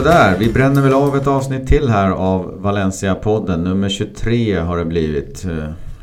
Sådär, 0.00 0.36
vi 0.38 0.52
bränner 0.52 0.82
väl 0.82 0.92
av 0.92 1.16
ett 1.16 1.26
avsnitt 1.26 1.66
till 1.66 1.88
här 1.88 2.10
av 2.10 2.62
Valencia-podden. 2.62 3.56
Nummer 3.56 3.88
23 3.88 4.58
har 4.58 4.78
det 4.78 4.84
blivit. 4.84 5.46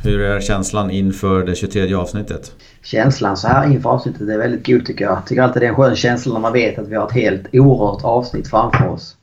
Hur 0.04 0.22
är 0.22 0.42
känslan 0.42 0.92
inför 0.92 1.44
det 1.46 1.56
23 1.56 1.94
avsnittet? 1.94 2.52
Känslan 2.84 3.38
så 3.38 3.48
här 3.48 3.72
inför 3.72 3.90
avsnittet 3.90 4.22
är 4.22 4.38
väldigt 4.38 4.66
god 4.66 4.86
tycker 4.86 5.06
jag. 5.06 5.18
Jag 5.18 5.26
tycker 5.26 5.42
alltid 5.42 5.62
det 5.62 5.66
är 5.66 5.70
en 5.70 5.76
skön 5.76 5.96
känsla 5.96 6.34
när 6.34 6.40
man 6.40 6.54
vet 6.54 6.80
att 6.80 6.88
vi 6.88 6.96
har 6.96 7.08
ett 7.08 7.14
helt 7.14 7.46
orört 7.54 8.04
avsnitt 8.04 8.50
framför 8.50 8.88
oss. 8.88 9.16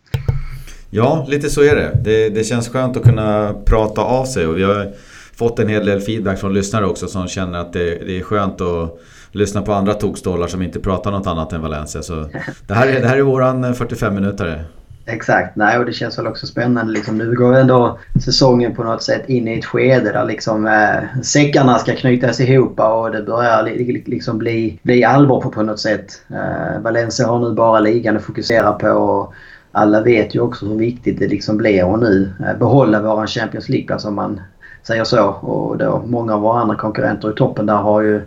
Ja, 0.90 1.26
lite 1.28 1.50
så 1.50 1.62
är 1.62 1.76
det. 1.76 1.98
det. 2.04 2.28
Det 2.28 2.44
känns 2.44 2.68
skönt 2.68 2.96
att 2.96 3.02
kunna 3.02 3.54
prata 3.64 4.00
av 4.00 4.24
sig 4.24 4.46
och 4.46 4.58
vi 4.58 4.62
har 4.62 4.92
fått 5.36 5.58
en 5.58 5.68
hel 5.68 5.86
del 5.86 6.00
feedback 6.00 6.38
från 6.38 6.54
lyssnare 6.54 6.86
också 6.86 7.06
som 7.06 7.28
känner 7.28 7.58
att 7.58 7.72
det, 7.72 8.06
det 8.06 8.18
är 8.18 8.22
skönt 8.22 8.60
att 8.60 9.00
lyssna 9.34 9.62
på 9.62 9.72
andra 9.72 9.94
tokstollar 9.94 10.46
som 10.46 10.62
inte 10.62 10.80
pratar 10.80 11.10
något 11.10 11.26
annat 11.26 11.52
än 11.52 11.62
Valencia. 11.62 12.02
Så 12.02 12.28
det 12.66 12.74
här 12.74 12.86
är, 12.86 13.00
det 13.00 13.08
här 13.08 13.16
är 13.16 13.22
våran 13.22 13.64
eh, 13.64 13.70
45-minutare. 13.70 14.60
Exakt. 15.06 15.56
Nej, 15.56 15.78
och 15.78 15.84
det 15.84 15.92
känns 15.92 16.18
väl 16.18 16.26
också 16.26 16.46
spännande. 16.46 16.92
Liksom, 16.92 17.18
nu 17.18 17.34
går 17.34 17.54
ändå 17.54 17.98
säsongen 18.24 18.74
på 18.74 18.84
något 18.84 19.02
sätt 19.02 19.28
in 19.28 19.48
i 19.48 19.58
ett 19.58 19.64
skede 19.64 20.12
där 20.12 20.24
liksom, 20.24 20.66
eh, 20.66 21.22
säckarna 21.22 21.78
ska 21.78 21.94
knytas 21.94 22.40
ihop 22.40 22.80
och 22.80 23.10
det 23.10 23.22
börjar 23.22 23.62
liksom 24.06 24.38
bli, 24.38 24.78
bli 24.82 25.04
allvar 25.04 25.40
på, 25.40 25.50
på 25.50 25.62
något 25.62 25.80
sätt. 25.80 26.22
Eh, 26.30 26.80
Valencia 26.82 27.26
har 27.26 27.38
nu 27.38 27.54
bara 27.54 27.80
ligan 27.80 28.16
att 28.16 28.22
fokusera 28.22 28.72
på. 28.72 28.88
Och 28.88 29.34
alla 29.72 30.00
vet 30.00 30.34
ju 30.34 30.40
också 30.40 30.66
hur 30.66 30.76
viktigt 30.76 31.18
det 31.18 31.28
liksom 31.28 31.56
blir 31.56 31.94
att 31.94 32.00
nu 32.00 32.32
eh, 32.40 32.58
behålla 32.58 33.02
våran 33.02 33.26
Champions 33.26 33.68
League-plats 33.68 34.04
om 34.04 34.14
man 34.14 34.40
säger 34.86 35.04
så. 35.04 35.26
Och 35.26 35.78
då, 35.78 36.02
många 36.06 36.34
av 36.34 36.40
våra 36.40 36.60
andra 36.60 36.76
konkurrenter 36.76 37.30
i 37.30 37.34
toppen 37.34 37.66
där 37.66 37.74
har 37.74 38.00
ju 38.02 38.22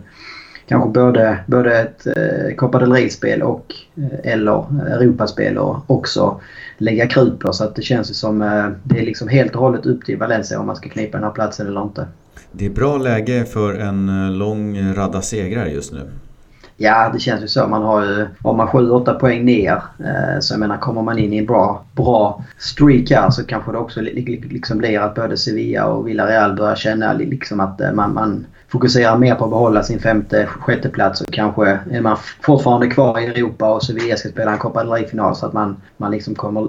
kanske 0.68 0.90
både, 0.90 1.38
både 1.46 1.80
ett 1.80 2.06
eh, 2.06 2.54
Copa 2.56 2.78
del 2.78 2.92
Rey-spel 2.92 3.42
och 3.42 3.74
eh, 3.96 4.32
eller 4.32 4.58
eh, 4.58 4.92
Europaspel 4.92 5.58
och 5.58 5.90
också 5.90 6.40
lägga 6.78 7.06
krut 7.06 7.38
på. 7.38 7.52
Så 7.52 7.64
att 7.64 7.76
det 7.76 7.82
känns 7.82 8.10
ju 8.10 8.14
som 8.14 8.42
eh, 8.42 8.66
det 8.84 8.98
är 8.98 9.04
liksom 9.04 9.28
helt 9.28 9.54
och 9.54 9.60
hållet 9.60 9.86
upp 9.86 10.04
till 10.04 10.16
Valencia 10.16 10.60
om 10.60 10.66
man 10.66 10.76
ska 10.76 10.88
knipa 10.88 11.16
den 11.18 11.24
här 11.24 11.32
platsen 11.32 11.66
eller 11.66 11.82
inte. 11.82 12.06
Det 12.52 12.66
är 12.66 12.70
bra 12.70 12.98
läge 12.98 13.44
för 13.44 13.74
en 13.74 14.08
eh, 14.08 14.30
lång 14.30 14.94
radda 14.94 15.22
segrar 15.22 15.66
just 15.66 15.92
nu. 15.92 16.10
Ja, 16.80 17.10
det 17.12 17.18
känns 17.18 17.42
ju 17.42 17.48
så. 17.48 17.66
Man 17.66 17.82
har 17.82 18.04
ju, 18.04 18.26
har 18.42 18.54
man 18.54 18.68
7-8 18.68 19.18
poäng 19.18 19.44
ner, 19.44 19.82
eh, 19.98 20.40
så 20.40 20.54
jag 20.54 20.60
menar 20.60 20.76
kommer 20.76 21.02
man 21.02 21.18
in 21.18 21.32
i 21.32 21.38
en 21.38 21.46
bra, 21.46 21.84
bra 21.92 22.44
streak 22.58 23.10
här 23.10 23.30
så 23.30 23.44
kanske 23.44 23.72
det 23.72 23.78
också 23.78 24.00
liksom 24.00 24.78
blir 24.78 25.00
att 25.00 25.14
både 25.14 25.36
Sevilla 25.36 25.86
och 25.86 26.08
Villarreal 26.08 26.56
börjar 26.56 26.76
känna 26.76 27.12
liksom 27.12 27.60
att 27.60 27.80
eh, 27.80 27.92
man, 27.92 28.14
man 28.14 28.46
fokuserar 28.68 29.18
mer 29.18 29.34
på 29.34 29.44
att 29.44 29.50
behålla 29.50 29.82
sin 29.82 29.98
femte, 29.98 30.46
sjätte 30.46 30.88
plats 30.88 31.20
och 31.20 31.32
kanske 31.32 31.78
är 31.90 32.00
man 32.00 32.16
fortfarande 32.40 32.86
kvar 32.86 33.20
i 33.20 33.26
Europa 33.26 33.74
och 33.74 33.82
Sevilla 33.82 34.16
ska 34.16 34.28
spela 34.28 34.52
en 34.52 34.58
Copa 34.58 34.84
del 34.84 34.92
Rey-final 34.92 35.36
så 35.36 35.46
att 35.46 35.52
man, 35.52 35.76
man 35.96 36.10
liksom 36.10 36.34
kommer 36.34 36.68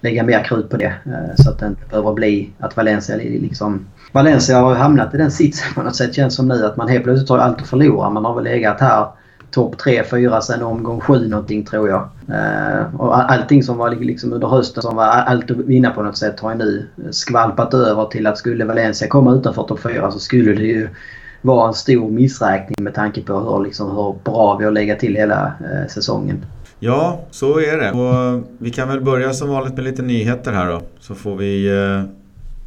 lägga 0.00 0.22
mer 0.22 0.44
krut 0.44 0.70
på 0.70 0.76
det. 0.76 0.94
Eh, 1.06 1.34
så 1.36 1.50
att 1.50 1.58
det 1.58 1.66
inte 1.66 1.88
behöver 1.90 2.12
bli 2.12 2.50
att 2.58 2.76
Valencia 2.76 3.16
liksom... 3.16 3.86
Valencia 4.12 4.60
har 4.60 4.74
hamnat 4.74 5.14
i 5.14 5.16
den 5.16 5.30
sitsen 5.30 5.74
på 5.74 5.82
något 5.82 5.96
sätt 5.96 6.14
känns 6.14 6.34
som 6.34 6.48
nu 6.48 6.66
att 6.66 6.76
man 6.76 6.88
helt 6.88 7.04
plötsligt 7.04 7.30
har 7.30 7.38
allt 7.38 7.60
att 7.60 7.68
förlora. 7.68 8.10
Man 8.10 8.24
har 8.24 8.34
väl 8.34 8.44
legat 8.44 8.80
här 8.80 9.06
topp 9.52 9.74
3-4 9.74 10.40
sen 10.40 10.62
omgång 10.62 11.00
7 11.00 11.28
någonting 11.28 11.64
tror 11.64 11.88
jag. 11.88 12.08
Uh, 12.28 13.00
och 13.00 13.32
allting 13.32 13.62
som 13.62 13.78
var 13.78 13.90
liksom 13.90 14.32
under 14.32 14.48
hösten 14.48 14.82
som 14.82 14.96
var 14.96 15.04
allt 15.04 15.50
att 15.50 15.56
vinna 15.56 15.90
på 15.90 16.02
något 16.02 16.16
sätt 16.16 16.40
har 16.40 16.52
ju 16.52 16.58
nu 16.58 16.88
eh, 16.98 17.10
skvalpat 17.10 17.74
över 17.74 18.04
till 18.04 18.26
att 18.26 18.38
skulle 18.38 18.64
Valencia 18.64 19.08
komma 19.08 19.34
utanför 19.34 19.62
topp 19.62 19.80
4 19.80 20.10
så 20.10 20.18
skulle 20.18 20.52
det 20.52 20.62
ju 20.62 20.88
vara 21.42 21.68
en 21.68 21.74
stor 21.74 22.10
missräkning 22.10 22.84
med 22.84 22.94
tanke 22.94 23.22
på 23.22 23.40
hur, 23.40 23.64
liksom, 23.64 23.90
hur 23.90 24.14
bra 24.24 24.56
vi 24.56 24.64
har 24.64 24.72
legat 24.72 24.98
till 24.98 25.14
hela 25.14 25.46
uh, 25.46 25.88
säsongen. 25.88 26.44
Ja, 26.78 27.20
så 27.30 27.58
är 27.58 27.78
det. 27.78 27.90
Och 27.90 28.44
vi 28.58 28.70
kan 28.70 28.88
väl 28.88 29.00
börja 29.00 29.32
som 29.32 29.48
vanligt 29.48 29.74
med 29.74 29.84
lite 29.84 30.02
nyheter 30.02 30.52
här 30.52 30.70
då. 30.70 30.80
Så 31.00 31.14
får 31.14 31.36
vi 31.36 31.70
uh, 31.70 32.02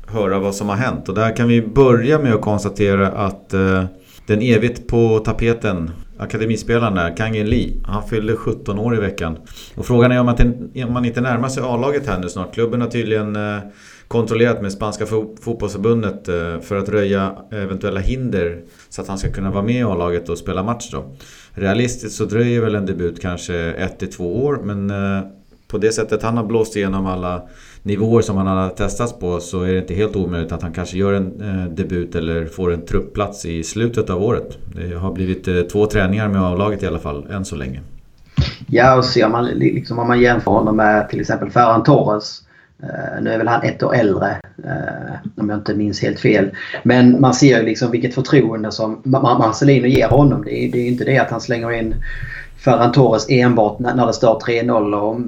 höra 0.07 0.39
vad 0.39 0.55
som 0.55 0.69
har 0.69 0.75
hänt. 0.75 1.09
Och 1.09 1.15
där 1.15 1.35
kan 1.35 1.47
vi 1.47 1.61
börja 1.61 2.19
med 2.19 2.33
att 2.33 2.41
konstatera 2.41 3.07
att 3.07 3.49
den 4.27 4.41
evigt 4.41 4.87
på 4.87 5.19
tapeten 5.19 5.91
akademispelaren 6.17 6.95
där, 6.95 7.17
Kangin 7.17 7.49
Lee. 7.49 7.73
Han 7.83 8.07
fyllde 8.07 8.35
17 8.35 8.79
år 8.79 8.95
i 8.95 8.99
veckan. 8.99 9.37
Och 9.75 9.85
frågan 9.85 10.11
är 10.11 10.19
om 10.19 10.25
man, 10.25 10.35
om 10.87 10.93
man 10.93 11.05
inte 11.05 11.21
närmar 11.21 11.49
sig 11.49 11.63
A-laget 11.63 12.07
här 12.07 12.19
nu 12.19 12.29
snart. 12.29 12.53
Klubben 12.53 12.81
har 12.81 12.87
tydligen 12.87 13.35
eh, 13.35 13.59
kontrollerat 14.07 14.61
med 14.61 14.71
spanska 14.71 15.05
fotbollsförbundet 15.41 16.27
eh, 16.27 16.59
för 16.61 16.77
att 16.77 16.89
röja 16.89 17.35
eventuella 17.51 17.99
hinder 17.99 18.61
så 18.89 19.01
att 19.01 19.07
han 19.07 19.17
ska 19.17 19.31
kunna 19.31 19.51
vara 19.51 19.63
med 19.63 19.75
i 19.75 19.83
A-laget 19.83 20.29
och 20.29 20.37
spela 20.37 20.63
match 20.63 20.89
då. 20.91 21.15
Realistiskt 21.51 22.15
så 22.15 22.25
dröjer 22.25 22.61
väl 22.61 22.75
en 22.75 22.85
debut 22.85 23.21
kanske 23.21 23.53
1-2 23.99 24.21
år 24.21 24.59
men 24.63 24.89
eh, 24.89 25.23
på 25.67 25.77
det 25.77 25.91
sättet 25.91 26.23
han 26.23 26.37
har 26.37 26.43
blåst 26.43 26.75
igenom 26.75 27.05
alla 27.05 27.47
nivåer 27.85 28.21
som 28.21 28.37
han 28.37 28.47
har 28.47 28.69
testats 28.69 29.13
på 29.13 29.39
så 29.39 29.61
är 29.61 29.71
det 29.71 29.77
inte 29.77 29.93
helt 29.93 30.15
omöjligt 30.15 30.51
att 30.51 30.61
han 30.61 30.73
kanske 30.73 30.97
gör 30.97 31.13
en 31.13 31.41
eh, 31.41 31.71
debut 31.71 32.15
eller 32.15 32.45
får 32.45 32.73
en 32.73 32.85
truppplats 32.85 33.45
i 33.45 33.63
slutet 33.63 34.09
av 34.09 34.23
året. 34.23 34.57
Det 34.75 34.95
har 34.95 35.11
blivit 35.11 35.47
eh, 35.47 35.61
två 35.61 35.85
träningar 35.85 36.27
med 36.27 36.41
A-laget 36.41 36.83
i 36.83 36.87
alla 36.87 36.99
fall, 36.99 37.27
än 37.31 37.45
så 37.45 37.55
länge. 37.55 37.81
Ja, 38.67 38.95
och 38.95 39.05
ser 39.05 39.29
man, 39.29 39.45
liksom, 39.45 39.99
om 39.99 40.07
man 40.07 40.21
jämför 40.21 40.51
honom 40.51 40.75
med 40.75 41.09
till 41.09 41.21
exempel 41.21 41.49
Ferran 41.49 41.83
Torres. 41.83 42.41
Eh, 42.83 43.21
nu 43.21 43.29
är 43.29 43.37
väl 43.37 43.47
han 43.47 43.63
ett 43.63 43.83
år 43.83 43.95
äldre, 43.95 44.37
eh, 44.63 45.15
om 45.37 45.49
jag 45.49 45.57
inte 45.57 45.75
minns 45.75 46.01
helt 46.01 46.19
fel. 46.19 46.51
Men 46.83 47.21
man 47.21 47.33
ser 47.33 47.59
ju 47.59 47.65
liksom 47.65 47.91
vilket 47.91 48.15
förtroende 48.15 48.71
som 48.71 49.01
Marcelino 49.03 49.87
ger 49.87 50.07
honom. 50.07 50.43
Det 50.45 50.63
är, 50.63 50.71
det 50.71 50.79
är 50.79 50.87
inte 50.87 51.03
det 51.03 51.17
att 51.17 51.31
han 51.31 51.41
slänger 51.41 51.71
in 51.71 51.95
Ferran 52.57 52.91
Torres 52.91 53.25
enbart 53.29 53.79
när 53.79 54.07
det 54.07 54.13
står 54.13 54.39
3-0 54.39 54.93
och 54.93 55.21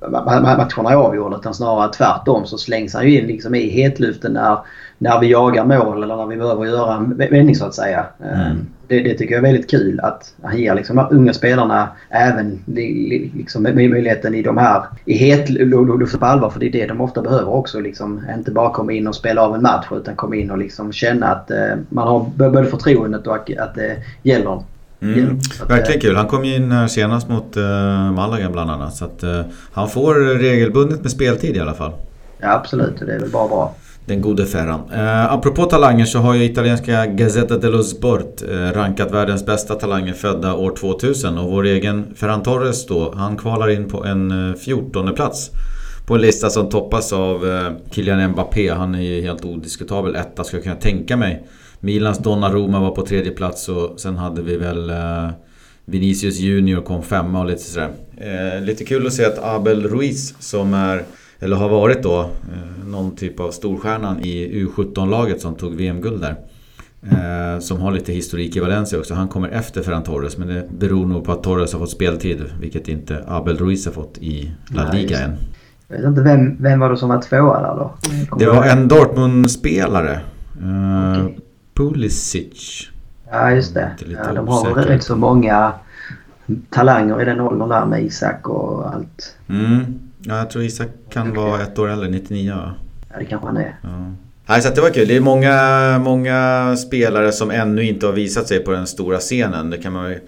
matcherna 0.00 0.90
är 0.90 0.94
avgjorda 0.94 1.36
utan 1.36 1.54
snarare 1.54 1.92
tvärtom 1.92 2.46
så 2.46 2.58
slängs 2.58 2.94
han 2.94 3.04
ju 3.04 3.18
in 3.18 3.26
liksom 3.26 3.54
i 3.54 3.68
hetluften 3.68 4.32
när, 4.32 4.58
när 4.98 5.20
vi 5.20 5.30
jagar 5.30 5.64
mål 5.64 6.02
eller 6.02 6.16
när 6.16 6.26
vi 6.26 6.36
behöver 6.36 6.64
göra 6.64 6.94
en 6.94 7.16
vändning 7.16 7.54
så 7.54 7.64
att 7.64 7.74
säga. 7.74 8.06
Mm. 8.22 8.40
Ehm, 8.40 8.66
det, 8.88 9.02
det, 9.02 9.14
tycker 9.14 9.34
jag 9.34 9.38
är 9.38 9.52
väldigt 9.52 9.70
kul 9.70 10.00
att 10.00 10.34
han 10.42 10.58
ger 10.58 10.74
liksom 10.74 10.96
de 10.96 11.06
unga 11.10 11.32
spelarna 11.32 11.88
även 12.08 12.62
liksom 12.66 13.62
möjligheten 13.62 14.34
i 14.34 14.42
de 14.42 14.56
här 14.56 14.84
i 15.04 15.14
hetluften 15.14 16.20
på 16.20 16.26
allvar 16.26 16.50
för 16.50 16.60
det 16.60 16.66
är 16.66 16.72
det 16.72 16.86
de 16.86 17.00
ofta 17.00 17.22
behöver 17.22 17.54
också. 17.54 17.80
Liksom, 17.80 18.22
inte 18.34 18.50
bara 18.50 18.70
komma 18.70 18.92
in 18.92 19.06
och 19.06 19.14
spela 19.14 19.42
av 19.42 19.54
en 19.54 19.62
match 19.62 19.86
utan 19.90 20.16
komma 20.16 20.36
in 20.36 20.50
och 20.50 20.58
liksom 20.58 20.92
känna 20.92 21.26
att 21.26 21.50
eh, 21.50 21.76
man 21.88 22.08
har 22.08 22.30
både 22.36 22.64
förtroendet 22.64 23.26
och 23.26 23.34
att 23.34 23.74
det 23.74 23.96
gäller 24.22 24.62
Mm. 25.02 25.38
Verkligen 25.68 26.00
kul. 26.00 26.16
Han 26.16 26.26
kom 26.26 26.44
ju 26.44 26.56
in 26.56 26.72
här 26.72 26.88
senast 26.88 27.28
mot 27.28 27.56
uh, 27.56 28.12
Malaga 28.12 28.50
bland 28.50 28.70
annat. 28.70 28.94
Så 28.94 29.04
att 29.04 29.24
uh, 29.24 29.40
han 29.72 29.88
får 29.88 30.14
regelbundet 30.38 31.02
med 31.02 31.10
speltid 31.10 31.56
i 31.56 31.60
alla 31.60 31.74
fall. 31.74 31.92
Ja 32.38 32.52
absolut, 32.52 32.98
det 32.98 33.14
är 33.14 33.20
väl 33.20 33.30
bara 33.30 33.48
bra. 33.48 33.74
Den 34.06 34.20
gode 34.20 34.46
Ferran. 34.46 34.80
Uh, 34.92 35.32
apropå 35.32 35.64
talanger 35.64 36.04
så 36.04 36.18
har 36.18 36.34
ju 36.34 36.44
italienska 36.44 37.06
Gazzetta 37.06 37.58
dello 37.58 37.82
Sport 37.82 38.42
uh, 38.50 38.72
rankat 38.72 39.10
världens 39.10 39.46
bästa 39.46 39.74
talanger 39.74 40.12
födda 40.12 40.54
år 40.54 40.76
2000. 40.76 41.38
Och 41.38 41.50
vår 41.50 41.66
egen 41.66 42.14
Ferran 42.14 42.42
Torres 42.42 42.86
då, 42.86 43.12
han 43.16 43.36
kvalar 43.36 43.70
in 43.70 43.88
på 43.88 44.04
en 44.04 44.54
14 44.60 45.14
plats. 45.14 45.50
På 46.06 46.14
en 46.14 46.20
lista 46.20 46.50
som 46.50 46.68
toppas 46.68 47.12
av 47.12 47.44
uh, 47.44 47.70
Kylian 47.90 48.30
Mbappé. 48.30 48.68
Han 48.70 48.94
är 48.94 49.02
ju 49.02 49.22
helt 49.22 49.44
odiskutabel 49.44 50.16
etta 50.16 50.44
skulle 50.44 50.58
jag 50.58 50.64
kunna 50.64 50.76
tänka 50.76 51.16
mig. 51.16 51.46
Milans 51.80 52.18
Donnarumma 52.18 52.80
var 52.80 52.90
på 52.90 53.06
tredje 53.06 53.32
plats 53.32 53.68
och 53.68 54.00
sen 54.00 54.16
hade 54.16 54.42
vi 54.42 54.56
väl 54.56 54.90
eh, 54.90 55.28
Vinicius 55.84 56.38
Junior 56.38 56.82
kom 56.82 57.02
femma 57.02 57.40
och 57.40 57.46
lite 57.46 57.62
sådär. 57.62 57.90
Eh, 58.16 58.62
lite 58.62 58.84
kul 58.84 59.06
att 59.06 59.12
se 59.12 59.24
att 59.24 59.38
Abel 59.42 59.88
Ruiz 59.88 60.34
som 60.38 60.74
är, 60.74 61.02
eller 61.38 61.56
har 61.56 61.68
varit 61.68 62.02
då, 62.02 62.20
eh, 62.20 62.86
någon 62.86 63.16
typ 63.16 63.40
av 63.40 63.50
storstjärnan 63.50 64.20
i 64.20 64.64
U17-laget 64.64 65.40
som 65.40 65.54
tog 65.54 65.74
VM-guld 65.74 66.20
där. 66.20 66.36
Eh, 67.02 67.60
som 67.60 67.80
har 67.80 67.92
lite 67.92 68.12
historik 68.12 68.56
i 68.56 68.60
Valencia 68.60 68.98
också. 68.98 69.14
Han 69.14 69.28
kommer 69.28 69.48
efter 69.48 69.82
Ferran 69.82 70.02
Torres 70.02 70.38
men 70.38 70.48
det 70.48 70.68
beror 70.78 71.06
nog 71.06 71.24
på 71.24 71.32
att 71.32 71.42
Torres 71.42 71.72
har 71.72 71.80
fått 71.80 71.90
speltid. 71.90 72.44
Vilket 72.60 72.88
inte 72.88 73.24
Abel 73.28 73.56
Ruiz 73.56 73.86
har 73.86 73.92
fått 73.92 74.18
i 74.18 74.52
La 74.70 74.92
Liga 74.92 75.18
än. 75.18 75.36
Jag 75.88 75.96
vet 75.96 76.06
inte, 76.06 76.22
vem, 76.22 76.62
vem 76.62 76.80
var 76.80 76.90
det 76.90 76.96
som 76.96 77.08
var 77.08 77.22
tvåa 77.22 77.60
där 77.60 77.74
då? 77.76 77.94
Det 78.38 78.46
var 78.46 78.64
en 78.64 78.88
Dortmund-spelare. 78.88 80.20
Eh, 80.62 81.24
okay. 81.24 81.34
Pulisic. 81.78 82.88
Ja, 83.30 83.50
just 83.50 83.74
det. 83.74 83.90
Ja, 84.08 84.32
de 84.32 84.48
har 84.48 84.74
rätt 84.74 85.02
så 85.02 85.16
många 85.16 85.72
talanger 86.70 87.22
i 87.22 87.24
den 87.24 87.40
åldern 87.40 87.68
där 87.68 87.86
med 87.86 88.04
Isak 88.04 88.48
och 88.48 88.94
allt. 88.94 89.36
Mm. 89.48 89.84
Ja, 90.22 90.38
jag 90.38 90.50
tror 90.50 90.64
Isak 90.64 90.88
kan 91.10 91.34
vara 91.34 91.62
ett 91.62 91.78
år 91.78 91.88
äldre, 91.88 92.08
99 92.08 92.54
va? 92.54 92.74
Ja, 93.10 93.18
det 93.18 93.24
kanske 93.24 93.46
han 93.46 93.56
är. 93.56 93.76
Ja. 93.82 94.12
Nej, 94.46 94.62
så 94.62 94.74
det 94.74 94.80
var 94.80 94.90
kul. 94.90 95.08
Det 95.08 95.16
är 95.16 95.20
många, 95.20 95.98
många 95.98 96.76
spelare 96.76 97.32
som 97.32 97.50
ännu 97.50 97.82
inte 97.82 98.06
har 98.06 98.12
visat 98.12 98.48
sig 98.48 98.64
på 98.64 98.70
den 98.70 98.86
stora 98.86 99.18
scenen. 99.18 99.70
Det 99.70 99.78
kan 99.78 99.92
man 99.92 100.10
ju 100.10 100.20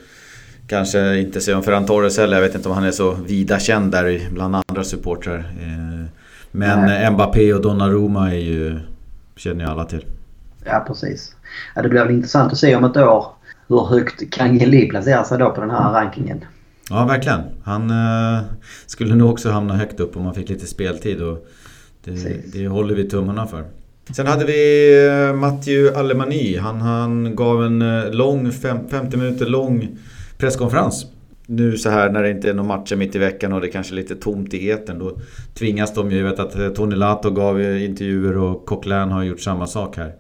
kanske 0.67 1.19
inte 1.19 1.41
säga 1.41 1.57
om 1.57 1.63
Ferran 1.63 1.87
Torres 1.87 2.19
heller. 2.19 2.37
Jag 2.37 2.43
vet 2.43 2.55
inte 2.55 2.69
om 2.69 2.75
han 2.75 2.85
är 2.85 2.91
så 2.91 3.13
vida 3.13 3.59
känd 3.59 3.93
där 3.93 4.21
bland 4.33 4.57
andra 4.57 4.85
supportrar. 4.85 5.39
Eh, 5.39 6.07
men 6.51 6.81
Nej. 6.81 7.11
Mbappé 7.11 7.55
och 7.55 7.63
Donnarumma 7.63 8.31
är 8.31 8.39
ju, 8.39 8.79
känner 9.37 9.65
ju 9.65 9.71
alla 9.71 9.85
till. 9.85 10.05
Ja, 10.65 10.85
precis. 10.87 11.35
Ja, 11.75 11.83
det 11.83 11.89
blir 11.89 12.05
väl 12.05 12.15
intressant 12.15 12.53
att 12.53 12.59
se 12.59 12.77
om 12.77 12.85
ett 12.85 12.97
år 12.97 13.27
hur 13.69 13.85
högt 13.85 14.31
Kangeli 14.31 14.89
placerar 14.89 15.25
sig 15.25 15.39
då 15.39 15.51
på 15.51 15.61
den 15.61 15.71
här 15.71 15.93
rankingen. 15.93 16.45
Ja, 16.91 17.07
verkligen. 17.07 17.41
Han 17.65 17.91
eh, 17.91 18.43
skulle 18.87 19.15
nog 19.15 19.31
också 19.31 19.51
hamna 19.51 19.77
högt 19.77 20.01
upp 20.01 20.17
om 20.17 20.25
han 20.25 20.35
fick 20.35 20.49
lite 20.49 20.67
speltid. 20.67 21.23
Och 21.23 21.47
det, 22.05 22.53
det 22.53 22.69
håller 22.69 22.95
vi 22.95 23.09
tummarna 23.09 23.47
för. 23.47 23.65
Sen 24.17 24.27
hade 24.27 24.45
vi 24.45 24.91
eh, 25.09 25.35
Mathieu 25.35 25.95
Alemani. 25.95 26.57
Han, 26.57 26.81
han 26.81 27.37
gav 27.37 27.65
en 27.65 27.83
eh, 27.83 28.11
lång, 28.11 28.53
fem, 28.53 28.79
50 28.91 29.17
minuter 29.17 29.47
lång 29.47 29.89
presskonferens. 30.39 31.07
Nu 31.47 31.77
så 31.77 31.91
här 31.91 32.11
när 32.11 32.23
det 32.23 32.31
inte 32.31 32.51
är 32.51 32.55
några 32.55 32.69
matcher 32.69 32.97
mitt 32.97 33.15
i 33.15 33.19
veckan 33.19 33.53
och 33.53 33.61
det 33.61 33.67
är 33.67 33.73
kanske 33.73 33.95
är 33.95 33.97
lite 33.97 34.17
tomt 34.17 34.55
i 34.55 34.69
eten. 34.69 34.99
Då 34.99 35.19
tvingas 35.55 35.95
de 35.95 36.11
ju. 36.11 36.19
Jag 36.19 36.31
vet 36.31 36.39
att 36.39 36.59
eh, 36.59 36.69
Tony 36.69 36.97
Lato 36.97 37.31
gav 37.31 37.61
intervjuer 37.61 38.39
och 38.39 38.67
Coquelin 38.67 39.11
har 39.11 39.23
gjort 39.23 39.41
samma 39.41 39.67
sak 39.67 39.97
här. 39.97 40.13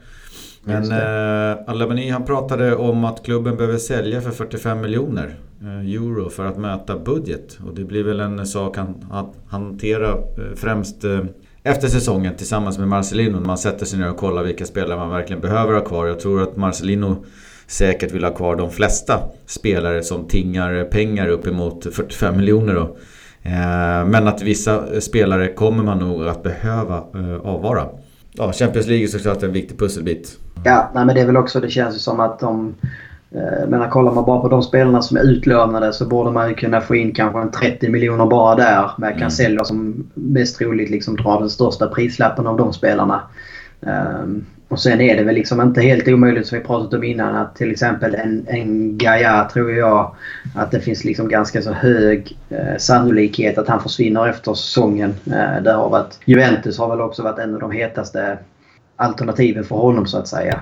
Men 0.64 0.92
eh, 0.92 1.58
Alemani 1.66 2.10
han 2.10 2.24
pratade 2.24 2.76
om 2.76 3.04
att 3.04 3.24
klubben 3.24 3.56
behöver 3.56 3.78
sälja 3.78 4.20
för 4.20 4.30
45 4.30 4.80
miljoner 4.80 5.34
euro 5.84 6.30
för 6.30 6.46
att 6.46 6.58
möta 6.58 6.98
budget. 6.98 7.58
Och 7.66 7.74
det 7.74 7.84
blir 7.84 8.04
väl 8.04 8.20
en 8.20 8.46
sak 8.46 8.78
att 9.10 9.36
hantera 9.48 10.18
främst 10.56 11.04
efter 11.62 11.88
säsongen 11.88 12.36
tillsammans 12.36 12.78
med 12.78 12.88
Marcelino. 12.88 13.40
Man 13.40 13.58
sätter 13.58 13.86
sig 13.86 13.98
ner 13.98 14.10
och 14.10 14.16
kollar 14.16 14.42
vilka 14.42 14.66
spelare 14.66 14.98
man 14.98 15.10
verkligen 15.10 15.42
behöver 15.42 15.74
ha 15.74 15.80
kvar. 15.80 16.06
Jag 16.06 16.20
tror 16.20 16.42
att 16.42 16.56
Marcelino 16.56 17.24
säkert 17.66 18.12
vill 18.12 18.24
ha 18.24 18.34
kvar 18.34 18.56
de 18.56 18.70
flesta 18.70 19.20
spelare 19.46 20.02
som 20.02 20.28
tingar 20.28 20.84
pengar 20.84 21.28
uppemot 21.28 21.94
45 21.94 22.36
miljoner. 22.36 22.74
Då. 22.74 22.96
Eh, 23.42 24.06
men 24.06 24.28
att 24.28 24.42
vissa 24.42 25.00
spelare 25.00 25.48
kommer 25.48 25.84
man 25.84 25.98
nog 25.98 26.28
att 26.28 26.42
behöva 26.42 26.96
eh, 26.96 27.40
avvara. 27.42 27.88
Ja, 28.32 28.52
Champions 28.52 28.86
League 28.86 29.04
är 29.04 29.08
såklart 29.08 29.42
en 29.42 29.52
viktig 29.52 29.78
pusselbit. 29.78 30.38
Ja, 30.64 30.90
nej, 30.94 31.04
men 31.04 31.14
det 31.14 31.20
är 31.20 31.26
väl 31.26 31.36
också, 31.36 31.60
det 31.60 31.70
känns 31.70 31.94
ju 31.94 31.98
som 31.98 32.20
att 32.20 32.38
de 32.38 32.74
Eh, 33.34 33.68
men 33.68 33.90
kollar 33.90 34.12
man 34.12 34.24
bara 34.24 34.40
på 34.40 34.48
de 34.48 34.62
spelarna 34.62 35.02
som 35.02 35.16
är 35.16 35.22
utlånade 35.22 35.92
så 35.92 36.06
borde 36.06 36.30
man 36.30 36.48
ju 36.48 36.54
kunna 36.54 36.80
få 36.80 36.96
in 36.96 37.12
kanske 37.12 37.40
en 37.40 37.50
30 37.50 37.88
miljoner 37.88 38.26
bara 38.26 38.54
där. 38.54 38.90
Med 38.98 39.08
mm. 39.08 39.20
Cancelo 39.20 39.64
som 39.64 40.10
mest 40.14 40.58
troligt 40.58 40.90
liksom 40.90 41.16
drar 41.16 41.40
den 41.40 41.50
största 41.50 41.86
prislappen 41.86 42.46
av 42.46 42.56
de 42.56 42.72
spelarna. 42.72 43.22
Um, 43.80 44.46
och 44.68 44.80
sen 44.80 45.00
är 45.00 45.16
det 45.16 45.24
väl 45.24 45.34
liksom 45.34 45.60
inte 45.60 45.80
helt 45.80 46.08
omöjligt 46.08 46.46
som 46.46 46.58
vi 46.58 46.64
pratat 46.64 46.94
om 46.94 47.04
innan 47.04 47.34
att 47.34 47.56
till 47.56 47.70
exempel 47.70 48.14
en, 48.14 48.46
en 48.48 48.98
Gaia 48.98 49.48
tror 49.52 49.72
jag 49.72 50.14
att 50.54 50.70
det 50.70 50.80
finns 50.80 51.04
liksom 51.04 51.28
ganska 51.28 51.62
så 51.62 51.72
hög 51.72 52.38
eh, 52.50 52.76
sannolikhet 52.78 53.58
att 53.58 53.68
han 53.68 53.82
försvinner 53.82 54.28
efter 54.28 54.54
säsongen. 54.54 55.14
Eh, 55.26 55.62
där 55.62 55.74
har 55.74 55.90
varit, 55.90 56.18
Juventus 56.24 56.78
har 56.78 56.88
väl 56.88 57.00
också 57.00 57.22
varit 57.22 57.38
en 57.38 57.54
av 57.54 57.60
de 57.60 57.70
hetaste 57.70 58.38
alternativen 59.00 59.64
för 59.64 59.76
honom 59.76 60.06
så 60.06 60.18
att 60.18 60.28
säga. 60.28 60.60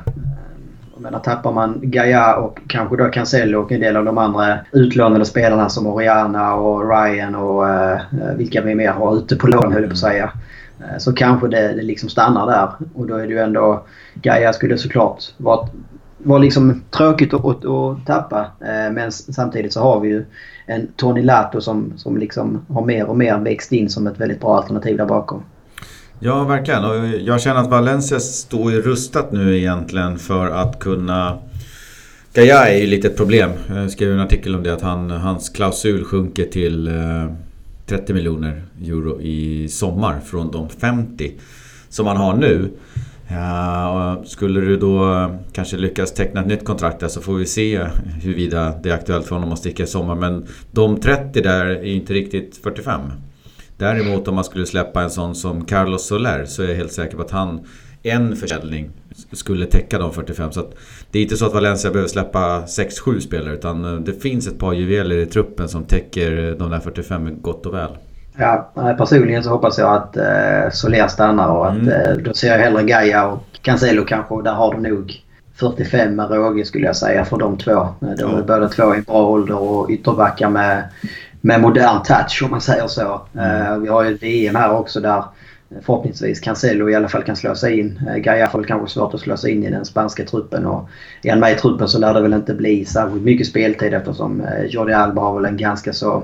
Jag 0.95 1.03
menar, 1.03 1.19
tappar 1.19 1.53
man 1.53 1.81
Gaia 1.83 2.37
och 2.37 2.59
kanske 2.67 2.97
då 2.97 3.05
Cancelo 3.05 3.61
och 3.61 3.73
en 3.73 3.81
del 3.81 3.97
av 3.97 4.05
de 4.05 4.19
andra 4.19 4.59
utlånade 4.73 5.25
spelarna 5.25 5.69
som 5.69 5.87
Oriana 5.87 6.55
och 6.55 6.91
Ryan 6.91 7.35
och 7.35 7.69
eh, 7.69 8.01
vilka 8.37 8.63
vi 8.63 8.75
mer 8.75 8.93
har 8.93 9.17
ute 9.17 9.37
på 9.37 9.47
lån 9.47 9.73
höll 9.73 9.83
jag 9.83 9.91
på 9.91 9.95
att 9.95 9.99
säga. 9.99 10.33
Eh, 10.81 10.99
så 10.99 11.13
kanske 11.13 11.49
det, 11.49 11.73
det 11.73 11.83
liksom 11.83 12.09
stannar 12.09 12.47
där. 12.47 12.69
Och 12.95 13.07
då 13.07 13.15
är 13.15 13.27
det 13.27 13.33
ju 13.33 13.39
ändå... 13.39 13.87
Gaia 14.15 14.53
skulle 14.53 14.79
såklart 14.79 15.25
vara 15.37 15.69
var 16.19 16.39
liksom 16.39 16.83
tråkigt 16.91 17.35
att, 17.35 17.45
att, 17.45 17.65
att 17.65 18.07
tappa. 18.07 18.41
Eh, 18.41 18.93
men 18.93 19.13
samtidigt 19.13 19.73
så 19.73 19.81
har 19.81 20.01
vi 20.01 20.09
ju 20.09 20.25
en 20.67 20.89
Tony 20.97 21.23
Lato 21.23 21.61
som, 21.61 21.93
som 21.97 22.17
liksom 22.17 22.67
har 22.69 22.85
mer 22.85 23.07
och 23.07 23.17
mer 23.17 23.39
växt 23.39 23.73
in 23.73 23.91
som 23.91 24.07
ett 24.07 24.21
väldigt 24.21 24.41
bra 24.41 24.57
alternativ 24.57 24.97
där 24.97 25.07
bakom. 25.07 25.43
Ja, 26.21 26.45
verkligen. 26.45 26.85
Och 26.85 27.07
jag 27.07 27.41
känner 27.41 27.61
att 27.61 27.71
Valencia 27.71 28.21
står 28.21 28.73
ju 28.73 28.83
rustat 28.83 29.33
nu 29.33 29.59
egentligen 29.59 30.19
för 30.19 30.51
att 30.51 30.79
kunna... 30.79 31.39
Gaia 32.35 32.69
är 32.69 32.79
ju 32.79 32.87
lite 32.87 33.09
ett 33.09 33.17
problem. 33.17 33.51
Jag 33.69 33.91
skrev 33.91 34.13
en 34.13 34.21
artikel 34.21 34.55
om 34.55 34.63
det 34.63 34.73
att 34.73 34.83
han, 34.83 35.11
hans 35.11 35.49
klausul 35.49 36.05
sjunker 36.05 36.45
till 36.45 36.89
eh, 36.89 37.33
30 37.87 38.15
miljoner 38.15 38.63
euro 38.83 39.21
i 39.21 39.69
sommar 39.69 40.21
från 40.21 40.51
de 40.51 40.69
50 40.69 41.33
som 41.89 42.07
han 42.07 42.17
har 42.17 42.37
nu. 42.37 42.71
Eh, 43.29 43.37
ja, 43.37 44.23
skulle 44.27 44.61
du 44.61 44.77
då 44.77 45.13
eh, 45.13 45.31
kanske 45.53 45.77
lyckas 45.77 46.15
teckna 46.15 46.41
ett 46.41 46.47
nytt 46.47 46.65
kontrakt 46.65 47.01
där 47.01 47.09
så 47.09 47.21
får 47.21 47.35
vi 47.35 47.47
se 47.47 47.87
huruvida 48.23 48.75
det 48.83 48.91
är 48.91 48.95
aktuellt 48.95 49.27
för 49.27 49.35
honom 49.35 49.53
att 49.53 49.59
sticka 49.59 49.83
i 49.83 49.87
sommar. 49.87 50.15
Men 50.15 50.47
de 50.71 51.01
30 51.01 51.41
där 51.41 51.67
är 51.67 51.83
ju 51.83 51.95
inte 51.95 52.13
riktigt 52.13 52.57
45. 52.63 53.01
Däremot 53.79 54.29
om 54.29 54.35
man 54.35 54.45
skulle 54.45 54.67
släppa 54.67 55.03
en 55.03 55.11
sån 55.11 55.35
som 55.35 55.65
Carlos 55.65 56.07
Soler 56.07 56.45
så 56.45 56.63
är 56.63 56.69
jag 56.69 56.75
helt 56.75 56.93
säker 56.93 57.17
på 57.17 57.23
att 57.23 57.31
han 57.31 57.67
en 58.03 58.37
försäljning 58.37 58.91
skulle 59.33 59.67
täcka 59.67 59.99
de 59.99 60.13
45. 60.13 60.53
Så 60.53 60.67
det 61.11 61.19
är 61.19 61.23
inte 61.23 61.37
så 61.37 61.47
att 61.47 61.55
Valencia 61.55 61.91
behöver 61.91 62.09
släppa 62.09 62.61
6-7 62.61 63.21
spelare 63.21 63.55
utan 63.55 63.85
eh, 63.85 64.01
det 64.01 64.13
finns 64.13 64.49
ett 64.49 64.59
par 64.59 64.73
juveler 64.73 65.17
i 65.17 65.27
truppen 65.27 65.69
som 65.69 65.85
täcker 65.85 66.57
de 66.59 66.71
där 66.71 66.81
45 66.81 67.43
gott 67.43 67.67
och 67.67 67.75
väl. 67.75 67.91
Ja, 68.39 68.71
personligen 68.99 69.43
så 69.43 69.51
hoppas 69.51 69.79
jag 69.79 69.95
att 69.95 70.17
eh, 70.17 70.71
Soler 70.73 71.09
stannar 71.09 71.49
och 71.49 71.67
att 71.67 71.79
mm. 71.79 71.89
eh, 71.89 72.17
då 72.17 72.35
ser 72.35 72.49
jag 72.49 72.59
hellre 72.59 72.83
Gaia 72.83 73.27
och 73.27 73.43
Cancelo 73.63 74.05
kanske 74.05 74.43
där 74.43 74.53
har 74.53 74.75
de 74.75 74.83
nog 74.83 75.23
45 75.61 76.17
med 76.17 76.31
råge 76.31 76.65
skulle 76.65 76.87
jag 76.87 76.97
säga 76.97 77.25
för 77.25 77.37
de 77.37 77.59
två. 77.59 77.89
De 78.01 78.07
är 78.07 78.17
ja. 78.19 78.43
båda 78.47 78.69
två 78.69 78.95
i 78.95 79.01
bra 79.01 79.27
ålder 79.27 79.59
och 79.59 79.91
ytterbackar 79.91 80.51
med 80.51 80.85
med 81.41 81.61
modern 81.61 82.03
touch 82.03 82.43
om 82.45 82.51
man 82.51 82.61
säger 82.61 82.87
så. 82.87 83.21
Mm. 83.35 83.73
Uh, 83.73 83.79
vi 83.79 83.89
har 83.89 84.05
ju 84.05 84.15
ett 84.15 84.23
VM 84.23 84.55
här 84.55 84.73
också 84.73 85.01
där 85.01 85.25
förhoppningsvis 85.81 86.41
Cancelo 86.41 86.91
i 86.91 86.95
alla 86.95 87.09
fall 87.09 87.23
kan 87.23 87.37
slå 87.37 87.55
sig 87.55 87.81
in. 87.81 88.01
Uh, 88.09 88.17
Gaia 88.17 88.51
får 88.51 88.63
kanske 88.63 88.89
svårt 88.89 89.15
att 89.15 89.21
slå 89.21 89.37
sig 89.37 89.53
in 89.53 89.65
i 89.65 89.71
den 89.71 89.85
spanska 89.85 90.25
truppen 90.25 90.67
och 90.67 90.89
är 91.23 91.31
han 91.31 91.41
med 91.41 91.53
i 91.53 91.55
truppen 91.55 91.89
så 91.89 91.99
lär 91.99 92.15
det 92.15 92.21
väl 92.21 92.33
inte 92.33 92.55
bli 92.55 92.85
särskilt 92.85 93.25
mycket 93.25 93.47
speltid 93.47 93.95
eftersom 93.95 94.41
uh, 94.41 94.65
Jordi 94.67 94.93
Alba 94.93 95.23
har 95.23 95.35
väl 95.35 95.45
en 95.45 95.57
ganska 95.57 95.93
så 95.93 96.23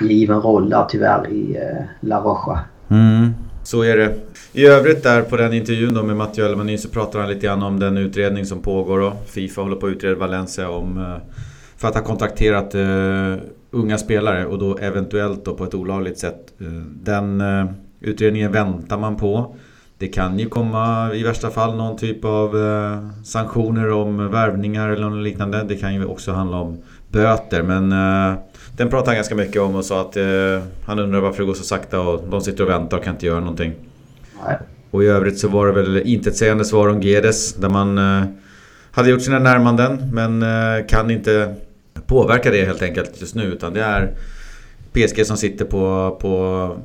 given 0.00 0.40
roll 0.40 0.70
där 0.70 0.86
tyvärr 0.88 1.28
i 1.28 1.58
La 2.00 2.20
Roja. 2.20 2.60
Mm. 2.90 3.34
Så 3.64 3.82
är 3.82 3.96
det. 3.96 4.14
I 4.52 4.66
övrigt 4.66 5.02
där 5.02 5.22
på 5.22 5.36
den 5.36 5.52
intervjun 5.52 5.94
då 5.94 6.02
med 6.02 6.16
Matteo 6.16 6.44
Almanin 6.44 6.78
så 6.78 6.88
pratar 6.88 7.20
han 7.20 7.28
lite 7.28 7.46
grann 7.46 7.62
om 7.62 7.80
den 7.80 7.96
utredning 7.96 8.46
som 8.46 8.62
pågår. 8.62 9.00
Då. 9.00 9.12
Fifa 9.26 9.62
håller 9.62 9.76
på 9.76 9.86
att 9.86 9.92
utreda 9.92 10.14
Valencia 10.14 10.68
om, 10.68 10.98
eh, 10.98 11.34
för 11.76 11.88
att 11.88 11.94
ha 11.94 12.02
kontakterat 12.02 12.74
eh, 12.74 13.34
unga 13.70 13.98
spelare 13.98 14.46
och 14.46 14.58
då 14.58 14.78
eventuellt 14.78 15.44
då 15.44 15.54
på 15.54 15.64
ett 15.64 15.74
olagligt 15.74 16.18
sätt. 16.18 16.52
Eh, 16.60 16.66
den 17.02 17.40
uh, 17.40 17.66
utredningen 18.00 18.52
väntar 18.52 18.98
man 18.98 19.16
på. 19.16 19.56
Det 19.98 20.08
kan 20.08 20.38
ju 20.38 20.48
komma 20.48 21.14
i 21.14 21.22
värsta 21.22 21.50
fall 21.50 21.76
någon 21.76 21.98
typ 21.98 22.24
av 22.24 22.56
uh, 22.56 23.08
sanktioner 23.24 23.90
om 23.90 24.30
värvningar 24.30 24.88
eller 24.88 25.10
något 25.10 25.24
liknande. 25.24 25.64
Det 25.68 25.76
kan 25.76 25.94
ju 25.94 26.04
också 26.04 26.32
handla 26.32 26.56
om 26.56 26.78
böter 27.08 27.62
men 27.62 27.92
den 28.76 28.90
pratar 28.90 29.06
han 29.06 29.14
ganska 29.14 29.34
mycket 29.34 29.62
om 29.62 29.74
och 29.74 29.84
sa 29.84 30.00
att 30.00 30.16
han 30.84 30.98
undrar 30.98 31.20
varför 31.20 31.38
det 31.38 31.46
går 31.46 31.54
så 31.54 31.64
sakta 31.64 32.00
och 32.00 32.28
de 32.28 32.40
sitter 32.40 32.64
och 32.64 32.70
väntar 32.70 32.96
och 32.96 33.04
kan 33.04 33.14
inte 33.14 33.26
göra 33.26 33.40
någonting. 33.40 33.72
Nej. 34.46 34.56
Och 34.90 35.04
i 35.04 35.06
övrigt 35.06 35.38
så 35.38 35.48
var 35.48 35.66
det 35.66 35.72
väl 35.72 36.02
intetsägande 36.04 36.64
svar 36.64 36.88
om 36.88 37.02
Gedes 37.02 37.54
där 37.54 37.68
man 37.68 37.98
hade 38.90 39.10
gjort 39.10 39.22
sina 39.22 39.38
närmanden 39.38 40.10
men 40.12 40.44
kan 40.86 41.10
inte 41.10 41.54
påverka 42.06 42.50
det 42.50 42.64
helt 42.64 42.82
enkelt 42.82 43.20
just 43.20 43.34
nu. 43.34 43.44
Utan 43.44 43.74
det 43.74 43.82
är 43.82 44.14
PSG 44.92 45.26
som 45.26 45.36
sitter 45.36 45.64
på, 45.64 46.16
på 46.20 46.76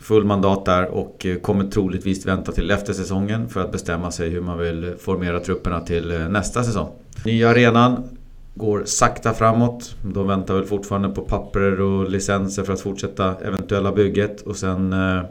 full 0.00 0.24
mandat 0.24 0.64
där 0.64 0.86
och 0.86 1.26
kommer 1.42 1.70
troligtvis 1.70 2.26
vänta 2.26 2.52
till 2.52 2.70
efter 2.70 2.92
säsongen 2.92 3.48
för 3.48 3.60
att 3.60 3.72
bestämma 3.72 4.10
sig 4.10 4.28
hur 4.28 4.40
man 4.40 4.58
vill 4.58 4.94
formera 5.00 5.40
trupperna 5.40 5.80
till 5.80 6.10
eh, 6.10 6.28
nästa 6.28 6.64
säsong. 6.64 6.88
Nya 7.24 7.50
arenan 7.50 8.17
går 8.58 8.82
sakta 8.84 9.34
framåt. 9.34 9.96
De 10.02 10.26
väntar 10.26 10.54
väl 10.54 10.64
fortfarande 10.64 11.08
på 11.08 11.22
papper 11.22 11.80
och 11.80 12.10
licenser 12.10 12.62
för 12.62 12.72
att 12.72 12.80
fortsätta 12.80 13.34
eventuella 13.44 13.92
bygget. 13.92 14.40
Och 14.40 14.56
sen 14.56 14.92
eh, 14.92 15.22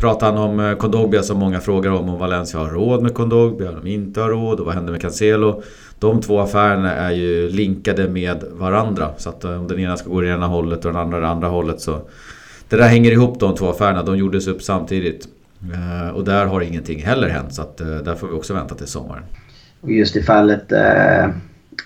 pratar 0.00 0.26
han 0.32 0.38
om 0.38 0.60
eh, 0.60 0.76
Kondogbia 0.76 1.22
som 1.22 1.38
många 1.38 1.60
frågar 1.60 1.90
om. 1.90 2.08
Om 2.08 2.18
Valencia 2.18 2.60
har 2.60 2.68
råd 2.68 3.02
med 3.02 3.14
Kondogbia, 3.14 3.70
om 3.70 3.80
de 3.84 3.90
inte 3.90 4.20
har 4.20 4.30
råd 4.30 4.60
och 4.60 4.66
vad 4.66 4.74
händer 4.74 4.92
med 4.92 5.00
Cancelo? 5.00 5.62
de 5.98 6.20
två 6.20 6.40
affärerna 6.40 6.94
är 6.94 7.10
ju 7.10 7.48
linkade 7.48 8.08
med 8.08 8.44
varandra. 8.52 9.10
Så 9.16 9.28
att 9.28 9.44
eh, 9.44 9.60
om 9.60 9.68
den 9.68 9.78
ena 9.78 9.96
ska 9.96 10.10
gå 10.10 10.22
i 10.22 10.26
det 10.26 10.32
ena 10.32 10.46
hållet 10.46 10.84
och 10.84 10.92
den 10.92 11.00
andra 11.00 11.20
det 11.20 11.28
andra 11.28 11.48
hållet 11.48 11.80
så... 11.80 12.00
Det 12.68 12.76
där 12.76 12.88
hänger 12.88 13.12
ihop 13.12 13.40
de 13.40 13.54
två 13.54 13.70
affärerna. 13.70 14.02
De 14.02 14.16
gjordes 14.18 14.46
upp 14.46 14.62
samtidigt. 14.62 15.28
Eh, 15.74 16.08
och 16.08 16.24
där 16.24 16.46
har 16.46 16.60
ingenting 16.60 17.02
heller 17.02 17.28
hänt 17.28 17.54
så 17.54 17.62
att 17.62 17.80
eh, 17.80 17.86
där 17.86 18.14
får 18.14 18.28
vi 18.28 18.34
också 18.34 18.54
vänta 18.54 18.74
till 18.74 18.86
sommaren. 18.86 19.22
Och 19.80 19.90
just 19.90 20.16
i 20.16 20.22
fallet 20.22 20.72
eh, 20.72 21.28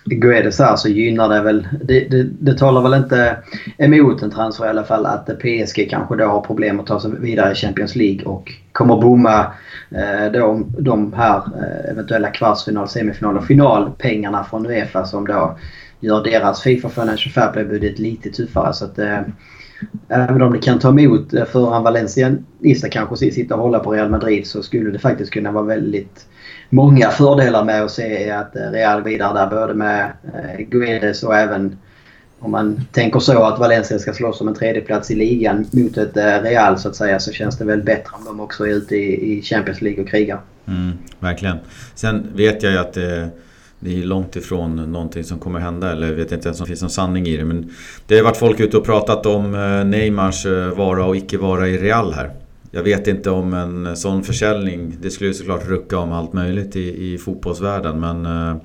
Guedes 0.04 0.58
här 0.58 0.76
så 0.76 0.88
gynnar 0.88 1.28
det 1.28 1.40
väl... 1.40 1.68
Det, 1.84 2.00
det, 2.00 2.22
det 2.22 2.58
talar 2.58 2.82
väl 2.82 2.94
inte 2.94 3.36
emot 3.78 4.22
en 4.22 4.30
transfer 4.30 4.66
i 4.66 4.68
alla 4.68 4.84
fall 4.84 5.06
att 5.06 5.26
PSG 5.26 5.90
kanske 5.90 6.16
då 6.16 6.24
har 6.24 6.40
problem 6.40 6.80
att 6.80 6.86
ta 6.86 7.00
sig 7.00 7.10
vidare 7.20 7.52
i 7.52 7.54
Champions 7.54 7.96
League 7.96 8.24
och 8.24 8.52
kommer 8.72 8.96
bomma 8.96 9.40
eh, 9.90 10.32
de 10.78 11.12
här 11.16 11.36
eh, 11.36 11.90
eventuella 11.90 12.30
kvartsfinal, 12.30 12.88
semifinal 12.88 13.36
och 13.36 13.46
finalpengarna 13.46 14.44
från 14.44 14.66
Uefa 14.66 15.04
som 15.04 15.26
då 15.26 15.58
gör 16.00 16.24
deras 16.24 16.62
Fifa 16.62 16.88
Financial 16.88 17.32
Fair 17.32 17.52
Play-budget 17.52 17.98
lite 17.98 18.30
tuffare. 18.30 18.72
Så 18.72 18.84
att, 18.84 18.98
eh, 18.98 19.20
Även 20.08 20.42
om 20.42 20.52
det 20.52 20.58
kan 20.58 20.78
ta 20.78 20.88
emot 20.88 21.34
eh, 21.34 21.44
för 21.44 21.76
en 21.76 21.82
valencianista 21.82 22.88
kanske 22.88 23.16
sitta 23.16 23.54
och 23.54 23.62
hålla 23.62 23.78
på 23.78 23.92
Real 23.92 24.10
Madrid 24.10 24.46
så 24.46 24.62
skulle 24.62 24.90
det 24.90 24.98
faktiskt 24.98 25.32
kunna 25.32 25.52
vara 25.52 25.64
väldigt 25.64 26.26
många 26.70 27.10
fördelar 27.10 27.64
med 27.64 27.82
att 27.82 27.90
se 27.90 28.30
att 28.30 28.56
eh, 28.56 28.70
Real 28.70 29.02
vidare 29.02 29.38
där 29.38 29.46
både 29.46 29.74
med 29.74 30.12
eh, 30.34 30.64
Guedes 30.64 31.22
och 31.22 31.36
även 31.36 31.76
om 32.38 32.50
man 32.50 32.80
tänker 32.92 33.20
så 33.20 33.42
att 33.42 33.58
Valencia 33.58 33.98
ska 33.98 34.12
slåss 34.12 34.40
om 34.40 34.48
en 34.48 34.54
tredjeplats 34.54 35.10
i 35.10 35.14
ligan 35.14 35.66
mot 35.70 35.96
ett 35.96 36.16
eh, 36.16 36.42
Real 36.42 36.78
så 36.78 36.88
att 36.88 36.96
säga 36.96 37.18
så 37.18 37.32
känns 37.32 37.58
det 37.58 37.64
väl 37.64 37.82
bättre 37.82 38.10
om 38.18 38.24
de 38.24 38.40
också 38.40 38.66
är 38.66 38.70
ute 38.70 38.96
i, 38.96 39.42
Champions 39.42 39.82
League 39.82 40.02
och 40.02 40.08
krigar. 40.08 40.40
Mm, 40.68 40.92
verkligen. 41.18 41.56
Sen 41.94 42.26
vet 42.34 42.62
jag 42.62 42.72
ju 42.72 42.78
att 42.78 42.92
det, 42.92 43.28
det 43.80 44.02
är 44.02 44.06
långt 44.06 44.36
ifrån 44.36 44.92
någonting 44.92 45.24
som 45.24 45.38
kommer 45.38 45.60
hända 45.60 45.92
eller 45.92 46.06
jag 46.06 46.14
vet 46.14 46.32
inte 46.32 46.48
ens 46.48 46.60
om 46.60 46.64
det 46.64 46.68
finns 46.68 46.82
någon 46.82 46.90
sanning 46.90 47.26
i 47.26 47.36
det. 47.36 47.44
Men 47.44 47.74
det 48.06 48.16
har 48.16 48.24
varit 48.24 48.36
folk 48.36 48.60
ute 48.60 48.76
och 48.76 48.84
pratat 48.84 49.26
om 49.26 49.52
Neymars 49.90 50.46
vara 50.76 51.04
och 51.04 51.16
icke 51.16 51.38
vara 51.38 51.68
i 51.68 51.78
Real 51.78 52.12
här. 52.12 52.30
Jag 52.70 52.82
vet 52.82 53.06
inte 53.06 53.30
om 53.30 53.54
en 53.54 53.96
sån 53.96 54.22
försäljning, 54.24 54.96
det 55.02 55.10
skulle 55.10 55.28
ju 55.28 55.34
såklart 55.34 55.68
rucka 55.68 55.98
om 55.98 56.12
allt 56.12 56.32
möjligt 56.32 56.76
i, 56.76 57.12
i 57.12 57.18
fotbollsvärlden 57.18 58.00
men 58.00 58.26
eh, 58.26 58.56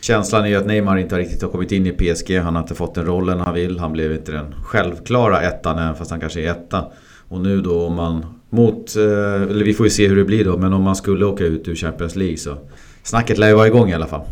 Känslan 0.00 0.44
är 0.44 0.48
ju 0.48 0.56
att 0.56 0.66
Neymar 0.66 0.96
inte 0.96 1.18
riktigt 1.18 1.42
har 1.42 1.48
kommit 1.48 1.72
in 1.72 1.86
i 1.86 1.92
PSG. 1.92 2.38
Han 2.38 2.54
har 2.54 2.62
inte 2.62 2.74
fått 2.74 2.94
den 2.94 3.06
rollen 3.06 3.40
han 3.40 3.54
vill. 3.54 3.78
Han 3.78 3.92
blev 3.92 4.12
inte 4.12 4.32
den 4.32 4.54
självklara 4.64 5.42
ettan 5.42 5.78
även 5.78 5.94
fast 5.94 6.10
han 6.10 6.20
kanske 6.20 6.40
är 6.40 6.50
etta. 6.50 6.84
Och 7.28 7.40
nu 7.40 7.60
då 7.60 7.86
om 7.86 7.94
man 7.94 8.26
mot, 8.50 8.96
eh, 8.96 9.42
eller 9.42 9.64
vi 9.64 9.74
får 9.74 9.86
ju 9.86 9.90
se 9.90 10.08
hur 10.08 10.16
det 10.16 10.24
blir 10.24 10.44
då, 10.44 10.58
men 10.58 10.72
om 10.72 10.82
man 10.82 10.96
skulle 10.96 11.24
åka 11.24 11.44
ut 11.44 11.68
ur 11.68 11.74
Champions 11.74 12.16
League 12.16 12.36
så 12.36 12.56
Snacket 13.02 13.38
lär 13.38 13.48
ju 13.48 13.54
vara 13.54 13.66
igång 13.66 13.90
i 13.90 13.94
alla 13.94 14.06
fall. 14.06 14.22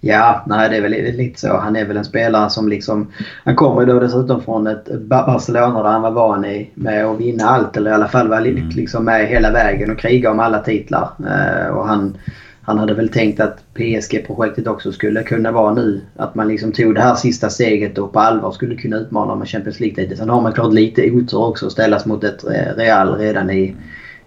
Ja, 0.00 0.42
nej 0.46 0.68
det 0.68 0.76
är 0.76 0.80
väl 0.80 1.16
lite 1.16 1.40
så. 1.40 1.56
Han 1.56 1.76
är 1.76 1.84
väl 1.84 1.96
en 1.96 2.04
spelare 2.04 2.50
som 2.50 2.68
liksom... 2.68 3.12
Han 3.44 3.56
kommer 3.56 3.86
då 3.86 4.00
dessutom 4.00 4.42
från 4.42 4.66
ett 4.66 5.00
Barcelona 5.00 5.82
där 5.82 5.90
han 5.90 6.02
var 6.02 6.10
van 6.10 6.44
i 6.44 6.70
med 6.74 7.06
att 7.06 7.20
vinna 7.20 7.44
allt. 7.44 7.76
Eller 7.76 7.90
i 7.90 7.94
alla 7.94 8.08
fall 8.08 8.28
var 8.28 8.36
mm. 8.36 8.68
liksom 8.68 9.04
med 9.04 9.26
hela 9.26 9.50
vägen 9.50 9.90
och 9.90 9.98
kriga 9.98 10.30
om 10.30 10.40
alla 10.40 10.58
titlar. 10.58 11.10
Eh, 11.18 11.74
och 11.74 11.86
han, 11.86 12.16
han 12.62 12.78
hade 12.78 12.94
väl 12.94 13.08
tänkt 13.08 13.40
att 13.40 13.64
PSG-projektet 13.74 14.66
också 14.66 14.92
skulle 14.92 15.22
kunna 15.22 15.52
vara 15.52 15.74
nu. 15.74 16.00
Att 16.16 16.34
man 16.34 16.48
liksom 16.48 16.72
tog 16.72 16.94
det 16.94 17.00
här 17.00 17.14
sista 17.14 17.50
steget 17.50 17.98
och 17.98 18.12
på 18.12 18.20
allvar 18.20 18.50
skulle 18.50 18.76
kunna 18.76 18.96
utmana 18.96 19.34
med 19.34 19.48
Champions 19.48 19.80
League-titel. 19.80 20.16
Sen 20.16 20.30
har 20.30 20.40
man 20.40 20.52
klart 20.52 20.74
lite 20.74 21.10
otur 21.10 21.44
också 21.44 21.66
att 21.66 21.72
ställas 21.72 22.06
mot 22.06 22.24
ett 22.24 22.44
eh, 22.44 22.76
Real 22.76 23.18
redan 23.18 23.50
i, 23.50 23.76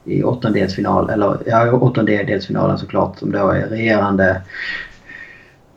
i 0.05 0.23
åttondelsfinal. 0.23 1.09
Eller 1.09 1.37
ja, 1.45 1.71
åttondelsfinalen 1.71 2.77
såklart 2.77 3.19
som 3.19 3.31
då 3.31 3.49
är 3.49 3.67
regerande 3.67 4.41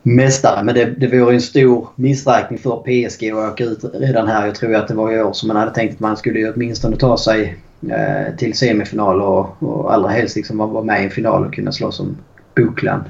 mästare. 0.05 0.63
Men 0.63 0.75
det, 0.75 0.85
det 0.85 1.07
vore 1.07 1.33
en 1.33 1.41
stor 1.41 1.87
missräkning 1.95 2.59
för 2.59 2.75
PSG 2.75 3.31
att 3.31 3.51
åka 3.51 3.63
ut 3.63 3.79
redan 3.93 4.27
här. 4.27 4.45
Jag 4.45 4.55
tror 4.55 4.75
att 4.75 4.87
det 4.87 4.93
var 4.93 5.11
i 5.11 5.21
år 5.21 5.33
som 5.33 5.47
man 5.47 5.57
hade 5.57 5.71
tänkt 5.71 5.93
att 5.93 5.99
man 5.99 6.17
skulle 6.17 6.51
åtminstone 6.51 6.97
ta 6.97 7.17
sig 7.17 7.57
eh, 7.89 8.35
till 8.37 8.53
semifinal 8.53 9.21
och, 9.21 9.63
och 9.63 9.93
allra 9.93 10.09
helst 10.09 10.35
liksom 10.35 10.57
vara 10.57 10.83
med 10.83 11.01
i 11.01 11.03
en 11.03 11.11
final 11.11 11.45
och 11.45 11.53
kunna 11.53 11.71
slåss 11.71 11.99
om 11.99 12.17
bucklan. 12.55 13.03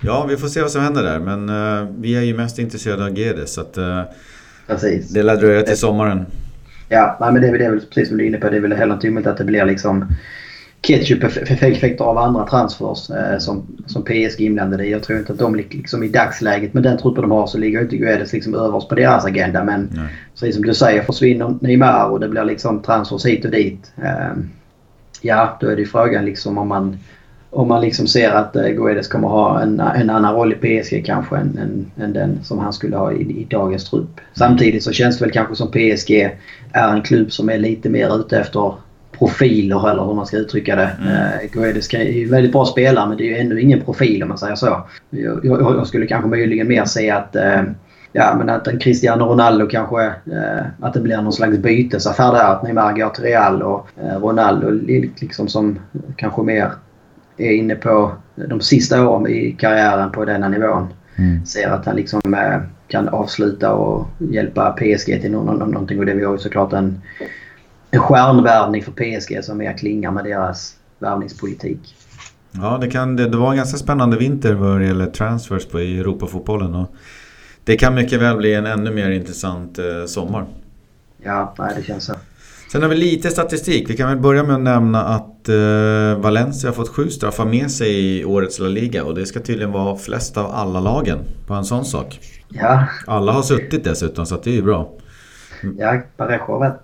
Ja, 0.00 0.26
vi 0.28 0.36
får 0.36 0.48
se 0.48 0.62
vad 0.62 0.70
som 0.70 0.82
händer 0.82 1.02
där. 1.02 1.18
Men 1.18 1.50
uh, 1.50 1.88
vi 1.98 2.16
är 2.16 2.22
ju 2.22 2.36
mest 2.36 2.58
intresserade 2.58 3.04
av 3.04 3.18
Gedes. 3.18 3.54
Så 3.54 3.60
att, 3.60 3.78
uh, 3.78 4.02
Precis. 4.66 5.08
Det 5.08 5.22
lär 5.22 5.36
dröja 5.36 5.62
till 5.62 5.76
sommaren. 5.76 6.26
Ja, 6.88 7.16
nej, 7.20 7.32
men 7.32 7.42
det, 7.42 7.58
det 7.58 7.64
är 7.64 7.70
väl 7.70 7.80
precis 7.80 8.08
som 8.08 8.18
du 8.18 8.24
är 8.24 8.28
inne 8.28 8.38
på. 8.38 8.48
Det 8.48 8.56
är 8.56 8.60
väl 8.60 8.72
heller 8.72 8.94
inte 8.94 9.08
omöjligt 9.08 9.26
att 9.26 9.38
det 9.38 9.44
blir 9.44 9.64
liksom 9.64 10.06
ketchup-effekter 10.82 12.04
av 12.04 12.18
andra 12.18 12.46
transfers 12.46 13.10
eh, 13.10 13.38
som, 13.38 13.66
som 13.86 14.02
PSG 14.02 14.40
inblandade 14.40 14.86
i. 14.86 14.90
Jag 14.90 15.02
tror 15.02 15.18
inte 15.18 15.32
att 15.32 15.38
de 15.38 15.54
liksom 15.54 16.02
i 16.02 16.08
dagsläget 16.08 16.74
med 16.74 16.82
den 16.82 16.98
truppen 16.98 17.22
de 17.22 17.30
har 17.30 17.46
så 17.46 17.58
ligger 17.58 17.82
inte 17.82 17.96
Guedes 17.96 18.32
liksom 18.32 18.54
överst 18.54 18.88
på 18.88 18.94
deras 18.94 19.24
agenda. 19.24 19.64
Men 19.64 19.88
Nej. 19.92 20.08
precis 20.34 20.54
som 20.54 20.64
du 20.64 20.74
säger 20.74 21.02
försvinner 21.02 21.54
Neymar 21.60 22.04
och 22.04 22.20
det 22.20 22.28
blir 22.28 22.44
liksom 22.44 22.82
transfers 22.82 23.26
hit 23.26 23.44
och 23.44 23.50
dit. 23.50 23.92
Eh, 24.02 24.32
ja, 25.20 25.56
då 25.60 25.68
är 25.68 25.76
det 25.76 25.84
frågan 25.84 26.24
liksom 26.24 26.58
om 26.58 26.68
man, 26.68 26.98
om 27.50 27.68
man 27.68 27.80
liksom 27.80 28.06
ser 28.06 28.30
att 28.30 28.56
eh, 28.56 28.68
Guedes 28.68 29.08
kommer 29.08 29.28
ha 29.28 29.60
en, 29.60 29.80
en 29.80 30.10
annan 30.10 30.34
roll 30.34 30.52
i 30.52 30.56
PSG 30.56 31.06
kanske 31.06 31.36
än, 31.36 31.58
än, 31.58 32.04
än 32.04 32.12
den 32.12 32.44
som 32.44 32.58
han 32.58 32.72
skulle 32.72 32.96
ha 32.96 33.12
i, 33.12 33.22
i 33.22 33.46
dagens 33.50 33.90
trupp. 33.90 34.20
Samtidigt 34.32 34.82
så 34.82 34.92
känns 34.92 35.18
det 35.18 35.24
väl 35.24 35.32
kanske 35.32 35.56
som 35.56 35.70
PSG 35.70 36.10
är 36.72 36.92
en 36.92 37.02
klubb 37.02 37.32
som 37.32 37.48
är 37.48 37.58
lite 37.58 37.88
mer 37.88 38.20
ute 38.20 38.38
efter 38.38 38.72
profiler 39.18 39.90
eller 39.90 40.04
hur 40.04 40.14
man 40.14 40.26
ska 40.26 40.36
uttrycka 40.36 40.76
det. 40.76 40.90
Mm. 41.00 41.14
Eh, 41.14 41.50
Guedes 41.52 41.94
är 41.94 42.02
ju 42.02 42.28
väldigt 42.28 42.52
bra 42.52 42.64
spelare 42.64 43.08
men 43.08 43.16
det 43.16 43.24
är 43.24 43.28
ju 43.28 43.36
ännu 43.36 43.60
ingen 43.60 43.80
profil 43.80 44.22
om 44.22 44.28
man 44.28 44.38
säger 44.38 44.54
så. 44.54 44.86
Jag, 45.10 45.44
jag, 45.44 45.60
jag 45.60 45.86
skulle 45.86 46.06
kanske 46.06 46.28
möjligen 46.28 46.68
mer 46.68 46.84
se 46.84 47.10
att 47.10 47.36
eh, 47.36 47.62
Ja, 48.14 48.34
men 48.38 48.48
att 48.48 48.66
en 48.66 48.78
Cristiano 48.78 49.24
Ronaldo 49.24 49.66
kanske... 49.66 50.04
Eh, 50.06 50.64
att 50.80 50.94
det 50.94 51.00
blir 51.00 51.16
någon 51.16 51.32
slags 51.32 51.58
bytesaffär 51.58 52.32
där. 52.32 52.52
Att 52.52 52.62
Neymar 52.62 52.92
går 52.92 53.08
till 53.08 53.24
Real 53.24 53.62
och 53.62 53.88
eh, 54.02 54.20
Ronaldo 54.20 54.70
liksom 55.20 55.48
som 55.48 55.78
kanske 56.16 56.42
mer 56.42 56.72
är 57.36 57.50
inne 57.52 57.74
på 57.74 58.12
de 58.34 58.60
sista 58.60 59.08
åren 59.08 59.26
i 59.26 59.56
karriären 59.58 60.12
på 60.12 60.24
denna 60.24 60.48
nivån. 60.48 60.88
Mm. 61.16 61.46
Ser 61.46 61.70
att 61.70 61.86
han 61.86 61.96
liksom 61.96 62.34
eh, 62.34 62.60
kan 62.88 63.08
avsluta 63.08 63.72
och 63.72 64.06
hjälpa 64.18 64.70
PSG 64.70 65.20
till 65.20 65.32
någonting. 65.32 65.98
Och 65.98 66.06
det 66.06 66.14
var 66.14 66.32
ju 66.32 66.38
såklart 66.38 66.72
en 66.72 67.00
en 67.92 68.00
stjärnvärvning 68.00 68.82
för 68.82 68.92
PSG 68.92 69.44
som 69.44 69.58
mer 69.58 69.78
klingar 69.78 70.10
med 70.10 70.24
deras 70.24 70.76
värvningspolitik. 70.98 71.96
Ja, 72.52 72.78
det, 72.80 72.90
kan, 72.90 73.16
det, 73.16 73.28
det 73.28 73.36
var 73.36 73.50
en 73.50 73.56
ganska 73.56 73.78
spännande 73.78 74.16
vinter 74.16 74.54
vad 74.54 74.80
det 74.80 74.86
gäller 74.86 75.06
transfers 75.06 75.66
på 75.66 75.80
i 75.80 75.98
Europafotbollen. 75.98 76.74
Och 76.74 76.94
det 77.64 77.76
kan 77.76 77.94
mycket 77.94 78.20
väl 78.20 78.36
bli 78.36 78.54
en 78.54 78.66
ännu 78.66 78.90
mer 78.90 79.10
intressant 79.10 79.78
eh, 79.78 80.04
sommar. 80.06 80.46
Ja, 81.22 81.54
nej, 81.58 81.74
det 81.76 81.82
känns 81.82 82.04
så. 82.04 82.12
Sen 82.72 82.82
har 82.82 82.88
vi 82.88 82.96
lite 82.96 83.30
statistik. 83.30 83.90
Vi 83.90 83.96
kan 83.96 84.08
väl 84.08 84.18
börja 84.18 84.42
med 84.42 84.54
att 84.54 84.60
nämna 84.60 85.04
att 85.04 85.48
eh, 85.48 86.22
Valencia 86.22 86.70
har 86.70 86.74
fått 86.74 86.88
sju 86.88 87.10
straffar 87.10 87.44
med 87.44 87.70
sig 87.70 88.18
i 88.18 88.24
årets 88.24 88.58
La 88.58 88.68
Liga. 88.68 89.04
Och 89.04 89.14
det 89.14 89.26
ska 89.26 89.40
tydligen 89.40 89.72
vara 89.72 89.96
flest 89.96 90.36
av 90.36 90.50
alla 90.50 90.80
lagen 90.80 91.18
på 91.46 91.54
en 91.54 91.64
sån 91.64 91.84
sak. 91.84 92.20
Ja. 92.48 92.86
Alla 93.06 93.32
har 93.32 93.42
suttit 93.42 93.84
dessutom 93.84 94.26
så 94.26 94.36
det 94.44 94.50
är 94.50 94.54
ju 94.54 94.62
bra. 94.62 94.92
Ja, 95.78 96.02
Parejo 96.16 96.44
har 96.46 96.58
varit 96.58 96.82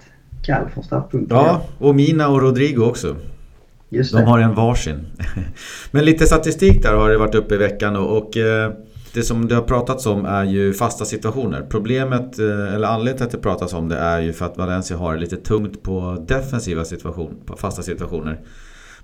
kall 0.48 0.68
från 0.74 0.84
startpunkten. 0.84 1.36
Ja, 1.36 1.62
och 1.78 1.94
Mina 1.94 2.28
och 2.28 2.42
Rodrigo 2.42 2.84
också. 2.84 3.16
Just 3.88 4.12
det. 4.12 4.18
De 4.18 4.24
har 4.24 4.38
en 4.38 4.54
varsin. 4.54 5.06
Men 5.90 6.04
lite 6.04 6.26
statistik 6.26 6.82
där 6.82 6.94
har 6.94 7.10
det 7.10 7.18
varit 7.18 7.34
uppe 7.34 7.54
i 7.54 7.58
veckan 7.58 7.96
och, 7.96 8.16
och 8.16 8.36
eh, 8.36 8.72
det 9.14 9.22
som 9.22 9.48
det 9.48 9.54
har 9.54 9.62
pratats 9.62 10.06
om 10.06 10.24
är 10.24 10.44
ju 10.44 10.74
fasta 10.74 11.04
situationer. 11.04 11.66
Problemet, 11.70 12.38
eh, 12.38 12.74
eller 12.74 12.88
anledningen 12.88 13.16
till 13.16 13.26
att 13.26 13.32
det 13.32 13.38
pratas 13.38 13.72
om 13.74 13.88
det 13.88 13.96
är 13.96 14.20
ju 14.20 14.32
för 14.32 14.46
att 14.46 14.56
Valencia 14.56 14.96
har 14.96 15.16
lite 15.16 15.36
tungt 15.36 15.82
på 15.82 16.24
defensiva 16.28 16.84
situationer, 16.84 17.36
på 17.46 17.56
fasta 17.56 17.82
situationer. 17.82 18.40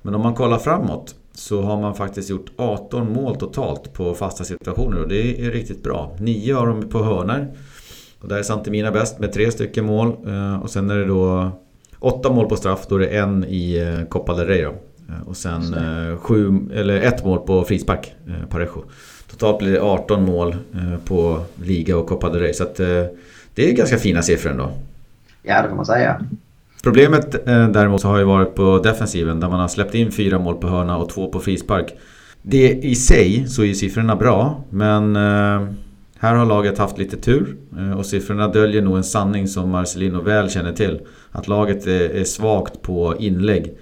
Men 0.02 0.14
om 0.14 0.20
man 0.20 0.34
kollar 0.34 0.58
framåt 0.58 1.14
så 1.34 1.62
har 1.62 1.80
man 1.80 1.94
faktiskt 1.94 2.30
gjort 2.30 2.50
18 2.56 3.12
mål 3.12 3.36
totalt 3.36 3.92
på 3.92 4.14
fasta 4.14 4.44
situationer 4.44 5.02
och 5.02 5.08
det 5.08 5.46
är 5.46 5.50
riktigt 5.50 5.82
bra. 5.82 6.16
9 6.20 6.56
av 6.56 6.66
dem 6.66 6.88
på 6.88 7.02
hörnor 7.02 7.54
och 8.24 8.30
där 8.30 8.38
är 8.38 8.42
Santemina 8.42 8.90
bäst 8.90 9.18
med 9.18 9.32
tre 9.32 9.50
stycken 9.50 9.84
mål. 9.84 10.16
Eh, 10.26 10.62
och 10.62 10.70
sen 10.70 10.90
är 10.90 10.96
det 10.96 11.04
då 11.04 11.50
åtta 11.98 12.30
mål 12.30 12.48
på 12.48 12.56
straff. 12.56 12.86
Då 12.88 12.94
är 12.94 13.00
det 13.00 13.06
en 13.06 13.44
i 13.44 13.76
eh, 13.76 14.08
Copa 14.08 14.34
del 14.34 14.46
Rey 14.46 14.62
då. 14.62 14.70
Eh, 15.08 15.28
och 15.28 15.36
sen 15.36 15.62
sju, 16.18 16.58
eller 16.74 17.00
ett 17.00 17.24
mål 17.24 17.38
på 17.38 17.64
frispark, 17.64 18.14
Parejo. 18.50 18.84
Totalt 19.30 19.58
blir 19.58 19.72
det 19.72 19.80
18 19.80 20.24
mål 20.24 20.56
på 21.04 21.40
Liga 21.62 21.96
och 21.96 22.06
Copa 22.06 22.30
del 22.30 22.40
Rey. 22.40 22.52
Så 22.52 22.62
att, 22.62 22.76
det 23.54 23.70
är 23.70 23.72
ganska 23.72 23.96
fina 23.96 24.22
siffror 24.22 24.50
ändå. 24.50 24.70
Ja, 25.42 25.62
det 25.62 25.68
får 25.68 25.76
man 25.76 25.86
säga. 25.86 26.20
Problemet 26.82 27.44
däremot 27.46 28.02
har 28.02 28.18
ju 28.18 28.24
varit 28.24 28.54
på 28.54 28.78
defensiven 28.78 29.40
där 29.40 29.48
man 29.48 29.60
har 29.60 29.68
släppt 29.68 29.94
in 29.94 30.12
fyra 30.12 30.38
mål 30.38 30.54
på 30.54 30.66
hörna 30.66 30.96
och 30.96 31.08
två 31.08 31.28
på 31.28 31.40
frispark. 31.40 31.94
Det 32.42 32.72
i 32.72 32.94
sig 32.94 33.48
så 33.48 33.64
är 33.64 33.72
siffrorna 33.72 34.16
bra 34.16 34.64
men 34.70 35.16
här 36.18 36.34
har 36.34 36.46
laget 36.46 36.78
haft 36.78 36.98
lite 36.98 37.16
tur 37.16 37.56
eh, 37.78 37.98
och 37.98 38.06
siffrorna 38.06 38.48
döljer 38.48 38.82
nog 38.82 38.96
en 38.96 39.04
sanning 39.04 39.48
som 39.48 39.70
Marcelino 39.70 40.20
väl 40.20 40.50
känner 40.50 40.72
till. 40.72 41.00
Att 41.32 41.48
laget 41.48 41.86
är 41.86 42.24
svagt 42.24 42.82
på 42.82 43.14
inlägg. 43.18 43.74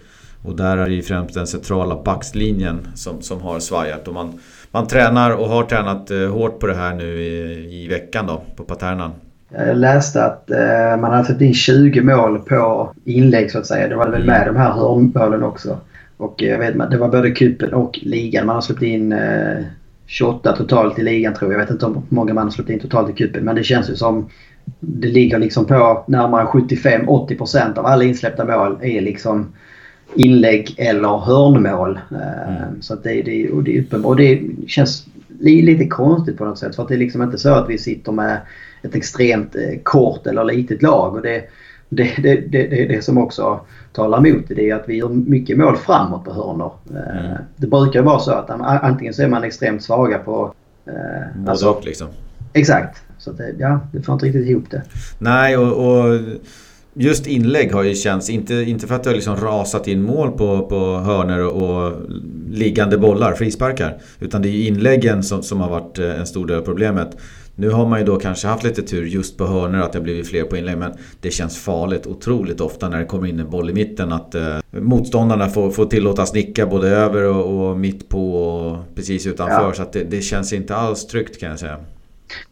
Och 0.42 0.56
där 0.56 0.76
är 0.76 0.86
det 0.86 0.94
ju 0.94 1.02
främst 1.02 1.34
den 1.34 1.46
centrala 1.46 2.02
backslinjen 2.04 2.88
som, 2.94 3.22
som 3.22 3.40
har 3.40 3.60
svajat. 3.60 4.08
Och 4.08 4.14
man, 4.14 4.40
man 4.70 4.86
tränar 4.86 5.30
och 5.30 5.48
har 5.48 5.64
tränat 5.64 6.10
eh, 6.10 6.28
hårt 6.28 6.60
på 6.60 6.66
det 6.66 6.74
här 6.74 6.94
nu 6.94 7.22
i, 7.22 7.82
i 7.82 7.88
veckan 7.88 8.26
då, 8.26 8.42
på 8.56 8.64
Paternan. 8.64 9.10
Jag 9.54 9.76
läste 9.76 10.24
att 10.24 10.50
eh, 10.50 11.00
man 11.00 11.12
hade 11.12 11.24
fått 11.24 11.40
in 11.40 11.54
20 11.54 12.00
mål 12.00 12.38
på 12.38 12.92
inlägg 13.04 13.50
så 13.50 13.58
att 13.58 13.66
säga. 13.66 13.88
Det 13.88 13.96
var 13.96 14.08
väl 14.08 14.26
med 14.26 14.42
mm. 14.42 14.54
de 14.54 14.60
här 14.60 14.72
hörnmålen 14.72 15.42
också. 15.42 15.78
Och 16.16 16.42
jag 16.42 16.58
vet, 16.58 16.90
det 16.90 16.98
var 16.98 17.08
både 17.08 17.30
kuppen 17.30 17.74
och 17.74 17.98
ligan. 18.02 18.46
Man 18.46 18.54
har 18.54 18.62
släppt 18.62 18.82
in 18.82 19.12
eh, 19.12 19.64
28 20.12 20.56
totalt 20.56 20.98
i 20.98 21.02
ligan 21.02 21.34
tror 21.34 21.52
jag. 21.52 21.60
Jag 21.60 21.64
vet 21.64 21.72
inte 21.72 21.86
hur 21.86 22.02
många 22.08 22.34
man 22.34 22.44
har 22.44 22.50
släppt 22.50 22.70
in 22.70 22.78
totalt 22.78 23.10
i 23.10 23.12
cupen. 23.12 23.44
Men 23.44 23.56
det 23.56 23.64
känns 23.64 23.90
ju 23.90 23.96
som 23.96 24.28
det 24.80 25.08
ligger 25.08 25.38
liksom 25.38 25.66
på 25.66 26.04
närmare 26.06 26.44
75-80% 26.44 27.78
av 27.78 27.86
alla 27.86 28.04
insläppta 28.04 28.44
mål 28.44 28.78
är 28.82 29.00
liksom 29.00 29.52
inlägg 30.14 30.74
eller 30.78 31.18
hörnmål. 31.18 32.00
Mm. 32.10 32.82
Så 32.82 32.94
det, 32.94 33.22
det, 33.22 33.50
och 33.50 33.62
det 33.62 33.76
är 33.76 33.82
uppenbart. 33.82 34.10
Och 34.10 34.16
det 34.16 34.40
känns 34.66 35.06
lite 35.38 35.86
konstigt 35.86 36.38
på 36.38 36.44
något 36.44 36.58
sätt. 36.58 36.76
För 36.76 36.88
det 36.88 36.94
är 36.94 36.98
liksom 36.98 37.22
inte 37.22 37.38
så 37.38 37.54
att 37.54 37.68
vi 37.68 37.78
sitter 37.78 38.12
med 38.12 38.40
ett 38.82 38.94
extremt 38.94 39.56
eh, 39.56 39.78
kort 39.82 40.26
eller 40.26 40.44
litet 40.44 40.82
lag. 40.82 41.14
Och 41.14 41.22
det, 41.22 41.44
det, 41.96 42.14
det, 42.22 42.36
det, 42.36 42.86
det, 42.86 43.04
som 43.04 43.18
också 43.18 43.60
talar 43.92 44.26
emot 44.26 44.44
det 44.48 44.70
är 44.70 44.74
att 44.74 44.84
vi 44.86 44.96
gör 44.96 45.08
mycket 45.08 45.58
mål 45.58 45.76
framåt 45.76 46.24
på 46.24 46.32
hörnor. 46.32 46.72
Eh, 46.90 47.24
mm. 47.24 47.38
Det 47.56 47.66
brukar 47.66 48.02
vara 48.02 48.18
så 48.18 48.32
att 48.32 48.50
antingen 48.50 49.14
så 49.14 49.22
är 49.22 49.28
man 49.28 49.44
extremt 49.44 49.82
svaga 49.82 50.18
på... 50.18 50.54
Eh, 50.86 51.48
alltså, 51.48 51.70
och 51.70 51.84
liksom. 51.84 52.08
Exakt. 52.52 53.02
Så 53.18 53.32
det, 53.32 53.54
ja, 53.58 53.80
det 53.92 54.02
får 54.02 54.12
inte 54.12 54.26
riktigt 54.26 54.46
ihop 54.46 54.70
det. 54.70 54.82
Nej, 55.18 55.56
och, 55.56 55.88
och 55.88 56.20
just 56.94 57.26
inlägg 57.26 57.72
har 57.72 57.82
ju 57.82 57.94
känts, 57.94 58.30
inte, 58.30 58.54
inte 58.54 58.86
för 58.86 58.94
att 58.94 59.02
det 59.02 59.10
har 59.10 59.14
liksom 59.14 59.36
rasat 59.36 59.88
in 59.88 60.02
mål 60.02 60.30
på, 60.30 60.66
på 60.66 60.98
hörner 60.98 61.46
och 61.46 61.92
liggande 62.50 62.98
bollar, 62.98 63.32
frisparkar. 63.32 63.98
Utan 64.20 64.42
det 64.42 64.48
är 64.48 64.68
inläggen 64.68 65.22
som, 65.22 65.42
som 65.42 65.60
har 65.60 65.70
varit 65.70 65.98
eh, 65.98 66.20
en 66.20 66.26
stor 66.26 66.46
del 66.46 66.58
av 66.58 66.62
problemet. 66.62 67.16
Nu 67.62 67.70
har 67.70 67.86
man 67.86 67.98
ju 67.98 68.04
då 68.04 68.16
kanske 68.18 68.48
haft 68.48 68.64
lite 68.64 68.82
tur 68.82 69.06
just 69.06 69.38
på 69.38 69.46
hörnor 69.46 69.80
att 69.80 69.92
det 69.92 69.98
har 69.98 70.04
blivit 70.04 70.28
fler 70.28 70.44
på 70.44 70.56
inlägg. 70.56 70.78
Men 70.78 70.92
det 71.20 71.30
känns 71.30 71.58
farligt 71.58 72.06
otroligt 72.06 72.60
ofta 72.60 72.88
när 72.88 72.98
det 72.98 73.04
kommer 73.04 73.26
in 73.26 73.40
en 73.40 73.50
boll 73.50 73.70
i 73.70 73.72
mitten. 73.72 74.12
Att 74.12 74.34
eh, 74.34 74.56
motståndarna 74.70 75.48
får, 75.48 75.70
får 75.70 75.86
tillåtas 75.86 76.34
nicka 76.34 76.66
både 76.66 76.88
över 76.88 77.22
och, 77.22 77.70
och 77.70 77.78
mitt 77.78 78.08
på 78.08 78.34
och 78.34 78.94
precis 78.94 79.26
utanför. 79.26 79.66
Ja. 79.66 79.72
Så 79.74 79.82
att 79.82 79.92
det, 79.92 80.04
det 80.04 80.20
känns 80.20 80.52
inte 80.52 80.76
alls 80.76 81.06
tryggt 81.06 81.40
kan 81.40 81.50
jag 81.50 81.58
säga. 81.58 81.78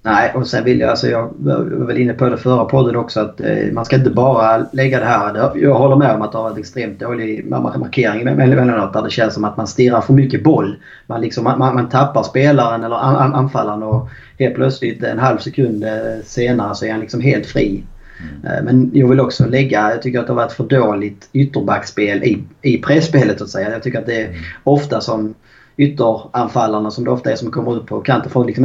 Nej, 0.02 0.32
och 0.34 0.46
sen 0.46 0.64
vill 0.64 0.80
jag, 0.80 0.90
alltså 0.90 1.08
jag 1.08 1.30
var 1.36 1.86
väl 1.86 1.98
inne 1.98 2.12
på 2.12 2.28
det 2.28 2.36
förra 2.36 2.64
podden 2.64 2.96
också, 2.96 3.20
att 3.20 3.40
eh, 3.40 3.72
man 3.72 3.84
ska 3.84 3.96
inte 3.96 4.10
bara 4.10 4.66
lägga 4.72 5.00
det 5.00 5.06
här. 5.06 5.52
Jag 5.54 5.74
håller 5.74 5.96
med 5.96 6.14
om 6.14 6.22
att 6.22 6.32
det 6.32 6.38
har 6.38 6.50
varit 6.50 6.58
extremt 6.58 7.00
dålig 7.00 7.50
markering 7.50 8.28
emellanåt 8.28 8.92
där 8.92 9.02
det 9.02 9.10
känns 9.10 9.34
som 9.34 9.44
att 9.44 9.56
man 9.56 9.66
stirrar 9.66 10.00
för 10.00 10.12
mycket 10.12 10.44
boll. 10.44 10.76
Man, 11.06 11.20
liksom, 11.20 11.44
man, 11.44 11.58
man 11.58 11.88
tappar 11.88 12.22
spelaren 12.22 12.84
eller 12.84 12.96
an, 12.96 13.34
anfallaren 13.34 13.82
och 13.82 14.08
helt 14.38 14.54
plötsligt 14.54 15.02
en 15.02 15.18
halv 15.18 15.38
sekund 15.38 15.84
eh, 15.84 16.24
senare 16.24 16.74
så 16.74 16.86
är 16.86 16.90
han 16.90 17.00
liksom 17.00 17.20
helt 17.20 17.46
fri. 17.46 17.84
Mm. 18.20 18.56
Eh, 18.56 18.64
men 18.64 18.90
jag 18.94 19.08
vill 19.08 19.20
också 19.20 19.46
lägga, 19.46 19.90
jag 19.90 20.02
tycker 20.02 20.18
att 20.18 20.26
det 20.26 20.32
har 20.32 20.42
varit 20.42 20.52
för 20.52 20.64
dåligt 20.64 21.28
ytterbackspel 21.32 22.24
i, 22.24 22.44
i 22.62 22.78
pressspelet 22.78 23.40
att 23.40 23.48
säga. 23.48 23.70
Jag 23.70 23.82
tycker 23.82 23.98
att 23.98 24.06
det 24.06 24.22
är 24.22 24.28
mm. 24.28 24.40
ofta 24.64 25.00
som 25.00 25.34
ytteranfallarna 25.80 26.90
som 26.90 27.04
det 27.04 27.10
ofta 27.10 27.32
är 27.32 27.36
som 27.36 27.50
kommer 27.50 27.76
ut 27.76 27.86
på 27.86 28.00
kanten 28.00 28.30
får 28.30 28.44
liksom 28.44 28.64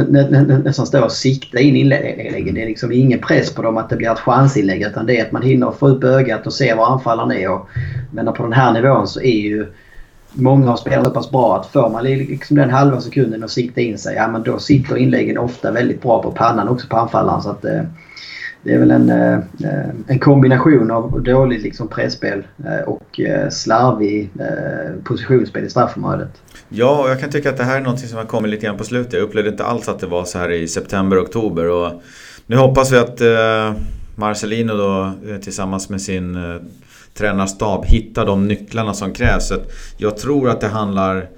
nästan 0.64 0.86
stå 0.86 1.04
och 1.04 1.12
sikta 1.12 1.60
in 1.60 1.76
inläggen. 1.76 2.54
Det 2.54 2.62
är 2.62 2.66
liksom 2.66 2.92
ingen 2.92 3.20
press 3.20 3.54
på 3.54 3.62
dem 3.62 3.76
att 3.76 3.90
det 3.90 3.96
blir 3.96 4.12
ett 4.12 4.18
chansinlägg 4.18 4.82
utan 4.82 5.06
det 5.06 5.18
är 5.18 5.26
att 5.26 5.32
man 5.32 5.42
hinner 5.42 5.70
få 5.70 5.88
upp 5.88 6.04
ögat 6.04 6.46
och 6.46 6.52
se 6.52 6.74
var 6.74 6.86
anfallaren 6.86 7.32
är. 7.32 7.50
Och, 7.50 7.68
men 8.10 8.32
på 8.32 8.42
den 8.42 8.52
här 8.52 8.72
nivån 8.72 9.08
så 9.08 9.20
är 9.20 9.40
ju 9.40 9.66
många 10.32 10.72
av 10.72 10.76
spelarna 10.76 11.04
så 11.04 11.10
pass 11.10 11.30
bra 11.30 11.56
att 11.56 11.66
får 11.66 11.90
man 11.90 12.04
liksom 12.04 12.56
den 12.56 12.70
halva 12.70 13.00
sekunden 13.00 13.44
att 13.44 13.50
sikta 13.50 13.80
in 13.80 13.98
sig, 13.98 14.14
ja 14.16 14.28
men 14.28 14.42
då 14.42 14.58
sitter 14.58 14.96
inläggen 14.96 15.38
ofta 15.38 15.72
väldigt 15.72 16.02
bra 16.02 16.22
på 16.22 16.30
pannan 16.30 16.68
också 16.68 16.88
på 16.88 16.96
anfallaren. 16.96 17.42
Så 17.42 17.50
att, 17.50 17.64
eh, 17.64 17.82
det 18.66 18.74
är 18.74 18.78
väl 18.78 18.90
en, 18.90 19.10
eh, 19.10 19.38
en 20.06 20.18
kombination 20.18 20.90
av 20.90 21.22
dåligt 21.22 21.62
liksom 21.62 21.88
presspel 21.88 22.46
eh, 22.64 22.88
och 22.88 23.20
eh, 23.20 23.48
slarvig 23.48 24.30
positionsspel 25.04 25.64
i 25.64 25.70
straffområdet. 25.70 26.28
Ja, 26.68 27.02
och 27.02 27.10
jag 27.10 27.20
kan 27.20 27.30
tycka 27.30 27.50
att 27.50 27.56
det 27.56 27.64
här 27.64 27.80
är 27.80 27.84
något 27.84 28.00
som 28.00 28.18
har 28.18 28.24
kommit 28.24 28.50
lite 28.50 28.66
grann 28.66 28.76
på 28.76 28.84
slutet. 28.84 29.12
Jag 29.12 29.22
upplevde 29.22 29.50
inte 29.50 29.64
alls 29.64 29.88
att 29.88 29.98
det 29.98 30.06
var 30.06 30.24
så 30.24 30.38
här 30.38 30.50
i 30.50 30.68
september, 30.68 31.22
oktober. 31.22 31.70
Och 31.70 32.02
nu 32.46 32.56
hoppas 32.56 32.92
vi 32.92 32.96
att 32.96 33.20
Marcelino 34.16 34.72
då 34.72 35.12
tillsammans 35.42 35.88
med 35.88 36.02
sin 36.02 36.38
tränarstab 37.14 37.84
hittar 37.84 38.26
de 38.26 38.48
nycklarna 38.48 38.94
som 38.94 39.12
krävs. 39.12 39.52
Jag 39.96 40.16
tror 40.16 40.50
att 40.50 40.60
det 40.60 40.68
handlar 40.68 41.28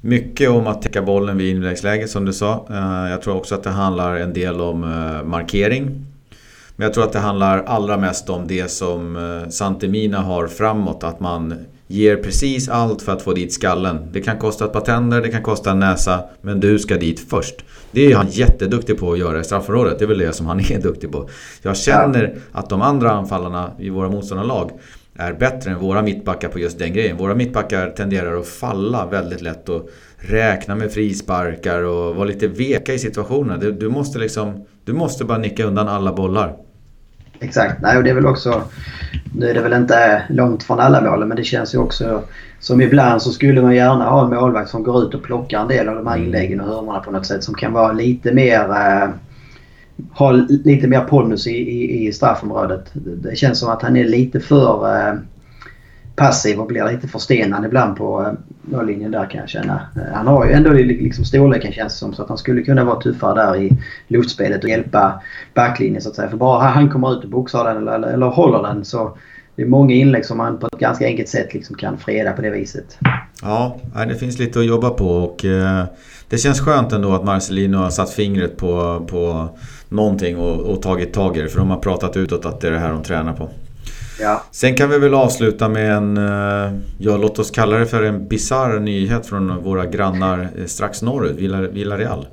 mycket 0.00 0.50
om 0.50 0.66
att 0.66 0.82
täcka 0.82 1.02
bollen 1.02 1.38
vid 1.38 1.56
inläggsläget 1.56 2.10
som 2.10 2.24
du 2.24 2.32
sa. 2.32 2.66
Jag 3.10 3.22
tror 3.22 3.36
också 3.36 3.54
att 3.54 3.62
det 3.62 3.70
handlar 3.70 4.16
en 4.16 4.32
del 4.32 4.60
om 4.60 4.80
markering. 5.24 6.06
Men 6.76 6.84
jag 6.84 6.94
tror 6.94 7.04
att 7.04 7.12
det 7.12 7.18
handlar 7.18 7.62
allra 7.62 7.96
mest 7.96 8.30
om 8.30 8.46
det 8.46 8.70
som 8.70 9.16
eh, 9.16 9.48
Santemina 9.48 10.18
har 10.18 10.46
framåt. 10.46 11.04
Att 11.04 11.20
man 11.20 11.54
ger 11.86 12.16
precis 12.16 12.68
allt 12.68 13.02
för 13.02 13.12
att 13.12 13.22
få 13.22 13.32
dit 13.32 13.52
skallen. 13.52 14.08
Det 14.12 14.20
kan 14.20 14.38
kosta 14.38 14.64
ett 14.64 14.72
par 14.72 14.80
tänder, 14.80 15.22
det 15.22 15.28
kan 15.28 15.42
kosta 15.42 15.70
en 15.70 15.78
näsa. 15.78 16.24
Men 16.40 16.60
du 16.60 16.78
ska 16.78 16.96
dit 16.96 17.30
först. 17.30 17.54
Det 17.90 18.12
är 18.12 18.16
han 18.16 18.26
jätteduktig 18.28 18.98
på 18.98 19.12
att 19.12 19.18
göra 19.18 19.40
i 19.40 19.44
straffområdet. 19.44 19.98
Det 19.98 20.04
är 20.04 20.06
väl 20.06 20.18
det 20.18 20.32
som 20.32 20.46
han 20.46 20.60
är 20.60 20.80
duktig 20.82 21.12
på. 21.12 21.28
Jag 21.62 21.76
känner 21.76 22.34
att 22.52 22.70
de 22.70 22.82
andra 22.82 23.10
anfallarna 23.10 23.70
i 23.78 23.90
våra 23.90 24.08
motståndarlag 24.08 24.70
är 25.18 25.32
bättre 25.32 25.70
än 25.70 25.78
våra 25.78 26.02
mittbackar 26.02 26.48
på 26.48 26.58
just 26.58 26.78
den 26.78 26.92
grejen. 26.92 27.16
Våra 27.16 27.34
mittbackar 27.34 27.90
tenderar 27.90 28.36
att 28.36 28.46
falla 28.46 29.06
väldigt 29.06 29.42
lätt 29.42 29.68
och 29.68 29.88
räkna 30.16 30.74
med 30.74 30.92
frisparkar 30.92 31.82
och 31.82 32.16
vara 32.16 32.24
lite 32.24 32.48
veka 32.48 32.94
i 32.94 32.98
situationer. 32.98 33.58
Du, 33.58 33.72
du, 33.72 33.88
måste 33.88 34.18
liksom, 34.18 34.66
du 34.84 34.92
måste 34.92 35.24
bara 35.24 35.38
nicka 35.38 35.64
undan 35.64 35.88
alla 35.88 36.12
bollar. 36.12 36.56
Exakt. 37.40 37.82
Nej, 37.82 37.96
och 37.96 38.04
det 38.04 38.10
är 38.10 38.14
väl 38.14 38.26
också... 38.26 38.62
Nu 39.32 39.50
är 39.50 39.54
det 39.54 39.60
väl 39.60 39.72
inte 39.72 40.22
långt 40.28 40.62
från 40.62 40.80
alla 40.80 41.00
målen 41.00 41.28
men 41.28 41.36
det 41.36 41.44
känns 41.44 41.74
ju 41.74 41.78
också 41.78 42.22
som 42.60 42.80
ibland 42.80 43.22
så 43.22 43.32
skulle 43.32 43.62
man 43.62 43.74
gärna 43.74 44.10
ha 44.10 44.24
en 44.24 44.34
målvakt 44.34 44.70
som 44.70 44.82
går 44.82 45.02
ut 45.02 45.14
och 45.14 45.22
plockar 45.22 45.60
en 45.60 45.68
del 45.68 45.88
av 45.88 45.94
de 45.94 46.06
här 46.06 46.14
mm. 46.14 46.26
inläggen 46.26 46.60
och 46.60 46.66
hörnorna 46.66 47.00
på 47.00 47.10
något 47.10 47.26
sätt 47.26 47.44
som 47.44 47.54
kan 47.54 47.72
vara 47.72 47.92
lite 47.92 48.32
mer... 48.32 48.70
Eh, 48.70 49.08
ha 50.12 50.30
lite 50.30 50.88
mer 50.88 51.00
pondus 51.00 51.46
i, 51.46 51.50
i, 51.50 52.06
i 52.06 52.12
straffområdet. 52.12 52.90
Det 52.94 53.36
känns 53.36 53.58
som 53.58 53.68
att 53.68 53.82
han 53.82 53.96
är 53.96 54.04
lite 54.04 54.40
för... 54.40 54.98
Eh, 54.98 55.14
passiv 56.16 56.60
och 56.60 56.66
blir 56.66 56.92
lite 56.92 57.08
förstenad 57.08 57.64
ibland 57.64 57.96
på 57.96 58.22
eh, 58.22 58.32
mållinjen 58.60 59.10
där 59.10 59.30
kan 59.30 59.40
jag 59.40 59.48
känna. 59.48 59.80
Eh, 59.96 60.14
han 60.14 60.26
har 60.26 60.46
ju 60.46 60.52
ändå 60.52 60.72
liksom 60.72 61.24
storleken 61.24 61.72
känns 61.72 61.92
det 61.92 61.98
som 61.98 62.14
så 62.14 62.22
att 62.22 62.28
han 62.28 62.38
skulle 62.38 62.62
kunna 62.62 62.84
vara 62.84 63.00
tuffare 63.00 63.34
där 63.34 63.56
i 63.62 63.72
luftspelet 64.08 64.64
och 64.64 64.70
hjälpa 64.70 65.22
backlinjen 65.54 66.02
så 66.02 66.08
att 66.08 66.16
säga. 66.16 66.30
För 66.30 66.36
bara 66.36 66.68
han 66.68 66.90
kommer 66.90 67.18
ut 67.18 67.24
och 67.24 67.30
boxar 67.30 67.64
den 67.64 67.76
eller, 67.76 67.92
eller, 67.92 68.08
eller 68.08 68.26
håller 68.26 68.62
den 68.62 68.84
så 68.84 69.16
det 69.56 69.62
är 69.62 69.66
många 69.66 69.94
inlägg 69.94 70.24
som 70.24 70.38
man 70.38 70.58
på 70.58 70.66
ett 70.66 70.78
ganska 70.78 71.06
enkelt 71.06 71.28
sätt 71.28 71.54
liksom 71.54 71.76
kan 71.76 71.98
freda 71.98 72.32
på 72.32 72.42
det 72.42 72.50
viset. 72.50 72.98
Ja, 73.42 73.80
det 74.08 74.14
finns 74.14 74.38
lite 74.38 74.58
att 74.58 74.66
jobba 74.66 74.90
på 74.90 75.08
och 75.08 75.44
eh, 75.44 75.84
det 76.28 76.38
känns 76.38 76.60
skönt 76.60 76.92
ändå 76.92 77.14
att 77.14 77.24
Marcelino 77.24 77.76
har 77.76 77.90
satt 77.90 78.10
fingret 78.10 78.56
på, 78.56 79.06
på 79.10 79.48
någonting 79.88 80.38
och, 80.38 80.60
och 80.60 80.82
tagit 80.82 81.12
tag 81.12 81.36
i 81.36 81.42
det. 81.42 81.48
För 81.48 81.58
de 81.58 81.70
har 81.70 81.78
pratat 81.78 82.16
utåt 82.16 82.46
att 82.46 82.60
det 82.60 82.68
är 82.68 82.72
det 82.72 82.78
här 82.78 82.92
de 82.92 83.02
tränar 83.02 83.32
på. 83.32 83.48
Ja. 84.20 84.42
Sen 84.50 84.74
kan 84.74 84.90
vi 84.90 84.98
väl 84.98 85.14
avsluta 85.14 85.68
med 85.68 85.96
en, 85.96 86.16
eh, 86.16 86.78
ja 86.98 87.16
låt 87.16 87.38
oss 87.38 87.50
kalla 87.50 87.76
det 87.76 87.86
för 87.86 88.02
en 88.02 88.28
bizarr 88.28 88.80
nyhet 88.80 89.26
från 89.26 89.62
våra 89.62 89.86
grannar 89.86 90.48
eh, 90.58 90.66
strax 90.66 91.02
norrut, 91.02 91.36
Villarreal. 91.72 92.26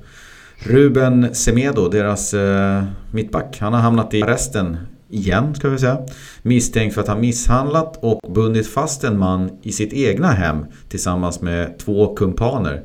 Ruben 0.57 1.35
Semedo, 1.35 1.89
deras 1.89 2.33
eh, 2.33 2.83
mittback, 3.11 3.57
han 3.59 3.73
har 3.73 3.81
hamnat 3.81 4.13
i 4.13 4.23
arresten 4.23 4.77
igen 5.09 5.55
ska 5.55 5.69
vi 5.69 5.77
säga. 5.77 5.97
Misstänkt 6.41 6.93
för 6.93 7.01
att 7.01 7.07
ha 7.07 7.15
misshandlat 7.15 7.99
och 8.01 8.31
bundit 8.31 8.67
fast 8.67 9.03
en 9.03 9.19
man 9.19 9.49
i 9.61 9.71
sitt 9.71 9.93
egna 9.93 10.27
hem 10.27 10.65
tillsammans 10.89 11.41
med 11.41 11.79
två 11.79 12.15
kumpaner. 12.15 12.81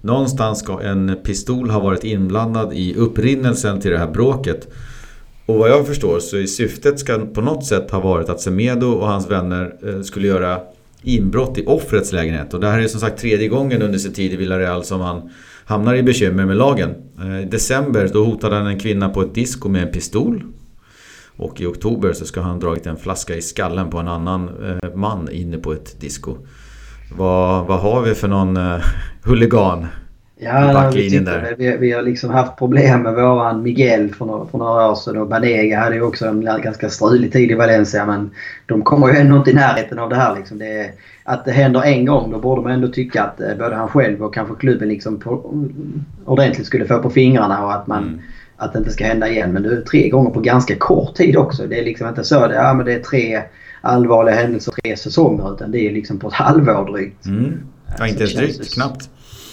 Någonstans 0.00 0.58
ska 0.58 0.80
en 0.80 1.16
pistol 1.24 1.70
ha 1.70 1.80
varit 1.80 2.04
inblandad 2.04 2.72
i 2.72 2.94
upprinnelsen 2.94 3.80
till 3.80 3.90
det 3.90 3.98
här 3.98 4.10
bråket. 4.10 4.68
Och 5.52 5.58
vad 5.58 5.70
jag 5.70 5.86
förstår 5.86 6.20
så 6.20 6.36
är 6.36 6.46
syftet 6.46 6.98
ska 6.98 7.18
på 7.18 7.40
något 7.40 7.66
sätt 7.66 7.90
ha 7.90 8.00
varit 8.00 8.28
att 8.28 8.40
Semedo 8.40 8.86
och 8.86 9.06
hans 9.06 9.30
vänner 9.30 9.74
eh, 9.86 10.02
skulle 10.02 10.28
göra 10.28 10.60
inbrott 11.02 11.58
i 11.58 11.66
offrets 11.66 12.12
lägenhet. 12.12 12.54
Och 12.54 12.60
det 12.60 12.68
här 12.68 12.80
är 12.80 12.88
som 12.88 13.00
sagt 13.00 13.20
tredje 13.20 13.48
gången 13.48 13.82
under 13.82 13.98
sin 13.98 14.12
tid 14.12 14.32
i 14.32 14.36
Villarreal 14.36 14.84
som 14.84 15.00
han 15.00 15.30
hamnar 15.64 15.94
i 15.94 16.02
bekymmer 16.02 16.46
med 16.46 16.56
lagen. 16.56 16.94
Eh, 17.20 17.40
I 17.40 17.44
december 17.44 18.10
då 18.12 18.24
hotade 18.24 18.56
han 18.56 18.66
en 18.66 18.78
kvinna 18.78 19.08
på 19.08 19.22
ett 19.22 19.34
disco 19.34 19.68
med 19.68 19.82
en 19.82 19.92
pistol. 19.92 20.42
Och 21.36 21.60
i 21.60 21.66
oktober 21.66 22.12
så 22.12 22.24
ska 22.24 22.40
han 22.40 22.52
ha 22.52 22.60
dragit 22.60 22.86
en 22.86 22.96
flaska 22.96 23.36
i 23.36 23.42
skallen 23.42 23.90
på 23.90 23.98
en 23.98 24.08
annan 24.08 24.48
eh, 24.48 24.94
man 24.94 25.28
inne 25.32 25.58
på 25.58 25.72
ett 25.72 26.00
disco. 26.00 26.36
Vad, 27.16 27.66
vad 27.66 27.80
har 27.80 28.02
vi 28.02 28.14
för 28.14 28.28
någon 28.28 28.58
huligan 29.24 29.86
Ja, 30.44 30.90
vi, 30.94 31.18
där. 31.18 31.54
Vi, 31.58 31.76
vi, 31.76 31.92
har 31.92 32.02
liksom 32.02 32.30
haft 32.30 32.56
problem 32.56 33.02
med 33.02 33.14
våran 33.14 33.62
Miguel 33.62 34.14
för 34.14 34.24
några, 34.24 34.46
för 34.46 34.58
några 34.58 34.90
år 34.90 34.94
sedan 34.94 35.16
och 35.16 35.28
Banega 35.28 35.80
hade 35.80 35.94
ju 35.94 36.02
också 36.02 36.26
en 36.26 36.44
ganska 36.44 36.90
strulig 36.90 37.32
tid 37.32 37.50
i 37.50 37.54
Valencia 37.54 38.06
men 38.06 38.30
de 38.66 38.82
kommer 38.82 39.08
ju 39.08 39.16
ändå 39.16 39.36
inte 39.36 39.50
i 39.50 39.54
närheten 39.54 39.98
av 39.98 40.08
det 40.08 40.16
här. 40.16 40.36
Liksom. 40.36 40.58
Det, 40.58 40.90
att 41.24 41.44
det 41.44 41.52
händer 41.52 41.82
en 41.82 42.04
gång 42.04 42.30
då 42.30 42.38
borde 42.38 42.62
man 42.62 42.72
ändå 42.72 42.88
tycka 42.88 43.22
att 43.22 43.40
eh, 43.40 43.56
både 43.58 43.74
han 43.74 43.88
själv 43.88 44.22
och 44.22 44.34
kanske 44.34 44.54
klubben 44.54 44.88
liksom 44.88 45.20
på, 45.20 45.54
ordentligt 46.24 46.66
skulle 46.66 46.86
få 46.86 46.98
på 46.98 47.10
fingrarna 47.10 47.64
och 47.64 47.74
att 47.74 47.86
man 47.86 48.02
mm. 48.02 48.20
Att 48.56 48.72
det 48.72 48.78
inte 48.78 48.90
ska 48.90 49.04
hända 49.04 49.28
igen. 49.28 49.52
Men 49.52 49.62
det 49.62 49.76
är 49.76 49.80
tre 49.80 50.08
gånger 50.08 50.30
på 50.30 50.40
ganska 50.40 50.76
kort 50.76 51.14
tid 51.14 51.36
också. 51.36 51.66
Det 51.66 51.78
är 51.78 51.84
liksom 51.84 52.08
inte 52.08 52.24
så 52.24 52.38
att 52.38 52.52
ja, 52.52 52.74
men 52.74 52.86
det 52.86 52.92
är 52.92 53.02
tre 53.02 53.42
allvarliga 53.80 54.34
händelser 54.34 54.72
tre 54.82 54.96
säsonger 54.96 55.54
utan 55.54 55.70
det 55.70 55.88
är 55.88 55.92
liksom 55.92 56.18
på 56.18 56.28
ett 56.28 56.34
halvår 56.34 56.92
drygt. 56.92 57.26
Mm. 57.26 57.52
Ja, 57.98 58.06
inte 58.06 58.20
ens 58.20 58.34
drygt, 58.34 58.74
knappt. 58.74 59.10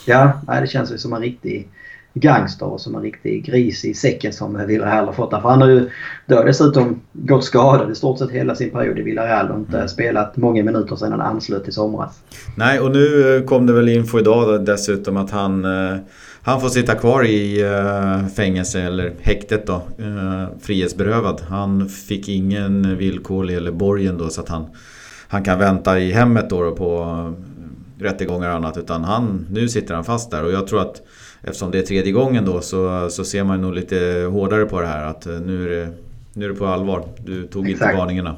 Ja, 0.10 0.42
det 0.62 0.68
känns 0.68 0.92
ju 0.92 0.98
som 0.98 1.14
en 1.14 1.22
riktig 1.22 1.70
gangster 2.14 2.66
och 2.66 2.82
som 2.82 2.96
en 2.96 3.02
riktig 3.02 3.46
gris 3.46 3.86
i 3.86 3.94
säcken 3.94 4.34
som 4.34 4.66
Villarreal 4.68 5.06
har 5.06 5.14
fått. 5.14 5.30
För 5.30 5.50
han 5.50 5.62
har 5.62 5.70
ju 5.70 5.90
då 6.26 6.44
dessutom 6.44 7.02
gått 7.14 7.44
skadad 7.44 7.92
i 7.92 7.96
stort 7.96 8.20
sett 8.20 8.32
hela 8.32 8.56
sin 8.56 8.70
period 8.70 9.00
i 9.00 9.02
Villarreal 9.02 9.52
och 9.52 9.60
inte 9.60 9.78
mm. 9.78 9.88
spelat 9.88 10.38
många 10.38 10.64
minuter 10.64 10.96
sedan 10.96 11.12
han 11.12 11.22
anslöt 11.22 11.68
i 11.68 11.72
somras. 11.72 12.20
Nej, 12.56 12.80
och 12.80 12.92
nu 12.92 13.36
eh, 13.36 13.44
kom 13.44 13.66
det 13.66 13.74
väl 13.74 13.90
info 13.90 14.20
idag 14.20 14.66
dessutom 14.66 15.18
att 15.18 15.32
han, 15.32 15.66
eh, 15.66 15.98
han 16.42 16.62
får 16.62 16.70
sitta 16.70 16.96
kvar 16.96 17.26
i 17.26 17.62
eh, 17.62 18.28
fängelse 18.28 18.82
eller 18.82 19.14
häktet 19.22 19.68
då. 19.68 19.82
Frihetsberövad. 20.62 21.42
Han 21.50 21.90
fick 21.90 22.30
ingen 22.30 22.98
villkorlig 22.98 23.56
eller 23.56 23.72
borgen 23.72 24.18
då 24.18 24.30
så 24.30 24.42
att 24.42 24.50
han, 24.50 24.66
han 25.28 25.44
kan 25.44 25.60
vänta 25.60 26.00
i 26.00 26.12
hemmet 26.12 26.50
då 26.50 26.72
på 26.72 27.34
rättegångar 28.00 28.50
och 28.50 28.56
annat. 28.56 28.78
Utan 28.78 29.04
han, 29.04 29.46
nu 29.52 29.70
sitter 29.70 29.96
han 29.96 30.04
fast 30.04 30.32
där 30.32 30.46
och 30.46 30.52
jag 30.52 30.68
tror 30.68 30.82
att 30.82 31.02
eftersom 31.42 31.72
det 31.72 31.80
är 31.80 31.84
tredje 31.84 32.12
gången 32.12 32.46
då 32.46 32.62
så, 32.62 33.10
så 33.10 33.24
ser 33.24 33.44
man 33.44 33.62
nog 33.62 33.74
lite 33.74 34.28
hårdare 34.32 34.66
på 34.66 34.82
det 34.82 34.88
här 34.88 35.04
att 35.04 35.26
eh, 35.26 35.34
nu 35.34 35.66
är 35.66 35.70
det, 35.70 35.88
nu 36.34 36.46
är 36.46 36.50
det 36.50 36.56
på 36.56 36.68
allvar. 36.68 37.04
Du 37.26 37.48
tog 37.48 37.70
Exakt. 37.70 37.92
inte 37.92 38.02
varningarna. 38.02 38.36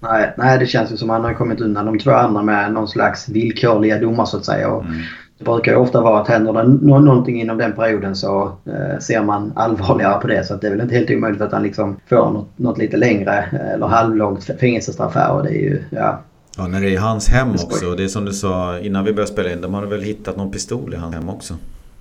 Nej, 0.00 0.34
nej, 0.36 0.58
det 0.58 0.66
känns 0.66 0.92
ju 0.92 0.96
som 0.96 1.10
att 1.10 1.16
han 1.16 1.24
har 1.24 1.34
kommit 1.34 1.60
undan 1.60 1.86
de 1.86 1.98
två 1.98 2.10
andra 2.10 2.42
med 2.42 2.72
någon 2.72 2.88
slags 2.88 3.28
villkorliga 3.28 3.98
domar 3.98 4.24
så 4.24 4.36
att 4.36 4.44
säga. 4.44 4.68
Och 4.70 4.84
mm. 4.84 5.02
Det 5.38 5.44
brukar 5.44 5.72
ju 5.72 5.78
ofta 5.78 6.00
vara 6.00 6.20
att 6.20 6.28
händer 6.28 6.52
det 6.52 6.68
någonting 7.00 7.40
inom 7.40 7.58
den 7.58 7.72
perioden 7.72 8.16
så 8.16 8.52
eh, 8.66 8.98
ser 8.98 9.22
man 9.22 9.52
allvarligare 9.56 10.20
på 10.20 10.26
det. 10.26 10.44
Så 10.44 10.56
det 10.56 10.66
är 10.66 10.70
väl 10.70 10.80
inte 10.80 10.94
helt 10.94 11.10
omöjligt 11.10 11.42
att 11.42 11.52
han 11.52 11.62
liksom 11.62 11.96
får 12.06 12.30
något, 12.30 12.58
något 12.58 12.78
lite 12.78 12.96
längre 12.96 13.38
eh, 13.52 13.72
eller 13.72 13.86
halvlångt 13.86 14.44
fängelsestraff 14.44 15.14
här. 15.14 15.32
Och 15.32 15.42
det 15.42 15.48
är 15.48 15.62
ju, 15.62 15.82
ja, 15.90 16.20
Ja, 16.56 16.66
när 16.66 16.80
det 16.80 16.94
är 16.94 16.98
hans 16.98 17.28
hem 17.28 17.50
också. 17.50 17.94
Det 17.94 18.04
är 18.04 18.08
som 18.08 18.24
du 18.24 18.32
sa 18.32 18.78
innan 18.78 19.04
vi 19.04 19.12
började 19.12 19.32
spela 19.32 19.52
in. 19.52 19.60
De 19.60 19.74
hade 19.74 19.86
väl 19.86 20.02
hittat 20.02 20.36
någon 20.36 20.50
pistol 20.50 20.94
i 20.94 20.96
hans 20.96 21.14
hem 21.14 21.28
också? 21.28 21.54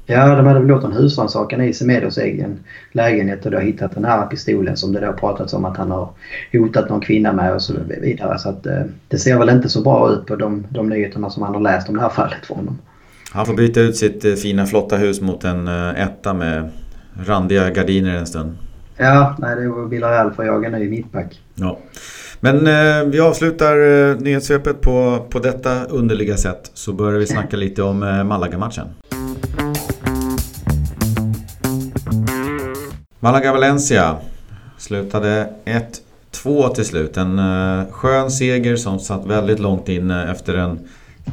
Ja, 0.06 0.36
de 0.36 0.46
hade 0.46 0.60
väl 0.60 0.70
gjort 0.70 0.84
en 0.84 0.92
husrannsakan 0.92 1.62
i 1.62 1.74
Semedos 1.74 2.18
egen 2.18 2.60
lägenhet 2.92 3.46
och 3.46 3.52
då 3.52 3.60
hittat 3.60 3.96
den 3.96 4.06
här 4.06 4.28
pistolen 4.28 4.78
som 4.78 4.94
det 4.94 5.00
då 5.00 5.14
pratats 5.14 5.54
om 5.54 5.66
att 5.66 5.78
han 5.78 5.92
har 5.92 6.10
hotat 6.52 6.90
någon 6.90 7.02
kvinna 7.02 7.34
med 7.34 7.54
och 7.54 7.62
så 7.62 7.74
vidare. 8.02 8.40
Så 8.40 8.50
att 8.50 8.66
eh, 8.66 8.82
det 9.08 9.18
ser 9.18 9.38
väl 9.38 9.50
inte 9.50 9.70
så 9.70 9.82
bra 9.82 10.12
ut 10.12 10.26
på 10.26 10.36
de, 10.36 10.68
de 10.70 10.90
nyheterna 10.90 11.30
som 11.30 11.44
han 11.44 11.54
har 11.54 11.62
läst 11.62 11.90
om 11.90 11.96
det 11.96 12.02
här 12.02 12.10
fallet 12.10 12.46
från 12.46 12.58
honom. 12.58 12.78
Han 13.32 13.46
får 13.46 13.54
byta 13.54 13.82
ut 13.82 13.98
sitt 13.98 14.26
eh, 14.26 14.34
fina 14.34 14.66
flotta 14.66 14.98
hus 14.98 15.22
mot 15.22 15.44
en 15.44 15.68
eh, 15.68 16.02
etta 16.02 16.34
med 16.34 16.70
randiga 17.28 17.70
gardiner 17.70 18.16
en 18.16 18.28
stund. 18.28 18.58
Ja, 18.98 19.36
nej 19.40 19.56
det 19.56 19.70
var 19.70 19.86
Villarreal 19.86 20.34
får 20.34 20.46
jaga 20.46 20.70
ny 20.70 20.90
mittback. 20.90 21.40
Ja. 21.56 21.80
Men 22.44 22.68
eh, 22.68 23.04
vi 23.06 23.20
avslutar 23.20 24.10
eh, 24.10 24.18
nyhetssvepet 24.18 24.82
på, 24.82 25.26
på 25.30 25.40
detta 25.40 25.86
underliga 25.86 26.38
sätt. 26.38 26.72
Så 26.74 26.94
börjar 26.94 27.20
vi 27.20 27.28
snacka 27.28 27.58
lite 27.58 27.84
om 27.84 28.04
eh, 28.04 28.24
Malaga-matchen. 28.24 28.88
Malaga-Valencia 33.20 34.16
slutade 34.78 35.50
1-2 36.34 36.74
till 36.74 36.86
slut. 36.86 37.18
En 37.18 37.40
eh, 37.40 37.92
skön 37.92 38.32
seger 38.32 38.76
som 38.76 39.00
satt 39.00 39.26
väldigt 39.26 39.60
långt 39.60 39.90
inne 39.90 40.24
eh, 40.24 40.32
efter 40.32 40.56
en 40.56 40.80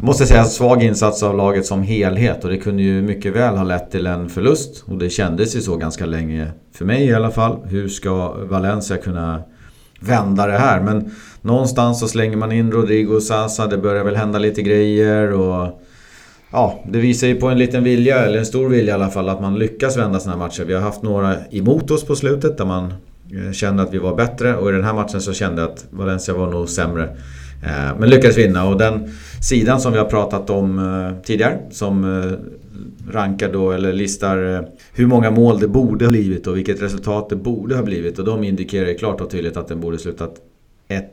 Måste 0.01 0.27
säga 0.27 0.45
svag 0.45 0.83
insats 0.83 1.23
av 1.23 1.37
laget 1.37 1.67
som 1.67 1.83
helhet 1.83 2.45
och 2.45 2.51
det 2.51 2.59
kunde 2.59 2.83
ju 2.83 3.03
mycket 3.03 3.33
väl 3.33 3.57
ha 3.57 3.65
lett 3.65 3.91
till 3.91 4.07
en 4.07 4.29
förlust. 4.29 4.85
Och 4.87 4.99
det 4.99 5.11
kändes 5.11 5.57
ju 5.57 5.61
så 5.61 5.77
ganska 5.77 6.07
länge, 6.07 6.47
för 6.75 6.85
mig 6.85 7.05
i 7.05 7.15
alla 7.15 7.31
fall. 7.31 7.59
Hur 7.65 7.89
ska 7.89 8.33
Valencia 8.33 8.97
kunna 8.97 9.43
vända 10.01 10.47
det 10.47 10.59
här? 10.59 10.81
Men 10.81 11.11
någonstans 11.43 12.01
så 12.01 12.09
slänger 12.09 12.37
man 12.37 12.53
in 12.53 12.73
Rodrigo 12.73 13.15
och 13.15 13.23
Sasa, 13.23 13.67
det 13.67 13.79
börjar 13.79 14.05
väl 14.05 14.17
hända 14.17 14.39
lite 14.39 14.63
grejer 14.63 15.33
och... 15.33 15.83
Ja, 16.53 16.85
det 16.89 16.99
visar 16.99 17.27
ju 17.27 17.35
på 17.35 17.49
en 17.49 17.59
liten 17.59 17.85
vilja, 17.85 18.19
eller 18.19 18.39
en 18.39 18.47
stor 18.47 18.69
vilja 18.69 18.93
i 18.93 18.95
alla 18.95 19.09
fall, 19.09 19.29
att 19.29 19.41
man 19.41 19.59
lyckas 19.59 19.97
vända 19.97 20.21
sådana 20.21 20.39
här 20.39 20.49
matcher. 20.49 20.65
Vi 20.65 20.75
har 20.75 20.81
haft 20.81 21.03
några 21.03 21.37
emot 21.51 21.91
oss 21.91 22.05
på 22.05 22.17
slutet 22.17 22.59
där 22.59 22.65
man 22.65 22.93
eh, 23.33 23.53
kände 23.53 23.83
att 23.83 23.95
vi 23.95 23.99
var 23.99 24.17
bättre 24.17 24.57
och 24.57 24.69
i 24.69 24.73
den 24.73 24.85
här 24.85 24.95
matchen 24.95 25.21
så 25.21 25.33
kände 25.33 25.63
jag 25.63 25.71
att 25.71 25.85
Valencia 25.91 26.35
var 26.35 26.47
nog 26.47 26.69
sämre. 26.69 27.05
Eh, 27.65 27.99
men 27.99 28.11
lyckades 28.11 28.39
vinna 28.39 28.69
och 28.69 28.79
den 28.79 29.11
sidan 29.43 29.81
som 29.81 29.93
vi 29.93 29.99
har 29.99 30.05
pratat 30.05 30.51
om 30.51 30.79
eh, 30.79 31.25
tidigare 31.25 31.59
som 31.71 32.05
rankar 33.11 33.53
då 33.53 33.71
eller 33.71 33.93
listar 33.93 34.55
eh, 34.55 34.61
hur 34.93 35.07
många 35.07 35.31
mål 35.31 35.61
det 35.61 35.69
borde 35.69 36.05
ha 36.05 36.11
blivit 36.11 36.47
och 36.47 36.57
vilket 36.57 36.83
resultat 36.83 37.29
det 37.29 37.37
borde 37.37 37.77
ha 37.77 37.83
blivit 37.83 38.19
och 38.19 38.25
de 38.25 38.45
indikerar 38.45 38.99
klart 38.99 39.21
och 39.21 39.31
tydligt 39.31 39.57
att 39.57 39.69
den 39.69 39.81
borde 39.81 39.99
slutat 39.99 40.35
1-1 40.89 41.05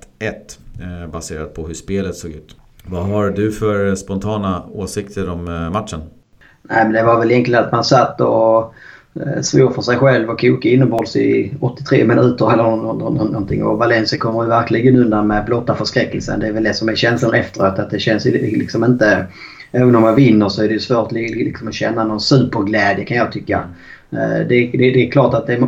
eh, 0.81 1.11
baserat 1.11 1.53
på 1.53 1.67
hur 1.67 1.73
spelet 1.73 2.15
såg 2.15 2.31
ut. 2.31 2.55
Vad 2.85 3.05
har 3.05 3.29
du 3.29 3.51
för 3.51 3.95
spontana 3.95 4.63
åsikter 4.71 5.29
om 5.29 5.47
eh, 5.47 5.71
matchen? 5.71 6.01
Nej, 6.61 6.83
men 6.83 6.93
det 6.93 7.03
var 7.03 7.19
väl 7.19 7.31
egentligen 7.31 7.63
att 7.63 7.71
man 7.71 7.83
satt 7.83 8.21
och 8.21 8.73
svor 9.41 9.71
för 9.71 9.81
sig 9.81 9.97
själv 9.97 10.29
och 10.29 10.41
kokade 10.41 10.69
inombords 10.69 11.15
i 11.15 11.53
83 11.61 12.05
minuter 12.05 12.53
eller 12.53 12.63
någonting. 12.63 13.63
Och 13.63 13.77
Valencia 13.77 14.19
kommer 14.19 14.43
ju 14.43 14.49
verkligen 14.49 14.97
undan 14.97 15.27
med 15.27 15.45
blotta 15.45 15.75
förskräckelsen. 15.75 16.39
Det 16.39 16.47
är 16.47 16.51
väl 16.51 16.63
det 16.63 16.73
som 16.73 16.89
är 16.89 16.95
känslan 16.95 17.33
efteråt. 17.33 17.79
Att 17.79 17.89
det 17.89 17.99
känns 17.99 18.25
liksom 18.25 18.83
inte... 18.83 19.27
Även 19.75 19.95
om 19.95 20.01
man 20.01 20.15
vinner 20.15 20.49
så 20.49 20.63
är 20.63 20.69
det 20.69 20.79
svårt 20.79 21.11
liksom 21.11 21.67
att 21.67 21.73
känna 21.73 22.03
någon 22.03 22.19
superglädje 22.19 23.05
kan 23.05 23.17
jag 23.17 23.31
tycka. 23.31 23.63
Eh, 24.11 24.47
det, 24.47 24.71
det, 24.71 24.77
det 24.77 25.07
är 25.07 25.11
klart 25.11 25.33
att 25.33 25.47
det, 25.47 25.67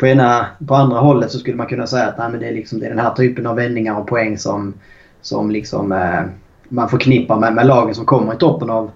på, 0.00 0.06
ena, 0.06 0.46
på 0.66 0.74
andra 0.74 0.98
hållet 0.98 1.30
så 1.30 1.38
skulle 1.38 1.56
man 1.56 1.66
kunna 1.66 1.86
säga 1.86 2.06
att 2.06 2.18
nej, 2.18 2.30
men 2.30 2.40
det, 2.40 2.48
är 2.48 2.54
liksom, 2.54 2.80
det 2.80 2.86
är 2.86 2.90
den 2.90 2.98
här 2.98 3.14
typen 3.14 3.46
av 3.46 3.56
vändningar 3.56 4.00
och 4.00 4.06
poäng 4.06 4.38
som, 4.38 4.74
som 5.22 5.50
liksom, 5.50 5.92
eh, 5.92 6.20
man 6.68 6.88
förknippar 6.88 7.38
med, 7.40 7.54
med 7.54 7.66
lagen 7.66 7.94
som 7.94 8.06
kommer 8.06 8.34
i 8.34 8.36
toppen 8.36 8.70
av 8.70 8.90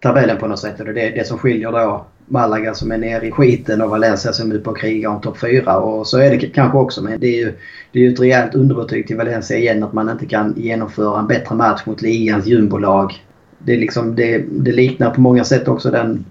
tabellen 0.00 0.36
på 0.36 0.46
något 0.46 0.58
sätt. 0.58 0.80
Och 0.80 0.86
det 0.86 1.08
är 1.08 1.16
det 1.16 1.26
som 1.26 1.38
skiljer 1.38 1.72
då 1.72 2.06
Malaga 2.26 2.74
som 2.74 2.92
är 2.92 2.98
nere 2.98 3.26
i 3.26 3.30
skiten 3.30 3.82
och 3.82 3.90
Valencia 3.90 4.32
som 4.32 4.50
är 4.50 4.54
uppe 4.54 4.70
och 4.70 4.78
krigar 4.78 5.10
om 5.10 5.20
topp 5.20 5.38
4. 5.40 5.78
Och 5.78 6.06
så 6.06 6.18
är 6.18 6.30
det 6.30 6.38
kanske 6.38 6.78
också 6.78 7.02
men 7.02 7.20
det 7.20 7.26
är 7.26 7.38
ju 7.38 7.52
det 7.92 8.06
är 8.06 8.12
ett 8.12 8.20
rejält 8.20 8.54
underbetyg 8.54 9.06
till 9.06 9.16
Valencia 9.16 9.58
igen 9.58 9.82
att 9.82 9.92
man 9.92 10.10
inte 10.10 10.26
kan 10.26 10.54
genomföra 10.56 11.18
en 11.18 11.26
bättre 11.26 11.54
match 11.54 11.86
mot 11.86 12.02
ligans 12.02 12.46
jumbolag. 12.46 13.25
Det, 13.58 13.76
liksom, 13.76 14.14
det, 14.14 14.44
det 14.50 14.72
liknar 14.72 15.10
på 15.10 15.20
många 15.20 15.44
sätt 15.44 15.68
också 15.68 15.90
den 15.90 16.24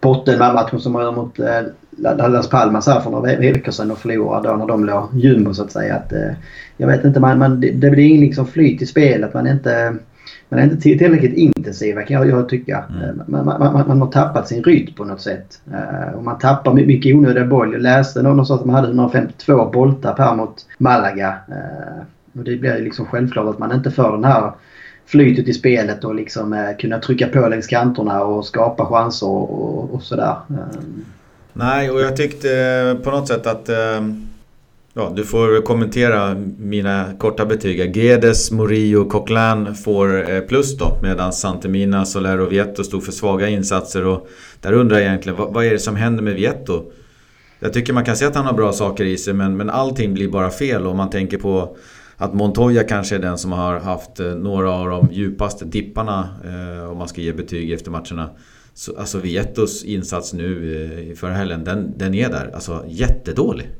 Potten-matchen 0.00 0.80
som 0.80 0.92
man 0.92 1.02
gör 1.02 1.12
mot 1.12 1.38
eh, 1.38 2.28
Las 2.28 2.48
Palmas 2.48 2.86
här 2.86 3.00
för 3.00 3.10
några 3.10 3.36
veckor 3.36 3.72
sedan 3.72 3.90
och 3.90 3.98
förlorade 3.98 4.48
då 4.48 4.56
när 4.56 4.66
de 4.66 4.84
låg 4.84 5.08
jumbo 5.12 5.54
så 5.54 5.62
att 5.62 5.72
säga. 5.72 5.96
Att, 5.96 6.12
eh, 6.12 6.30
jag 6.76 6.86
vet 6.86 7.04
inte, 7.04 7.20
man, 7.20 7.38
man, 7.38 7.60
det, 7.60 7.70
det 7.70 7.90
blir 7.90 8.04
ingen 8.04 8.20
liksom 8.20 8.46
flyt 8.46 8.82
i 8.82 8.86
spelet. 8.86 9.34
Man 9.34 9.46
är 9.46 9.52
inte 9.52 9.96
man 10.48 10.60
är 10.60 10.64
inte 10.64 10.76
tillräckligt 10.76 11.34
intensiva 11.34 12.02
kan 12.02 12.16
jag, 12.16 12.28
jag 12.28 12.48
tycka. 12.48 12.84
Mm. 12.90 13.22
Man, 13.26 13.44
man, 13.44 13.60
man, 13.60 13.88
man, 13.88 14.00
har 14.00 14.10
tappat 14.10 14.48
sin 14.48 14.62
rytm 14.62 14.94
på 14.94 15.04
något 15.04 15.20
sätt. 15.20 15.60
Uh, 15.72 16.14
och 16.14 16.24
man 16.24 16.38
tappar 16.38 16.74
mycket 16.74 17.14
onödiga 17.14 17.44
boll. 17.44 17.72
Jag 17.72 17.82
läste 17.82 18.22
någon 18.22 18.46
som 18.46 18.56
att 18.56 18.64
man 18.64 18.74
hade 18.74 18.88
152 18.88 19.70
bolltapp 19.72 20.18
här 20.18 20.36
mot 20.36 20.66
Malaga. 20.78 21.34
Uh, 21.48 22.02
och 22.38 22.44
det 22.44 22.56
blir 22.56 22.78
liksom 22.78 23.06
självklart 23.06 23.48
att 23.48 23.58
man 23.58 23.72
inte 23.72 23.90
får 23.90 24.12
den 24.12 24.24
här 24.24 24.52
flytet 25.08 25.48
i 25.48 25.52
spelet 25.52 26.04
och 26.04 26.14
liksom 26.14 26.52
eh, 26.52 26.76
kunna 26.78 26.98
trycka 26.98 27.28
på 27.28 27.48
längs 27.48 27.66
kanterna 27.66 28.24
och 28.24 28.46
skapa 28.46 28.86
chanser 28.86 29.26
och, 29.26 29.94
och 29.94 30.02
sådär. 30.02 30.36
Ehm. 30.48 31.04
Nej, 31.52 31.90
och 31.90 32.00
jag 32.00 32.16
tyckte 32.16 32.58
eh, 32.58 33.04
på 33.04 33.10
något 33.10 33.28
sätt 33.28 33.46
att 33.46 33.68
ehm, 33.68 34.28
Ja, 34.94 35.12
du 35.16 35.24
får 35.24 35.62
kommentera 35.62 36.36
mina 36.58 37.04
korta 37.18 37.46
betyg. 37.46 37.96
Gedes, 37.96 38.50
Murillo, 38.50 39.10
Coquelin 39.10 39.74
får 39.74 40.30
eh, 40.30 40.40
plus 40.40 40.78
då 40.78 40.98
medan 41.02 41.32
Santemina, 41.32 42.04
Soler 42.04 42.40
och 42.40 42.52
Vietto 42.52 42.84
stod 42.84 43.04
för 43.04 43.12
svaga 43.12 43.48
insatser. 43.48 44.06
Och 44.06 44.28
där 44.60 44.72
undrar 44.72 44.96
jag 44.96 45.06
egentligen, 45.06 45.38
vad, 45.38 45.52
vad 45.54 45.64
är 45.64 45.70
det 45.70 45.78
som 45.78 45.96
händer 45.96 46.22
med 46.22 46.34
Vietto? 46.34 46.82
Jag 47.60 47.72
tycker 47.72 47.92
man 47.92 48.04
kan 48.04 48.16
se 48.16 48.24
att 48.24 48.34
han 48.34 48.46
har 48.46 48.52
bra 48.52 48.72
saker 48.72 49.04
i 49.04 49.16
sig 49.16 49.34
men, 49.34 49.56
men 49.56 49.70
allting 49.70 50.14
blir 50.14 50.28
bara 50.28 50.50
fel 50.50 50.86
om 50.86 50.96
man 50.96 51.10
tänker 51.10 51.38
på 51.38 51.76
att 52.18 52.34
Montoya 52.34 52.84
kanske 52.84 53.14
är 53.14 53.18
den 53.18 53.38
som 53.38 53.52
har 53.52 53.80
haft 53.80 54.20
eh, 54.20 54.26
några 54.26 54.72
av 54.72 54.88
de 54.88 55.08
djupaste 55.12 55.64
dipparna 55.64 56.28
eh, 56.44 56.90
om 56.90 56.98
man 56.98 57.08
ska 57.08 57.20
ge 57.20 57.32
betyg 57.32 57.72
efter 57.72 57.90
matcherna. 57.90 58.30
Så, 58.74 58.98
alltså 58.98 59.18
Viettos 59.18 59.84
insats 59.84 60.32
nu 60.32 60.74
eh, 60.84 61.10
i 61.10 61.14
förra 61.14 61.32
helgen, 61.32 61.64
den, 61.64 61.98
den 61.98 62.14
är 62.14 62.28
där. 62.28 62.50
Alltså 62.54 62.84
jättedålig. 62.86 63.70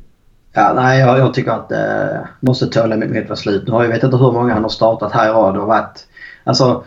Ja, 0.52 0.72
nej, 0.74 1.00
jag, 1.00 1.18
jag 1.18 1.34
tycker 1.34 1.50
att 1.50 1.68
det 1.68 2.10
eh, 2.14 2.26
måste 2.40 2.66
tåla 2.66 2.96
med 2.96 3.24
vara 3.24 3.36
slut. 3.36 3.62
Nu 3.66 3.72
har 3.72 3.82
jag 3.82 3.90
vet 3.90 4.02
inte 4.02 4.16
hur 4.16 4.32
många 4.32 4.54
han 4.54 4.62
har 4.62 4.70
startat 4.70 5.12
här 5.12 5.28
i 5.28 5.32
rad 5.32 5.56
och 5.56 5.66
varit... 5.66 6.06
Alltså, 6.44 6.84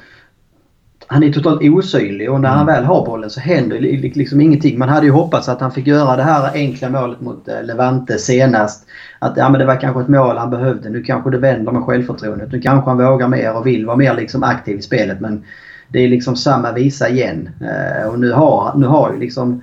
han 1.12 1.24
är 1.24 1.32
totalt 1.32 1.62
osynlig 1.62 2.32
och 2.32 2.41
när 2.41 2.50
han 2.50 2.62
mm. 2.62 2.76
väl 2.76 2.84
har 2.84 3.06
bollen 3.06 3.30
så 3.30 3.39
händer 3.39 3.80
liksom 3.80 4.41
ingenting. 4.41 4.80
Man 4.80 4.89
hade 4.89 5.06
ju 5.06 5.12
hoppats 5.12 5.50
att 5.50 5.62
han 5.62 5.71
fick 5.71 5.88
göra 5.88 6.15
det 6.15 6.24
här 6.24 6.52
enkla 6.54 6.89
målet 6.89 7.21
mot 7.21 7.47
eh, 7.47 7.63
Levante 7.63 8.17
senast. 8.17 8.86
Att 9.19 9.38
ja, 9.38 9.50
men 9.50 9.60
det 9.60 9.65
var 9.65 9.82
kanske 9.82 10.02
ett 10.02 10.08
mål 10.08 10.38
han 10.38 10.50
behövde. 10.50 10.89
Nu 10.89 11.04
kanske 11.04 11.30
det 11.30 11.38
vänder 11.38 11.71
med 11.71 11.84
självförtroendet. 11.84 12.52
Nu 12.52 12.62
kanske 12.62 12.89
han 12.89 12.97
vågar 12.97 13.28
mer 13.28 13.58
och 13.58 13.67
vill 13.67 13.86
vara 13.86 13.97
mer 13.97 14.13
liksom 14.13 14.43
aktiv 14.43 14.78
i 14.78 14.82
spelet. 14.82 15.19
Men 15.19 15.43
det 15.88 16.00
är 16.00 16.08
liksom 16.08 16.36
samma 16.36 16.71
visa 16.71 17.10
igen. 17.10 17.50
Eh, 17.62 18.10
och 18.10 18.19
nu 18.19 18.32
har, 18.32 18.74
nu 18.76 18.86
har 18.86 19.13
ju 19.13 19.19
liksom 19.19 19.62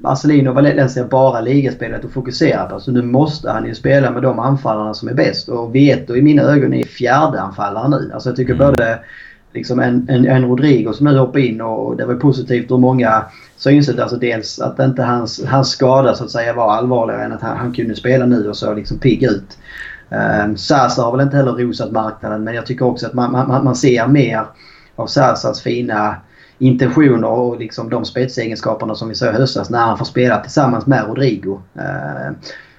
Marcelino 0.00 0.48
och 0.48 0.54
Valencia 0.54 1.04
bara 1.04 1.40
ligaspelet 1.40 2.04
och 2.04 2.12
fokuserar 2.12 2.66
på. 2.66 2.80
Så 2.80 2.92
nu 2.92 3.02
måste 3.02 3.50
han 3.50 3.66
ju 3.66 3.74
spela 3.74 4.10
med 4.10 4.22
de 4.22 4.38
anfallarna 4.38 4.94
som 4.94 5.08
är 5.08 5.14
bäst. 5.14 5.48
Och 5.48 5.74
Vieto 5.74 6.16
i 6.16 6.22
mina 6.22 6.42
ögon 6.42 6.74
är 6.74 6.84
fjärde 6.84 7.40
anfallare 7.40 7.88
nu. 7.88 8.10
Alltså 8.14 8.28
jag 8.28 8.36
tycker 8.36 8.54
mm. 8.54 8.66
både 8.66 8.98
liksom 9.54 9.80
en, 9.80 10.06
en, 10.08 10.26
en 10.26 10.44
Rodrigo 10.44 10.92
som 10.92 11.06
nu 11.06 11.18
hoppar 11.18 11.38
in 11.38 11.60
och 11.60 11.96
det 11.96 12.06
var 12.06 12.14
positivt 12.14 12.70
ur 12.70 12.78
många 12.78 13.24
synsätt. 13.56 13.98
Alltså 13.98 14.16
dels 14.16 14.60
att 14.60 14.78
inte 14.78 15.02
hans, 15.02 15.44
hans 15.46 15.70
skada 15.70 16.14
så 16.14 16.24
att 16.24 16.30
säga 16.30 16.52
var 16.52 16.72
allvarligare 16.72 17.24
än 17.24 17.32
att 17.32 17.42
han, 17.42 17.56
han 17.56 17.72
kunde 17.72 17.94
spela 17.94 18.26
nu 18.26 18.48
och 18.48 18.56
så 18.56 18.74
liksom 18.74 18.98
pigg 18.98 19.22
ut. 19.22 19.58
Um, 20.44 20.56
Sasa 20.56 21.02
har 21.02 21.12
väl 21.12 21.20
inte 21.20 21.36
heller 21.36 21.52
rosat 21.52 21.92
marknaden 21.92 22.44
men 22.44 22.54
jag 22.54 22.66
tycker 22.66 22.84
också 22.84 23.06
att 23.06 23.14
man, 23.14 23.32
man, 23.32 23.64
man 23.64 23.76
ser 23.76 24.06
mer 24.06 24.44
av 24.96 25.06
Sasas 25.06 25.60
fina 25.60 26.16
intentioner 26.58 27.28
och 27.28 27.58
liksom 27.58 27.90
de 27.90 28.04
spetsegenskaperna 28.04 28.94
som 28.94 29.08
vi 29.08 29.14
såg 29.14 29.34
i 29.34 29.36
höstas 29.36 29.70
när 29.70 29.86
han 29.86 29.98
får 29.98 30.04
spela 30.04 30.40
tillsammans 30.40 30.86
med 30.86 31.04
Rodrigo. 31.06 31.60
Uh, 31.76 32.32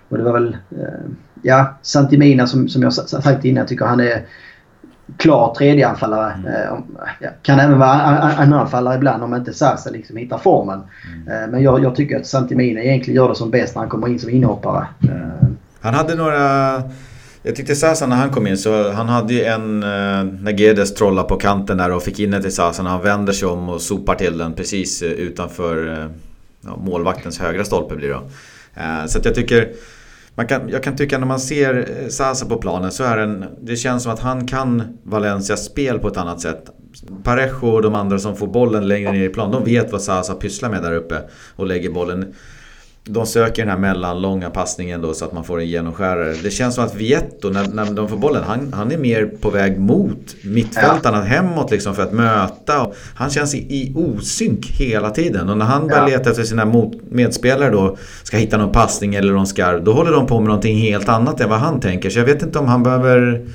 och 0.10 0.18
det 0.18 0.24
var 0.24 0.34
väl, 0.34 0.58
uh, 0.72 1.12
ja, 1.42 1.74
Santimina 1.82 2.48
som, 2.48 2.70
som 2.70 2.84
jag 2.84 2.94
sagt 2.94 3.46
innan, 3.46 3.58
jag 3.58 3.68
tycker 3.68 3.86
han 3.86 4.00
är 4.00 4.26
klar 5.18 5.56
tredje 5.56 5.88
anfallare. 5.88 6.34
Mm. 6.34 6.84
Ja, 7.20 7.30
kan 7.42 7.60
även 7.60 7.80
vara 7.80 8.32
en 8.32 8.54
anfallare 8.54 8.96
ibland 8.96 9.24
om 9.24 9.36
inte 9.36 9.54
Sasa 9.54 9.90
liksom 9.90 10.18
hittar 10.18 10.38
formen. 10.38 10.82
Mm. 11.28 11.52
Men 11.52 11.64
jag, 11.64 11.84
jag, 11.84 11.96
tycker 11.96 12.20
att 12.20 12.28
Santimina 12.28 12.82
egentligen 12.82 13.16
gör 13.16 13.30
det 13.30 13.36
som 13.36 13.52
bäst 13.52 13.76
när 13.76 13.82
han 13.82 13.90
kommer 13.90 14.08
in 14.08 14.20
som 14.20 14.30
inhoppare. 14.30 14.88
Han 15.82 15.94
hade 15.94 16.16
några... 16.16 16.84
Jag 17.46 17.56
tyckte 17.56 17.76
Sasa 17.76 18.08
när 18.08 18.16
han 18.16 18.30
kom 18.30 18.48
in 18.48 18.58
så 18.58 18.92
han 18.92 19.10
hade 19.10 19.34
ju 19.34 19.44
en... 19.44 19.80
När 19.80 20.60
Gedes 20.60 20.94
trollade 20.94 21.28
på 21.28 21.36
kanten 21.36 21.78
där 21.78 21.92
och 21.92 22.04
fick 22.04 22.20
in 22.20 22.32
den 22.32 22.42
till 22.42 22.56
Sasa 22.56 22.84
när 22.84 22.90
han 22.90 23.02
vänder 23.02 23.34
sig 23.34 23.48
om 23.48 23.70
och 23.70 23.82
sopar 23.82 24.16
till 24.16 24.38
den 24.38 24.54
precis 24.54 25.04
utanför 25.04 26.08
ja, 26.62 26.78
målvaktens 26.78 27.40
högra 27.40 27.64
stolpe 27.64 27.96
blir 27.96 28.08
det 28.08 28.14
då. 28.14 28.22
Så 29.08 29.18
att 29.18 29.26
jag 29.26 29.36
tycker... 29.36 29.68
Man 30.36 30.48
kan, 30.48 30.70
jag 30.70 30.84
kan 30.84 30.96
tycka 30.96 31.18
när 31.18 31.28
man 31.28 31.40
ser 31.40 32.02
eh, 32.02 32.08
Sasa 32.08 32.46
på 32.46 32.58
planen 32.58 32.92
så 32.92 33.04
är 33.04 33.18
den, 33.18 33.46
det 33.62 33.76
känns 33.76 34.04
som 34.04 34.12
att 34.12 34.20
han 34.20 34.48
kan 34.48 34.98
Valencias 35.04 35.66
spel 35.66 36.00
på 36.00 36.08
ett 36.08 36.18
annat 36.18 36.42
sätt. 36.42 36.70
Parejo 37.24 37.68
och 37.68 37.82
de 37.82 37.96
andra 37.96 38.20
som 38.20 38.36
får 38.36 38.48
bollen 38.48 38.88
längre 38.88 39.12
ner 39.12 39.24
i 39.24 39.30
plan, 39.30 39.52
de 39.52 39.64
vet 39.64 39.92
vad 39.92 40.02
Sasa 40.02 40.34
pysslar 40.34 40.70
med 40.70 40.84
där 40.84 40.94
uppe 40.94 41.22
och 41.56 41.68
lägger 41.68 41.90
bollen 41.90 42.34
de 43.06 43.26
söker 43.26 43.62
den 43.62 43.70
här 43.70 43.78
mellanlånga 43.78 44.50
passningen 44.50 45.02
då 45.02 45.14
så 45.14 45.26
att 45.26 45.34
man 45.34 45.44
får 45.44 45.60
en 45.60 45.68
genomskärare. 45.68 46.34
Det 46.44 46.52
känns 46.52 46.76
som 46.76 46.86
att 46.86 46.96
Vietto, 46.96 47.50
när, 47.50 47.68
när 47.68 47.92
de 47.92 48.10
får 48.10 48.18
bollen, 48.18 48.44
han, 48.44 48.74
han 48.74 48.92
är 48.92 48.98
mer 48.98 49.26
på 49.42 49.50
väg 49.50 49.80
mot 49.80 50.36
mittfältarna, 50.44 51.18
ja. 51.18 51.24
hemåt 51.24 51.72
liksom 51.72 51.96
för 51.96 52.04
att 52.04 52.14
möta. 52.14 52.88
Han 53.16 53.30
känns 53.30 53.56
i, 53.56 53.58
i 53.58 53.94
osynk 53.96 54.66
hela 54.66 55.10
tiden. 55.10 55.50
Och 55.50 55.58
när 55.58 55.66
han 55.66 55.88
börjar 55.88 56.10
ja. 56.10 56.18
leta 56.18 56.30
efter 56.30 56.44
sina 56.44 56.66
mot, 56.66 57.12
medspelare 57.12 57.70
då, 57.70 57.98
ska 58.24 58.38
hitta 58.38 58.58
någon 58.58 58.72
passning 58.72 59.16
eller 59.16 59.34
någon 59.34 59.48
skarv, 59.48 59.84
då 59.84 59.94
håller 59.94 60.12
de 60.12 60.28
på 60.28 60.40
med 60.40 60.48
någonting 60.48 60.78
helt 60.78 61.10
annat 61.10 61.42
än 61.42 61.50
vad 61.50 61.60
han 61.60 61.80
tänker. 61.80 62.10
Så 62.10 62.20
jag 62.20 62.26
vet 62.26 62.42
inte 62.42 62.60
om 62.60 62.68
han 62.68 62.84
behöver 62.84 63.46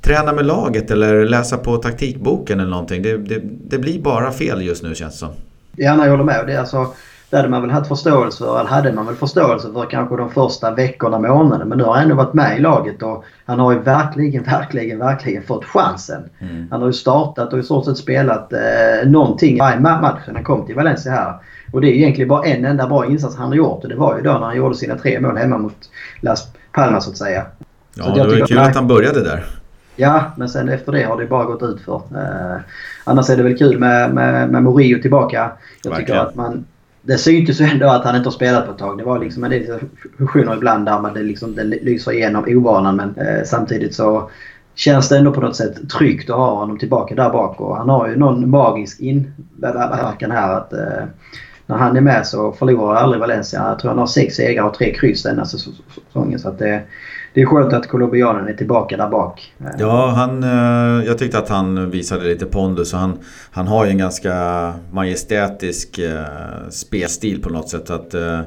träna 0.00 0.32
med 0.32 0.46
laget 0.46 0.90
eller 0.90 1.24
läsa 1.24 1.58
på 1.58 1.76
taktikboken 1.76 2.60
eller 2.60 2.70
någonting. 2.70 3.02
Det, 3.02 3.18
det, 3.18 3.40
det 3.44 3.78
blir 3.78 4.02
bara 4.02 4.32
fel 4.32 4.62
just 4.62 4.82
nu 4.82 4.94
känns 4.94 5.12
det 5.12 5.18
som. 5.18 5.32
Ja, 5.76 6.04
jag 6.04 6.10
håller 6.10 6.24
med. 6.24 6.46
Det 6.46 6.52
är 6.52 6.58
alltså 6.58 6.86
det 7.32 7.38
hade 7.38 7.48
man 7.48 7.62
väl 7.62 7.70
haft 7.70 7.88
förståelse 7.88 8.38
för, 8.38 8.60
eller 8.60 8.70
hade 8.70 8.92
man 8.92 9.06
väl 9.06 9.14
förståelse 9.14 9.72
för 9.72 9.86
kanske 9.90 10.16
de 10.16 10.30
första 10.30 10.70
veckorna, 10.70 11.18
månaderna. 11.18 11.64
Men 11.64 11.78
nu 11.78 11.84
har 11.84 11.94
han 11.94 12.02
ändå 12.02 12.14
varit 12.14 12.34
med 12.34 12.58
i 12.58 12.60
laget 12.60 13.02
och 13.02 13.24
han 13.44 13.58
har 13.58 13.72
ju 13.72 13.78
verkligen, 13.78 14.42
verkligen, 14.50 14.98
verkligen 14.98 15.42
fått 15.42 15.64
chansen. 15.64 16.22
Mm. 16.38 16.68
Han 16.70 16.80
har 16.80 16.88
ju 16.88 16.92
startat 16.92 17.52
och 17.52 17.58
i 17.58 17.62
stort 17.62 17.84
sett 17.84 17.96
spelat 17.96 18.52
eh, 18.52 19.10
någonting 19.10 19.58
varje 19.58 19.80
match 19.80 20.20
sen 20.24 20.34
han 20.34 20.44
kom 20.44 20.66
till 20.66 20.74
Valencia 20.74 21.12
här. 21.12 21.34
Och 21.72 21.80
det 21.80 21.88
är 21.88 21.92
egentligen 21.94 22.28
bara 22.28 22.44
en 22.44 22.64
enda 22.64 22.86
bra 22.86 23.06
insats 23.06 23.36
han 23.36 23.48
har 23.48 23.54
gjort 23.54 23.82
och 23.82 23.88
det 23.88 23.96
var 23.96 24.16
ju 24.16 24.22
då 24.22 24.32
när 24.32 24.46
han 24.46 24.56
gjorde 24.56 24.74
sina 24.74 24.98
tre 24.98 25.20
mål 25.20 25.36
hemma 25.36 25.58
mot 25.58 25.90
Las 26.20 26.48
Palmas 26.72 27.04
så 27.04 27.10
att 27.10 27.16
säga. 27.16 27.46
Ja, 27.94 28.04
så 28.04 28.14
det 28.14 28.26
var 28.26 28.34
ju 28.34 28.46
kul 28.46 28.58
att 28.58 28.74
han 28.74 28.86
började 28.86 29.24
där. 29.24 29.44
Ja, 29.96 30.24
men 30.36 30.48
sen 30.48 30.68
efter 30.68 30.92
det 30.92 31.02
har 31.02 31.20
det 31.20 31.26
bara 31.26 31.44
gått 31.44 31.62
ut 31.62 31.80
för. 31.80 31.96
Eh, 31.96 32.60
annars 33.04 33.30
är 33.30 33.36
det 33.36 33.42
väl 33.42 33.58
kul 33.58 33.78
med, 33.78 34.14
med, 34.14 34.50
med 34.50 34.62
Morio 34.62 35.02
tillbaka. 35.02 35.50
Jag 35.82 35.90
Verkligen. 35.90 36.06
tycker 36.06 36.28
att 36.28 36.34
man, 36.34 36.64
det 37.02 37.18
syntes 37.18 37.60
ju 37.60 37.64
ändå 37.64 37.86
att 37.86 38.04
han 38.04 38.16
inte 38.16 38.26
har 38.26 38.32
spelat 38.32 38.66
på 38.66 38.72
ett 38.72 38.78
tag. 38.78 38.98
Det 38.98 39.04
var 39.04 39.18
liksom 39.18 39.44
en 39.44 39.50
del 39.50 39.80
fusioner 40.18 40.56
ibland 40.56 40.86
där 40.86 41.00
man 41.00 41.14
det, 41.14 41.22
liksom, 41.22 41.54
det 41.54 41.64
lyser 41.64 42.12
igenom 42.12 42.44
ovanan 42.48 42.96
men 42.96 43.26
eh, 43.26 43.44
samtidigt 43.44 43.94
så 43.94 44.30
känns 44.74 45.08
det 45.08 45.18
ändå 45.18 45.32
på 45.32 45.40
något 45.40 45.56
sätt 45.56 45.90
tryggt 45.90 46.30
att 46.30 46.36
ha 46.36 46.58
honom 46.58 46.78
tillbaka 46.78 47.14
där 47.14 47.30
bak. 47.30 47.60
Och 47.60 47.76
han 47.76 47.88
har 47.88 48.08
ju 48.08 48.16
någon 48.16 48.50
magisk 48.50 49.00
inverkan 49.00 50.30
här 50.30 50.56
att 50.56 50.72
eh, 50.72 51.04
när 51.66 51.76
han 51.76 51.96
är 51.96 52.00
med 52.00 52.26
så 52.26 52.52
förlorar 52.52 52.94
aldrig 52.94 53.20
Valencia. 53.20 53.68
Jag 53.68 53.78
tror 53.78 53.88
han 53.88 53.98
har 53.98 54.06
sex 54.06 54.34
segrar 54.34 54.64
och 54.64 54.74
tre 54.74 54.94
kryss 54.94 55.22
denna 55.22 55.44
säsongen. 55.44 56.38
Så 56.38 56.48
att 56.48 56.58
det, 56.58 56.82
det 57.34 57.42
är 57.42 57.46
skönt 57.46 57.72
att 57.72 57.88
colombianen 57.88 58.48
är 58.48 58.54
tillbaka 58.54 58.96
där 58.96 59.08
bak. 59.08 59.52
Ja, 59.78 60.06
han, 60.16 60.42
eh, 60.42 61.06
jag 61.06 61.18
tyckte 61.18 61.38
att 61.38 61.48
han 61.48 61.90
visade 61.90 62.24
lite 62.24 62.46
pondus. 62.46 62.92
Han, 62.92 63.18
han 63.50 63.66
har 63.66 63.84
ju 63.84 63.90
en 63.90 63.98
ganska 63.98 64.34
majestätisk 64.92 65.98
eh, 65.98 66.68
spelstil 66.70 67.42
på 67.42 67.50
något 67.50 67.68
sätt. 67.68 67.90
Att, 67.90 68.14
eh, 68.14 68.40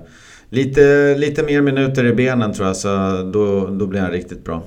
lite, 0.49 1.15
lite 1.17 1.43
mer 1.43 1.61
minuter 1.61 2.05
i 2.05 2.13
benen 2.13 2.53
tror 2.53 2.67
jag, 2.67 2.75
så 2.75 2.89
då, 3.33 3.67
då 3.67 3.87
blir 3.87 4.01
han 4.01 4.11
riktigt 4.11 4.45
bra. 4.45 4.61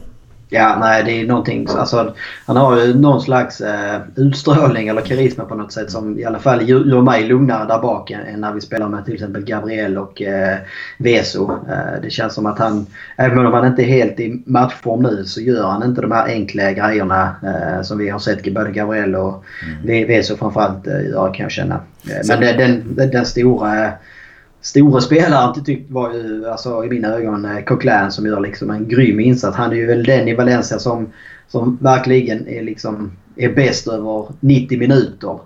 Ja, 0.51 0.77
nej 0.81 1.05
det 1.05 1.21
är 1.21 1.27
någonting. 1.27 1.67
Alltså, 1.77 2.15
han 2.47 2.57
har 2.57 2.81
ju 2.81 2.95
någon 2.95 3.21
slags 3.21 3.61
eh, 3.61 4.01
utstrålning 4.17 4.89
eller 4.89 5.01
karisma 5.01 5.45
på 5.45 5.55
något 5.55 5.73
sätt 5.73 5.91
som 5.91 6.19
i 6.19 6.25
alla 6.25 6.39
fall 6.39 6.69
gör 6.69 7.03
mig 7.03 7.25
lugnare 7.25 7.69
där 7.69 7.79
bak 7.79 8.11
än 8.11 8.41
när 8.41 8.53
vi 8.53 8.61
spelar 8.61 8.89
med 8.89 9.05
till 9.05 9.15
exempel 9.15 9.45
Gabriel 9.45 9.99
och 9.99 10.23
eh, 10.23 10.57
Veso. 10.99 11.51
Eh, 11.71 12.03
det 12.03 12.11
känns 12.11 12.35
som 12.35 12.47
att 12.47 12.59
han, 12.59 12.87
även 13.17 13.47
om 13.47 13.53
han 13.53 13.67
inte 13.67 13.83
är 13.83 13.87
helt 13.87 14.21
i 14.21 14.43
matchform 14.47 15.03
nu, 15.03 15.25
så 15.25 15.41
gör 15.41 15.67
han 15.67 15.83
inte 15.83 16.01
de 16.01 16.13
här 16.13 16.27
enkla 16.27 16.73
grejerna 16.73 17.37
eh, 17.43 17.83
som 17.83 17.99
vi 17.99 18.09
har 18.09 18.19
sett 18.19 18.55
både 18.55 18.71
Gabriel 18.71 19.15
och 19.15 19.45
mm. 19.83 20.07
Veso 20.07 20.37
framförallt 20.37 20.87
eh, 20.87 21.07
göra 21.09 21.33
kan 21.33 21.43
jag 21.43 21.53
känna. 21.53 21.75
Eh, 21.75 22.29
men 22.29 22.41
den, 22.41 22.57
den, 22.97 23.11
den 23.11 23.27
stora 23.27 23.93
stora 24.61 25.01
spelaren 25.01 25.65
typ 25.65 25.91
var 25.91 26.13
ju 26.13 26.49
alltså, 26.49 26.85
i 26.85 26.89
mina 26.89 27.09
ögon 27.09 27.45
eh, 27.45 27.65
Coquelin 27.65 28.11
som 28.11 28.27
gör 28.27 28.41
liksom 28.41 28.71
en 28.71 28.89
grym 28.89 29.21
insats. 29.21 29.57
Han 29.57 29.73
är 29.73 29.77
ju 29.77 29.87
väl 29.87 30.05
den 30.05 30.29
i 30.29 30.35
Valencia 30.35 30.79
som, 30.79 31.13
som 31.49 31.79
verkligen 31.81 32.49
är 32.49 32.63
liksom 32.63 33.13
är 33.37 33.55
bäst 33.55 33.89
över 33.89 34.27
90 34.41 34.79
minuter. 34.79 35.39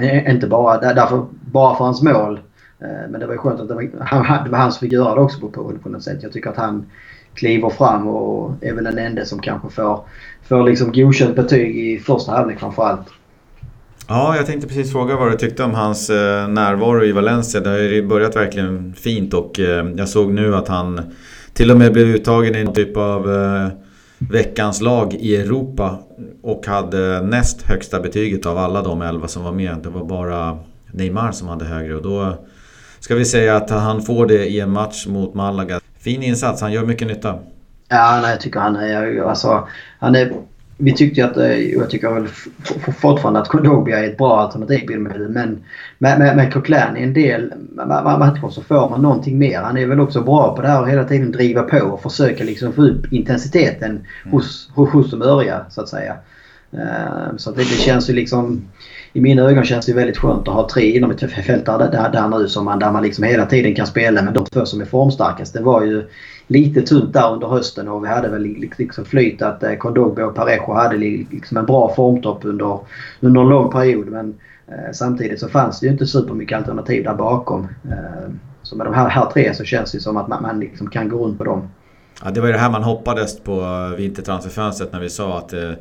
Eh, 0.00 0.30
inte 0.30 0.46
bara, 0.46 0.94
därför, 0.94 1.26
bara 1.30 1.76
för 1.76 1.84
hans 1.84 2.02
mål. 2.02 2.40
Eh, 2.80 3.10
men 3.10 3.20
det 3.20 3.26
var 3.26 3.34
ju 3.34 3.38
skönt 3.38 3.60
att 3.60 3.68
det 3.68 3.74
var, 3.74 3.88
han, 4.00 4.44
det 4.44 4.50
var 4.50 4.58
han 4.58 4.72
som 4.72 4.80
fick 4.80 4.92
göra 4.92 5.14
det 5.14 5.20
också 5.20 5.40
på, 5.40 5.48
på, 5.48 5.72
på 5.82 5.88
något 5.88 6.02
sätt. 6.02 6.22
Jag 6.22 6.32
tycker 6.32 6.50
att 6.50 6.56
han 6.56 6.86
kliver 7.34 7.70
fram 7.70 8.06
och 8.06 8.52
är 8.60 8.74
väl 8.74 8.84
den 8.84 8.98
enda 8.98 9.24
som 9.24 9.40
kanske 9.40 9.70
får, 9.70 10.00
får 10.42 10.64
liksom 10.64 10.92
godkänt 10.92 11.36
betyg 11.36 11.78
i 11.78 11.98
första 11.98 12.32
halvlek 12.32 12.58
framförallt. 12.58 13.06
Ja, 14.12 14.36
jag 14.36 14.46
tänkte 14.46 14.68
precis 14.68 14.92
fråga 14.92 15.16
vad 15.16 15.30
du 15.30 15.36
tyckte 15.36 15.64
om 15.64 15.74
hans 15.74 16.10
eh, 16.10 16.48
närvaro 16.48 17.04
i 17.04 17.12
Valencia. 17.12 17.60
Det 17.60 17.70
har 17.70 17.78
ju 17.78 18.06
börjat 18.06 18.36
verkligen 18.36 18.94
fint 18.94 19.34
och 19.34 19.60
eh, 19.60 19.86
jag 19.96 20.08
såg 20.08 20.32
nu 20.32 20.56
att 20.56 20.68
han 20.68 21.14
till 21.52 21.70
och 21.70 21.78
med 21.78 21.92
blev 21.92 22.06
uttagen 22.06 22.56
i 22.56 22.58
en 22.58 22.72
typ 22.72 22.96
av 22.96 23.34
eh, 23.34 23.68
veckans 24.18 24.80
lag 24.80 25.14
i 25.14 25.36
Europa 25.36 25.98
och 26.42 26.66
hade 26.66 27.22
näst 27.22 27.62
högsta 27.62 28.00
betyget 28.00 28.46
av 28.46 28.58
alla 28.58 28.82
de 28.82 29.02
elva 29.02 29.28
som 29.28 29.44
var 29.44 29.52
med. 29.52 29.78
Det 29.82 29.88
var 29.88 30.04
bara 30.04 30.58
Neymar 30.92 31.32
som 31.32 31.48
hade 31.48 31.64
högre 31.64 31.96
och 31.96 32.02
då 32.02 32.34
ska 33.00 33.14
vi 33.14 33.24
säga 33.24 33.56
att 33.56 33.70
han 33.70 34.02
får 34.02 34.26
det 34.26 34.46
i 34.46 34.60
en 34.60 34.70
match 34.70 35.06
mot 35.06 35.34
Malaga. 35.34 35.80
Fin 35.98 36.22
insats, 36.22 36.62
han 36.62 36.72
gör 36.72 36.84
mycket 36.84 37.08
nytta. 37.08 37.38
Ja, 37.88 38.18
nej, 38.22 38.30
jag 38.30 38.40
tycker 38.40 38.60
han 38.60 38.76
är... 38.76 39.22
Alltså, 39.22 39.68
han 39.98 40.14
är 40.14 40.32
vi 40.80 40.92
tyckte 40.92 41.24
att, 41.24 41.36
och 41.36 41.44
eh, 41.44 41.58
jag 41.58 41.90
tycker 41.90 42.10
väl 42.10 42.28
fortfarande 43.00 43.40
att 43.40 43.48
Kondobia 43.48 43.98
är 43.98 44.04
ett 44.04 44.18
bra 44.18 44.40
alternativ 44.40 45.00
men 45.00 45.64
med, 45.98 46.18
med, 46.18 46.36
med 46.36 46.52
Coquelin 46.52 46.96
i 46.96 47.02
en 47.02 47.12
del 47.12 47.52
matcher 48.18 48.50
så 48.50 48.62
får 48.62 48.90
man 48.90 49.02
någonting 49.02 49.38
mer. 49.38 49.60
Han 49.60 49.76
är 49.76 49.86
väl 49.86 50.00
också 50.00 50.20
bra 50.20 50.56
på 50.56 50.62
det 50.62 50.68
här 50.68 50.82
och 50.82 50.88
hela 50.88 51.04
tiden 51.04 51.32
driva 51.32 51.62
på 51.62 51.78
och 51.78 52.02
försöka 52.02 52.44
liksom 52.44 52.72
få 52.72 52.82
upp 52.82 53.12
intensiteten 53.12 53.90
mm. 53.90 54.32
hos, 54.32 54.70
hos 54.74 55.10
de 55.10 55.22
övriga 55.22 55.64
så 55.70 55.80
att 55.80 55.88
säga. 55.88 56.16
Eh, 56.72 57.36
så 57.36 57.50
det, 57.50 57.62
det 57.62 57.64
känns 57.64 58.10
ju 58.10 58.14
liksom 58.14 58.62
i 59.12 59.20
mina 59.20 59.42
ögon 59.42 59.64
känns 59.64 59.86
det 59.86 59.92
väldigt 59.92 60.18
skönt 60.18 60.48
att 60.48 60.54
ha 60.54 60.68
tre 60.68 60.96
inom 60.96 61.10
ett 61.10 61.20
fält 61.20 61.66
där, 61.66 61.78
där, 61.78 62.10
där 62.12 62.28
nu 62.28 62.48
som 62.48 62.64
man, 62.64 62.78
där 62.78 62.92
man 62.92 63.02
liksom 63.02 63.24
hela 63.24 63.46
tiden 63.46 63.74
kan 63.74 63.86
spela 63.86 64.22
med 64.22 64.34
de 64.34 64.46
två 64.46 64.66
som 64.66 64.80
är 64.80 64.84
formstarkast. 64.84 65.54
Det 65.54 65.62
var 65.62 65.82
ju 65.82 66.08
lite 66.50 66.82
tunt 66.82 67.12
där 67.12 67.32
under 67.32 67.46
hösten 67.46 67.88
och 67.88 68.04
vi 68.04 68.08
hade 68.08 68.28
väl 68.28 68.42
liksom 68.78 69.04
flyt 69.04 69.42
att 69.42 69.62
eh, 69.62 69.74
Kondogbo 69.74 70.22
och 70.22 70.34
Parejo 70.34 70.72
hade 70.72 70.96
liksom 70.96 71.56
en 71.56 71.66
bra 71.66 71.94
formtopp 71.96 72.44
under, 72.44 72.78
under 73.20 73.40
en 73.40 73.48
lång 73.48 73.72
period. 73.72 74.08
Men 74.08 74.34
eh, 74.68 74.92
samtidigt 74.92 75.40
så 75.40 75.48
fanns 75.48 75.80
det 75.80 75.86
ju 75.86 75.92
inte 75.92 76.06
supermycket 76.06 76.58
alternativ 76.58 77.04
där 77.04 77.14
bakom. 77.14 77.68
Eh, 77.90 78.30
så 78.62 78.76
med 78.76 78.86
de 78.86 78.94
här, 78.94 79.08
här 79.08 79.26
tre 79.26 79.54
så 79.54 79.64
känns 79.64 79.92
det 79.92 80.00
som 80.00 80.16
att 80.16 80.28
man, 80.28 80.42
man 80.42 80.60
liksom 80.60 80.90
kan 80.90 81.08
gå 81.08 81.24
runt 81.26 81.38
på 81.38 81.44
dem. 81.44 81.68
Ja, 82.24 82.30
det 82.30 82.40
var 82.40 82.46
ju 82.46 82.52
det 82.52 82.58
här 82.58 82.70
man 82.70 82.82
hoppades 82.82 83.40
på 83.40 83.64
vintertransferfönstret 83.98 84.92
när 84.92 85.00
vi 85.00 85.10
sa 85.10 85.38
att 85.38 85.52
eh, 85.52 85.72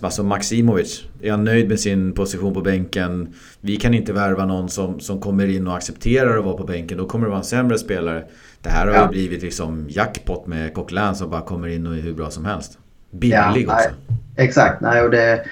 Alltså 0.00 0.22
Maximovic, 0.22 1.04
är 1.22 1.30
han 1.30 1.44
nöjd 1.44 1.68
med 1.68 1.80
sin 1.80 2.12
position 2.12 2.54
på 2.54 2.60
bänken? 2.60 3.34
Vi 3.60 3.76
kan 3.76 3.94
inte 3.94 4.12
värva 4.12 4.46
någon 4.46 4.68
som, 4.68 5.00
som 5.00 5.20
kommer 5.20 5.48
in 5.48 5.66
och 5.66 5.76
accepterar 5.76 6.38
att 6.38 6.44
vara 6.44 6.56
på 6.56 6.64
bänken. 6.64 6.98
Då 6.98 7.06
kommer 7.06 7.24
det 7.24 7.30
vara 7.30 7.38
en 7.38 7.44
sämre 7.44 7.78
spelare. 7.78 8.24
Det 8.62 8.68
här 8.68 8.86
har 8.86 8.94
ja. 8.94 9.02
ju 9.02 9.08
blivit 9.08 9.42
liksom 9.42 9.86
jackpot 9.88 10.46
med 10.46 10.74
Coquelin 10.74 11.14
som 11.14 11.30
bara 11.30 11.40
kommer 11.40 11.68
in 11.68 11.86
och 11.86 11.96
är 11.96 12.00
hur 12.00 12.14
bra 12.14 12.30
som 12.30 12.44
helst. 12.44 12.78
Billig 13.10 13.36
ja, 13.36 13.50
också. 13.50 13.66
Nej, 13.66 14.46
exakt. 14.46 14.80
Nej, 14.80 15.02
och 15.02 15.10
det, 15.10 15.44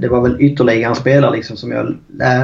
det 0.00 0.08
var 0.08 0.20
väl 0.20 0.36
ytterligare 0.40 0.90
en 0.90 0.94
spelare 0.94 1.36
liksom 1.36 1.56
som 1.56 1.72
jag 1.72 1.96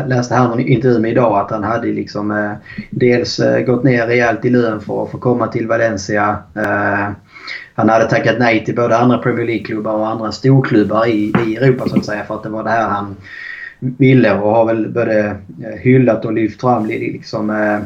läste 0.08 0.34
här 0.34 0.60
i 0.60 0.72
intervju 0.72 0.98
med 0.98 1.10
idag 1.10 1.38
att 1.38 1.50
han 1.50 1.64
hade 1.64 1.86
liksom 1.86 2.30
eh, 2.30 2.52
dels 2.90 3.38
eh, 3.40 3.60
gått 3.60 3.84
ner 3.84 4.06
rejält 4.06 4.44
i 4.44 4.50
lön 4.50 4.80
för 4.80 5.02
att 5.02 5.10
få 5.10 5.18
komma 5.18 5.46
till 5.46 5.66
Valencia. 5.66 6.38
Eh, 6.54 7.10
han 7.74 7.88
hade 7.88 8.10
tackat 8.10 8.36
nej 8.38 8.64
till 8.64 8.74
både 8.74 8.96
andra 8.96 9.18
Premier 9.18 9.46
League-klubbar 9.46 9.92
och 9.92 10.08
andra 10.08 10.32
storklubbar 10.32 11.06
i, 11.06 11.32
i 11.46 11.56
Europa 11.56 11.88
så 11.88 11.96
att 11.96 12.04
säga 12.04 12.24
för 12.24 12.34
att 12.34 12.42
det 12.42 12.48
var 12.48 12.64
det 12.64 12.70
här 12.70 12.88
han 12.88 13.16
ville 13.78 14.38
och 14.38 14.50
har 14.50 14.64
väl 14.64 14.88
både 14.88 15.26
eh, 15.64 15.78
hyllat 15.80 16.24
och 16.24 16.32
lyft 16.32 16.60
fram 16.60 16.86
liksom 16.86 17.50
eh, 17.50 17.78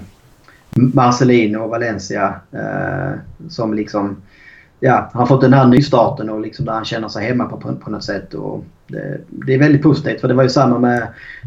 Marcelino 0.76 1.58
och 1.58 1.70
Valencia 1.70 2.34
eh, 2.52 3.12
som 3.48 3.74
liksom 3.74 4.16
ja, 4.84 5.10
han 5.12 5.20
har 5.20 5.26
fått 5.26 5.40
den 5.40 5.52
här 5.52 5.66
nystarten 5.66 6.30
och 6.30 6.40
liksom 6.40 6.64
där 6.64 6.72
han 6.72 6.84
känner 6.84 7.08
sig 7.08 7.26
hemma 7.26 7.44
på, 7.44 7.56
på, 7.56 7.90
något 7.90 8.04
sätt. 8.04 8.34
Och 8.34 8.64
det, 8.86 9.20
det, 9.28 9.54
är 9.54 9.58
väldigt 9.58 9.82
positivt 9.82 10.20
för 10.20 10.28
det 10.28 10.34
var 10.34 10.42
ju 10.42 10.48
samma 10.48 10.78
med, 10.78 11.02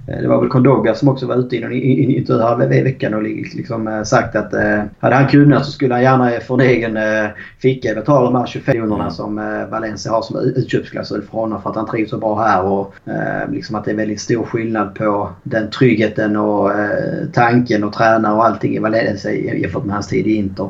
eh, 0.08 0.22
det 0.22 0.28
var 0.28 0.42
väl 0.42 0.50
Kondogbia 0.50 0.96
som 0.96 1.10
också 1.10 1.28
var 1.28 1.36
ute 1.36 1.56
i 1.56 1.64
en 1.64 1.72
intervju 2.12 2.44
här 2.44 2.74
i 2.74 2.82
veckan 2.82 3.14
och 3.14 3.24
liksom 3.24 3.88
eh, 3.88 4.04
sagt 4.04 4.36
att 4.36 4.54
eh, 4.54 4.84
hade 5.00 5.16
han 5.16 5.28
kunnat 5.28 5.66
så 5.66 5.72
skulle 5.72 5.94
han 5.94 6.04
gärna 6.04 6.30
för 6.30 6.54
en 6.54 6.70
egen 6.70 6.98
eh, 6.98 7.30
ficka 7.60 7.96
betala 7.96 8.26
de 8.26 8.36
här 8.36 8.46
25 8.46 8.74
miljonerna 8.74 9.04
mm. 9.04 9.14
som 9.14 9.40
eh, 9.40 9.66
Valencia 9.66 10.12
har 10.12 10.22
som 10.22 10.40
utköpsklausul 10.40 11.22
för 11.22 11.38
honom 11.38 11.62
för 11.62 11.70
att 11.70 11.76
han 11.76 11.88
trivs 11.88 12.10
så 12.10 12.18
bra 12.18 12.40
här 12.40 12.64
och 12.64 12.94
eh, 13.06 13.52
liksom 13.52 13.76
att 13.76 13.86
det 13.86 13.92
är 13.92 13.96
väldigt 13.96 14.22
stor 14.22 14.46
skillnad 14.46 14.96
på 14.96 15.30
den 15.44 15.70
tryggheten 15.70 16.36
och 16.36 16.72
eh, 16.72 17.26
tanken 17.34 17.84
och 17.84 17.94
tränare 17.94 18.34
och 18.34 18.46
allting 18.46 18.76
i 18.76 18.80
Valencia 18.80 19.32
jämfört 19.32 19.86
med 19.86 19.94
hans 19.94 20.08
tid 20.08 20.28
i 20.28 20.36
Inter. 20.36 20.70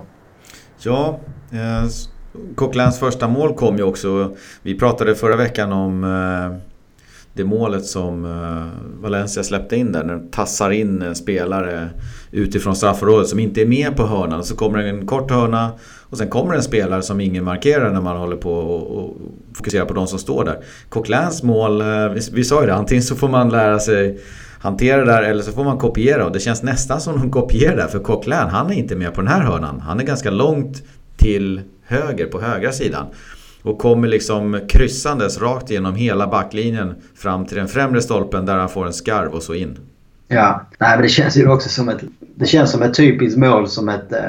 Ja, 0.77 1.19
eh, 1.51 1.89
Coquelins 2.55 2.99
första 2.99 3.27
mål 3.27 3.53
kom 3.53 3.77
ju 3.77 3.83
också. 3.83 4.35
Vi 4.61 4.79
pratade 4.79 5.15
förra 5.15 5.35
veckan 5.35 5.71
om 5.71 6.03
eh, 6.03 6.57
det 7.33 7.43
målet 7.43 7.85
som 7.85 8.25
eh, 8.25 9.01
Valencia 9.01 9.43
släppte 9.43 9.75
in 9.75 9.91
där. 9.91 10.03
När 10.03 10.13
de 10.13 10.27
tassar 10.27 10.71
in 10.71 11.01
en 11.01 11.15
spelare 11.15 11.89
utifrån 12.31 12.75
straffområdet 12.75 13.27
som 13.27 13.39
inte 13.39 13.61
är 13.61 13.65
med 13.65 13.97
på 13.97 14.05
hörnan. 14.05 14.43
Så 14.43 14.55
kommer 14.55 14.77
det 14.77 14.89
en 14.89 15.07
kort 15.07 15.31
hörna 15.31 15.71
och 16.09 16.17
sen 16.17 16.29
kommer 16.29 16.53
en 16.53 16.63
spelare 16.63 17.01
som 17.01 17.21
ingen 17.21 17.43
markerar 17.43 17.93
när 17.93 18.01
man 18.01 18.17
håller 18.17 18.37
på 18.37 18.53
och 18.53 19.17
fokuserar 19.53 19.85
på 19.85 19.93
de 19.93 20.07
som 20.07 20.19
står 20.19 20.45
där. 20.45 20.59
Coquelins 20.89 21.43
mål, 21.43 21.81
eh, 21.81 22.09
vi, 22.09 22.21
vi 22.31 22.43
sa 22.43 22.61
ju 22.61 22.67
det, 22.67 22.75
antingen 22.75 23.03
så 23.03 23.15
får 23.15 23.29
man 23.29 23.49
lära 23.49 23.79
sig 23.79 24.19
hantera 24.59 24.97
det 24.97 25.11
där 25.11 25.23
eller 25.23 25.43
så 25.43 25.51
får 25.51 25.63
man 25.63 25.77
kopiera 25.77 26.25
och 26.25 26.31
det 26.31 26.39
känns 26.39 26.63
nästan 26.63 27.01
som 27.01 27.19
de 27.19 27.31
kopierar 27.31 27.75
där 27.75 27.87
för 27.87 27.99
Coquelin 27.99 28.49
han 28.49 28.71
är 28.71 28.73
inte 28.73 28.95
med 28.95 29.13
på 29.13 29.21
den 29.21 29.27
här 29.27 29.41
hörnan. 29.41 29.79
Han 29.79 29.99
är 29.99 30.03
ganska 30.03 30.31
långt 30.31 30.83
till 31.17 31.61
höger 31.83 32.25
på 32.25 32.41
högra 32.41 32.71
sidan. 32.71 33.05
Och 33.61 33.79
kommer 33.79 34.07
liksom 34.07 34.59
kryssandes 34.69 35.41
rakt 35.41 35.71
igenom 35.71 35.95
hela 35.95 36.27
backlinjen 36.27 36.95
fram 37.15 37.45
till 37.45 37.57
den 37.57 37.67
främre 37.67 38.01
stolpen 38.01 38.45
där 38.45 38.57
han 38.57 38.69
får 38.69 38.85
en 38.85 38.93
skarv 38.93 39.33
och 39.33 39.43
så 39.43 39.53
in. 39.53 39.77
Ja, 40.27 40.61
nej 40.79 40.91
men 40.95 41.01
det 41.01 41.09
känns 41.09 41.37
ju 41.37 41.47
också 41.47 41.69
som 41.69 41.89
ett, 41.89 42.01
det 42.35 42.45
känns 42.45 42.71
som 42.71 42.81
ett 42.81 42.93
typiskt 42.93 43.39
mål 43.39 43.67
som 43.67 43.89
ett, 43.89 44.11
eh, 44.11 44.19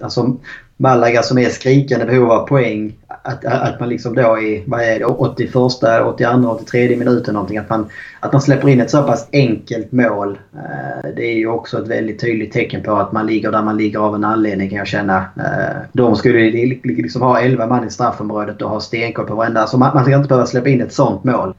alltså 0.00 0.36
Malaga 0.76 1.22
som 1.22 1.38
är 1.38 1.48
skrikande 1.48 2.06
behov 2.06 2.30
av 2.30 2.46
poäng. 2.46 2.96
Att, 3.28 3.44
att 3.44 3.80
man 3.80 3.88
liksom 3.88 4.14
då 4.14 4.38
i, 4.38 4.64
vad 4.66 4.80
är 4.80 4.98
det, 4.98 5.04
81, 5.04 5.56
82, 5.56 6.50
83 6.50 6.96
minuten 6.96 7.34
någonting. 7.34 7.58
Att 7.58 7.70
man, 7.70 7.88
att 8.20 8.32
man 8.32 8.42
släpper 8.42 8.68
in 8.68 8.80
ett 8.80 8.90
så 8.90 9.02
pass 9.02 9.28
enkelt 9.32 9.92
mål. 9.92 10.38
Eh, 10.54 11.10
det 11.16 11.22
är 11.22 11.34
ju 11.34 11.48
också 11.48 11.82
ett 11.82 11.88
väldigt 11.88 12.20
tydligt 12.20 12.52
tecken 12.52 12.82
på 12.82 12.92
att 12.92 13.12
man 13.12 13.26
ligger 13.26 13.52
där 13.52 13.62
man 13.62 13.76
ligger 13.76 13.98
av 13.98 14.14
en 14.14 14.24
anledning 14.24 14.68
kan 14.68 14.78
jag 14.78 14.86
känna. 14.86 15.16
Eh, 15.16 15.76
de 15.92 16.16
skulle 16.16 16.50
liksom 16.84 17.22
ha 17.22 17.40
11 17.40 17.66
man 17.66 17.86
i 17.86 17.90
straffområdet 17.90 18.62
och 18.62 18.70
ha 18.70 18.80
stenkoll 18.80 19.26
på 19.26 19.34
varenda. 19.34 19.66
Så 19.66 19.78
man, 19.78 19.94
man 19.94 20.04
ska 20.04 20.16
inte 20.16 20.28
behöva 20.28 20.46
släppa 20.46 20.68
in 20.68 20.80
ett 20.80 20.92
sånt 20.92 21.24
mål. 21.24 21.54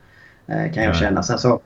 Eh, 0.47 0.73
kan 0.73 0.83
jag 0.83 0.95
känna. 0.95 1.23
Sen 1.23 1.37
så 1.37 1.59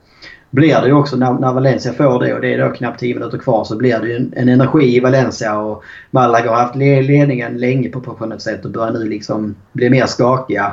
blir 0.54 0.80
det 0.80 0.86
ju 0.86 0.92
också 0.92 1.16
när, 1.16 1.32
när, 1.32 1.52
Valencia 1.52 1.92
får 1.92 2.20
det 2.20 2.34
och 2.34 2.40
det 2.40 2.54
är 2.54 2.58
då 2.58 2.74
knappt 2.74 3.00
10 3.00 3.14
minuter 3.14 3.38
kvar 3.38 3.64
så 3.64 3.76
blir 3.76 3.98
det 3.98 4.08
ju 4.08 4.16
en, 4.16 4.32
en 4.36 4.48
energi 4.48 4.96
i 4.96 5.00
Valencia 5.00 5.58
och 5.58 5.84
Malaga 6.10 6.50
har 6.50 6.56
haft 6.56 6.76
ledningen 6.76 7.58
länge 7.58 7.88
på, 7.88 8.00
professionellt 8.00 8.42
sätt 8.42 8.64
och 8.64 8.70
börjar 8.70 8.92
nu 8.92 9.08
liksom 9.08 9.54
bli 9.72 9.90
mer 9.90 10.06
skakiga. 10.06 10.72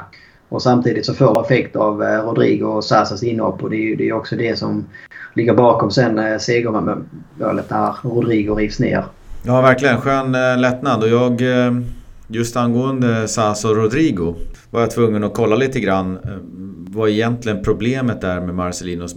Och 0.50 0.62
samtidigt 0.62 1.06
så 1.06 1.14
får 1.14 1.42
effekt 1.46 1.76
av 1.76 2.04
eh, 2.04 2.26
Rodrigo 2.26 2.66
och 2.66 2.84
Sassas 2.84 3.24
inhopp 3.24 3.64
och 3.64 3.70
det 3.70 3.76
är 3.76 3.86
ju 3.90 3.96
det 3.96 4.10
är 4.10 4.14
också 4.14 4.36
det 4.36 4.60
som 4.60 4.86
ligger 5.34 5.54
bakom 5.54 5.92
sen 5.92 6.20
eh, 6.20 6.38
segermålet 6.38 7.70
när 7.70 7.96
Rodrigo 8.04 8.56
rivs 8.56 8.80
ner. 8.80 9.04
Ja 9.44 9.62
verkligen, 9.62 10.02
skön 10.02 10.36
eh, 10.36 10.58
lättnad 10.58 11.04
och 11.04 11.10
jag 11.10 11.42
eh, 11.42 11.74
just 12.28 12.58
angående 12.58 13.28
Sasa 13.28 13.70
och 13.70 13.76
Rodrigo 13.76 14.36
var 14.70 14.82
jag 14.82 14.92
tvungen 14.92 15.24
att 15.24 15.34
kolla 15.34 15.56
lite 15.56 15.80
grann 15.80 16.20
eh, 16.24 16.61
vad 16.94 17.10
egentligen 17.10 17.64
problemet 17.64 18.24
är 18.24 18.42
med 18.42 18.56
Marcelinos 18.56 19.16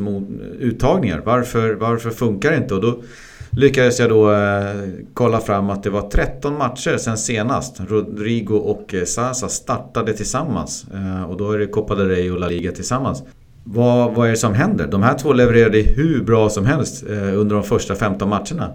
uttagningar. 0.60 1.22
Varför, 1.24 1.74
varför 1.74 2.10
funkar 2.10 2.50
det 2.50 2.56
inte? 2.56 2.74
Och 2.74 2.80
då 2.80 3.02
lyckades 3.50 4.00
jag 4.00 4.08
då 4.08 4.32
eh, 4.32 4.74
kolla 5.14 5.40
fram 5.40 5.70
att 5.70 5.82
det 5.82 5.90
var 5.90 6.10
13 6.10 6.58
matcher 6.58 6.96
sen 6.96 7.18
senast 7.18 7.80
Rodrigo 7.88 8.54
och 8.54 8.94
eh, 8.94 9.04
Sasa 9.04 9.48
startade 9.48 10.12
tillsammans. 10.12 10.86
Eh, 10.94 11.30
och 11.30 11.36
då 11.36 11.52
är 11.52 11.58
det 11.58 11.66
Copa 11.66 11.94
del 11.94 12.08
Rey 12.08 12.30
och 12.30 12.40
La 12.40 12.48
Liga 12.48 12.72
tillsammans. 12.72 13.22
Vad, 13.64 14.14
vad 14.14 14.26
är 14.26 14.30
det 14.30 14.36
som 14.36 14.54
händer? 14.54 14.86
De 14.86 15.02
här 15.02 15.18
två 15.18 15.32
levererade 15.32 15.78
hur 15.78 16.24
bra 16.24 16.50
som 16.50 16.66
helst 16.66 17.04
eh, 17.10 17.38
under 17.40 17.54
de 17.54 17.64
första 17.64 17.94
15 17.94 18.28
matcherna. 18.28 18.72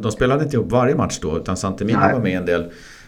De 0.00 0.12
spelade 0.12 0.44
inte 0.44 0.56
upp 0.56 0.72
varje 0.72 0.94
match 0.94 1.18
då 1.22 1.36
utan 1.36 1.56
Santemina 1.56 2.12
var 2.12 2.20
med 2.20 2.36
en 2.36 2.46
del. 2.46 2.64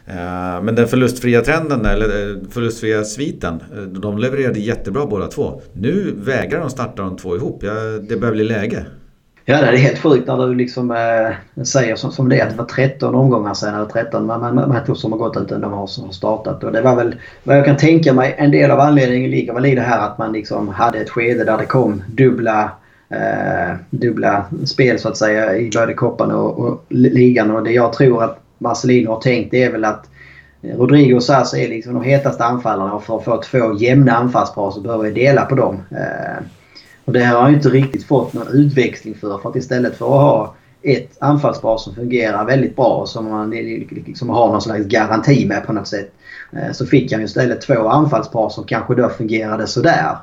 Eh, 0.07 0.63
men 0.63 0.75
den 0.75 0.89
förlustfria 0.89 1.41
trenden, 1.41 1.87
eller 1.87 2.05
eh, 2.05 2.37
förlustfria 2.51 3.05
sviten, 3.05 3.63
eh, 3.75 3.83
de 3.83 4.19
levererade 4.19 4.61
jättebra 4.61 5.07
båda 5.07 5.27
två. 5.27 5.61
Nu 5.73 6.15
vägrar 6.17 6.61
de 6.61 6.71
starta 6.71 7.03
de 7.03 7.17
två 7.17 7.37
ihop. 7.37 7.61
Det 8.09 8.17
börjar 8.17 8.35
bli 8.35 8.45
läge. 8.45 8.85
Ja, 9.45 9.61
det 9.61 9.67
är 9.67 9.77
helt 9.77 9.99
sjukt 9.99 10.27
när 10.27 10.47
du 10.47 10.55
liksom 10.55 10.91
äh, 10.91 11.65
säger 11.65 11.97
som, 11.97 12.13
som 12.13 12.29
det 12.29 12.41
är 12.41 12.45
att 12.45 12.51
det 12.51 12.57
var 12.57 12.65
13 12.65 13.15
omgångar 13.15 13.55
sen, 13.55 13.75
eller 13.75 13.87
13 13.87 14.27
matcher 14.27 14.95
som 14.95 15.13
har 15.13 15.19
gått 15.19 15.37
utan 15.37 15.61
de 15.61 15.73
har, 15.73 15.79
har 15.79 16.13
startat. 16.13 16.65
Och 16.65 16.73
det 16.73 16.81
var 16.81 16.97
väl, 16.97 17.15
vad 17.45 17.57
jag 17.57 17.65
kan 17.65 17.77
tänka 17.77 18.13
mig, 18.13 18.35
en 18.39 18.51
del 18.51 18.71
av 18.71 18.81
anledningen 18.81 19.31
ligger 19.31 19.55
väl 19.55 19.67
i 19.67 19.75
det 19.75 19.81
här 19.81 20.07
att 20.07 20.19
man 20.19 20.33
liksom 20.33 20.69
hade 20.69 20.99
ett 20.99 21.11
skede 21.11 21.45
där 21.45 21.59
det 21.59 21.67
kom 21.67 22.03
dubbla 22.07 22.71
äh, 23.09 23.77
dubbla 23.91 24.45
spel 24.65 24.99
så 24.99 25.09
att 25.09 25.17
säga 25.17 25.57
i 25.57 25.71
både 25.75 25.95
koppen 25.95 26.31
och, 26.31 26.59
och 26.59 26.85
ligan. 26.89 27.51
Och 27.51 27.63
det 27.63 27.73
jag 27.73 27.93
tror 27.93 28.25
att 28.25 28.39
Marcelino 28.63 29.11
har 29.11 29.21
tänkt 29.21 29.51
det 29.51 29.63
är 29.63 29.73
väl 29.73 29.85
att 29.85 30.11
eh, 30.63 30.77
Rodrigo 30.77 31.15
och 31.15 31.23
Sasa 31.23 31.59
är 31.59 31.69
liksom 31.69 31.95
de 31.95 32.03
hetaste 32.03 32.45
anfallarna 32.45 32.93
och 32.93 33.05
för 33.05 33.17
att 33.17 33.25
få 33.25 33.43
två 33.43 33.79
jämna 33.79 34.13
anfallspar 34.13 34.71
så 34.71 34.81
behöver 34.81 35.05
vi 35.05 35.11
dela 35.11 35.45
på 35.45 35.55
dem. 35.55 35.83
Eh, 35.91 36.45
och 37.05 37.13
det 37.13 37.25
har 37.25 37.41
han 37.43 37.55
inte 37.55 37.69
riktigt 37.69 38.05
fått 38.05 38.33
någon 38.33 38.49
utväxling 38.49 39.15
för. 39.15 39.39
För 39.39 39.51
att 39.51 39.57
istället 39.57 39.97
för 39.97 40.05
att 40.05 40.23
ha 40.23 40.55
ett 40.83 41.17
anfallspar 41.19 41.77
som 41.77 41.95
fungerar 41.95 42.45
väldigt 42.45 42.77
bra 42.77 42.95
och 42.95 43.09
som 43.09 43.31
man 43.31 43.51
liksom 43.51 44.29
har 44.29 44.49
någon 44.49 44.63
slags 44.63 44.87
garanti 44.87 45.47
med 45.47 45.67
på 45.67 45.73
något 45.73 45.89
sätt. 45.89 46.13
Eh, 46.53 46.73
så 46.73 46.87
fick 46.87 47.13
han 47.13 47.23
istället 47.23 47.61
två 47.61 47.89
anfallspar 47.89 48.49
som 48.49 48.65
kanske 48.65 48.95
då 48.95 49.09
fungerade 49.09 49.67
sådär. 49.67 50.17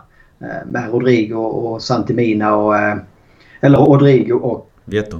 Med 0.66 0.90
Rodrigo 0.92 1.36
och 1.36 1.82
Santimina 1.82 2.56
och... 2.56 2.76
Eller 3.62 3.78
Rodrigo 3.78 4.34
och... 4.34 4.72
Vieto. 4.86 5.20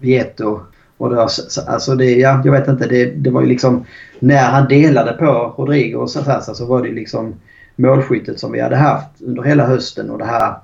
Vieto. 0.00 0.60
Och 0.96 1.10
det 1.10 1.22
alltså 1.66 1.94
det, 1.94 2.14
ja, 2.14 2.42
jag 2.44 2.52
vet 2.52 2.68
inte, 2.68 2.86
det, 2.86 3.04
det 3.04 3.30
var 3.30 3.40
ju 3.40 3.46
liksom... 3.46 3.84
När 4.18 4.50
han 4.50 4.68
delade 4.68 5.12
på 5.12 5.54
Rodrigo 5.58 5.96
och 5.96 6.10
Sassa 6.10 6.54
så 6.54 6.66
var 6.66 6.82
det 6.82 6.92
liksom 6.92 7.34
målskyttet 7.76 8.40
som 8.40 8.52
vi 8.52 8.60
hade 8.60 8.76
haft 8.76 9.22
under 9.22 9.42
hela 9.42 9.66
hösten 9.66 10.10
och 10.10 10.18
det 10.18 10.24
här 10.24 10.54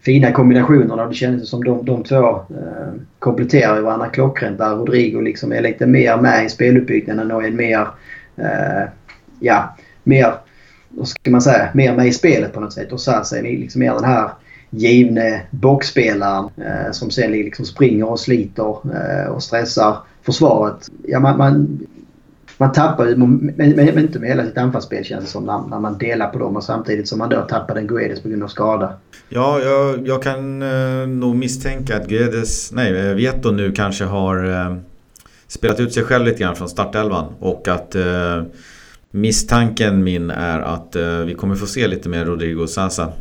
fina 0.00 0.32
kombinationerna. 0.32 1.06
Det 1.06 1.14
kändes 1.14 1.48
som 1.48 1.64
de, 1.64 1.84
de 1.84 2.04
två 2.04 2.30
eh, 2.36 2.92
kompletterar 3.18 3.80
varandra 3.80 4.08
klockrent. 4.08 4.58
Där 4.58 4.76
Rodrigo 4.76 5.20
liksom 5.20 5.52
är 5.52 5.60
lite 5.60 5.86
mer 5.86 6.16
med 6.16 6.44
i 6.44 6.48
speluppbyggnaden 6.48 7.30
och 7.30 7.44
är 7.44 7.50
mer... 7.50 7.86
Eh, 8.36 8.88
ja, 9.40 9.76
mer... 10.02 10.34
Vad 10.88 11.08
ska 11.08 11.30
man 11.30 11.42
säga? 11.42 11.68
Mer 11.74 11.96
med 11.96 12.06
i 12.06 12.12
spelet 12.12 12.52
på 12.52 12.60
något 12.60 12.72
sätt. 12.72 12.92
Och 12.92 13.00
Sasa 13.00 13.38
är 13.38 13.42
liksom 13.42 13.80
mer 13.80 13.94
den 13.94 14.04
här 14.04 14.30
givne 14.70 15.42
boxspelaren 15.50 16.48
eh, 16.56 16.92
som 16.92 17.10
sen 17.10 17.32
liksom 17.32 17.64
springer 17.64 18.10
och 18.10 18.20
sliter 18.20 18.76
eh, 18.94 19.30
och 19.32 19.42
stressar 19.42 19.96
försvaret. 20.22 20.88
Ja, 21.06 21.20
man, 21.20 21.38
man, 21.38 21.80
man 22.56 22.72
tappar 22.72 23.06
ju, 23.06 23.16
men, 23.16 23.52
men, 23.56 23.98
inte 23.98 24.18
med 24.18 24.28
hela 24.28 24.44
sitt 24.44 24.58
anfallsspel 24.58 25.04
känns 25.04 25.24
det 25.24 25.30
som 25.30 25.44
när, 25.44 25.58
när, 25.68 25.80
man 25.80 25.98
delar 25.98 26.28
på 26.28 26.38
dem 26.38 26.56
och 26.56 26.64
samtidigt 26.64 27.08
som 27.08 27.18
man 27.18 27.28
då 27.28 27.40
tappar 27.40 27.76
en 27.76 27.86
Guedes 27.86 28.20
på 28.20 28.28
grund 28.28 28.42
av 28.42 28.48
skada. 28.48 28.92
Ja, 29.28 29.60
jag, 29.60 30.08
jag 30.08 30.22
kan 30.22 30.62
eh, 30.62 31.08
nog 31.08 31.36
misstänka 31.36 31.96
att 31.96 32.08
Guedes, 32.08 32.72
nej 32.72 33.08
eh, 33.08 33.14
Vieto 33.14 33.50
nu 33.50 33.72
kanske 33.72 34.04
har 34.04 34.50
eh, 34.50 34.76
spelat 35.46 35.80
ut 35.80 35.92
sig 35.92 36.04
själv 36.04 36.24
lite 36.24 36.38
grann 36.38 36.56
från 36.56 36.68
startelvan 36.68 37.26
och 37.38 37.68
att 37.68 37.94
eh, 37.94 38.42
misstanken 39.10 40.04
min 40.04 40.30
är 40.30 40.60
att 40.60 40.96
eh, 40.96 41.18
vi 41.18 41.34
kommer 41.34 41.54
få 41.54 41.66
se 41.66 41.86
lite 41.86 42.08
mer 42.08 42.24
Rodrigo 42.24 42.66
Sasa 42.66 43.12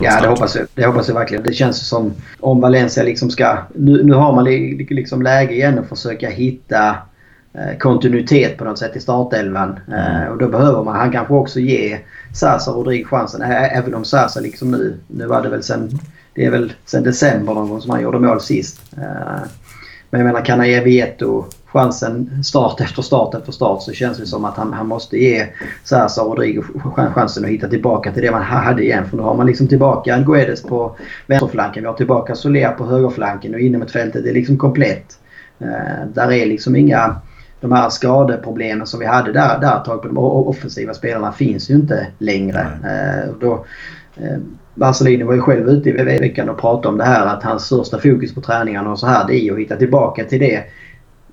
Ja, 0.00 0.20
det 0.20 0.28
hoppas, 0.28 0.56
jag, 0.56 0.66
det 0.74 0.86
hoppas 0.86 1.08
jag 1.08 1.14
verkligen. 1.14 1.44
Det 1.44 1.52
känns 1.52 1.88
som 1.88 2.12
om 2.40 2.60
Valencia 2.60 3.02
liksom 3.02 3.30
ska... 3.30 3.58
Nu, 3.74 4.02
nu 4.02 4.12
har 4.12 4.32
man 4.32 4.44
liksom 4.90 5.22
läge 5.22 5.54
igen 5.54 5.78
att 5.78 5.88
försöka 5.88 6.30
hitta 6.30 6.96
eh, 7.52 7.78
kontinuitet 7.78 8.56
på 8.58 8.64
något 8.64 8.78
sätt 8.78 8.96
i 8.96 9.00
startelvan. 9.00 9.80
Eh, 9.88 10.16
mm. 10.16 10.32
och 10.32 10.38
då 10.38 10.48
behöver 10.48 10.84
man... 10.84 10.96
Han 10.96 11.12
kanske 11.12 11.34
också 11.34 11.60
ge 11.60 11.98
Sasa 12.34 12.70
Rodrigo 12.70 13.04
chansen. 13.04 13.42
Även 13.42 13.94
om 13.94 14.04
Sasa 14.04 14.40
liksom 14.40 14.70
nu... 14.70 14.98
Nu 15.06 15.26
var 15.26 15.42
det 15.42 15.48
väl 15.48 15.62
sen... 15.62 15.90
Det 16.34 16.44
är 16.44 16.50
väl 16.50 16.72
sen 16.84 17.02
december 17.02 17.54
någon 17.54 17.68
gång 17.68 17.80
som 17.80 17.90
han 17.90 18.02
gjorde 18.02 18.18
mål 18.18 18.40
sist. 18.40 18.82
Eh, 18.96 19.42
men 20.10 20.20
jag 20.20 20.26
menar 20.26 20.44
kan 20.44 20.58
han 20.58 20.68
ge 20.68 20.80
Vieto 20.80 21.44
chansen 21.72 22.44
start 22.44 22.80
efter 22.80 23.02
start 23.02 23.34
efter 23.34 23.52
start 23.52 23.82
så 23.82 23.92
känns 23.92 24.18
det 24.18 24.26
som 24.26 24.44
att 24.44 24.56
han, 24.56 24.72
han 24.72 24.86
måste 24.86 25.18
ge 25.18 25.46
Sasa 25.84 26.22
och 26.22 26.36
Rodrigo 26.36 26.62
chansen 27.14 27.44
att 27.44 27.50
hitta 27.50 27.68
tillbaka 27.68 28.12
till 28.12 28.22
det 28.22 28.30
man 28.30 28.42
hade 28.42 28.82
igen. 28.82 29.04
För 29.10 29.16
nu 29.16 29.22
har 29.22 29.34
man 29.34 29.46
liksom 29.46 29.68
tillbaka 29.68 30.18
Guedes 30.18 30.62
på 30.62 30.96
vänsterflanken. 31.26 31.82
Vi 31.82 31.86
har 31.86 31.94
tillbaka 31.94 32.34
Soler 32.34 32.70
på 32.70 32.86
högerflanken 32.86 33.54
och 33.54 33.60
inom 33.60 33.82
ett 33.82 33.90
fältet 33.90 34.26
är 34.26 34.32
liksom 34.32 34.58
komplett. 34.58 35.18
Uh, 35.62 36.06
där 36.14 36.32
är 36.32 36.46
liksom 36.46 36.76
inga 36.76 37.16
de 37.62 37.72
här 37.72 37.90
skadeproblemen 37.90 38.86
som 38.86 39.00
vi 39.00 39.06
hade 39.06 39.32
där, 39.32 39.58
där 39.58 39.76
ett 39.76 39.84
tag 39.84 40.02
på 40.02 40.08
de 40.08 40.18
offensiva 40.18 40.94
spelarna 40.94 41.32
finns 41.32 41.70
ju 41.70 41.74
inte 41.74 42.06
längre. 42.18 42.60
Eh, 42.60 43.34
då, 43.40 43.64
eh, 44.16 44.38
Barcelona 44.74 45.24
var 45.24 45.34
ju 45.34 45.40
själv 45.40 45.68
ute 45.68 45.88
i 45.88 45.92
veckan 45.92 46.48
och 46.48 46.60
pratade 46.60 46.88
om 46.88 46.98
det 46.98 47.04
här 47.04 47.26
att 47.26 47.42
hans 47.42 47.64
största 47.64 47.98
fokus 47.98 48.34
på 48.34 48.40
träningarna 48.40 48.90
och 48.90 48.98
så 48.98 49.06
här 49.06 49.26
det 49.26 49.36
är 49.36 49.52
att 49.52 49.58
hitta 49.58 49.76
tillbaka 49.76 50.24
till 50.24 50.40
det 50.40 50.62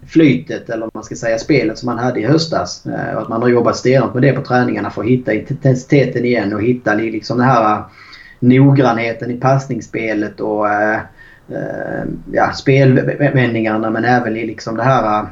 flytet 0.10 0.70
eller 0.70 0.90
man 0.94 1.04
ska 1.04 1.16
säga 1.16 1.38
spelet 1.38 1.78
som 1.78 1.86
man 1.86 1.98
hade 1.98 2.20
i 2.20 2.26
höstas. 2.26 2.86
Eh, 2.86 3.16
och 3.16 3.22
att 3.22 3.30
man 3.30 3.42
har 3.42 3.50
jobbat 3.50 3.78
stenhårt 3.78 4.14
med 4.14 4.24
det 4.24 4.34
på 4.34 4.42
träningarna 4.42 4.90
för 4.90 5.02
att 5.02 5.08
hitta 5.08 5.34
intensiteten 5.34 6.26
igen 6.26 6.54
och 6.54 6.62
hitta 6.62 6.94
liksom 6.94 7.38
den 7.38 7.48
här 7.48 7.76
eh, 7.76 7.86
noggrannheten 8.40 9.32
i 9.32 9.38
passningsspelet 9.38 10.40
och 10.40 10.70
äh, 10.70 11.00
ja, 12.32 12.52
spelvändningarna 12.52 13.90
men 13.90 14.06
även 14.06 14.38
i 14.38 14.46
liksom 14.46 14.78
det 14.78 14.84
här 14.84 15.28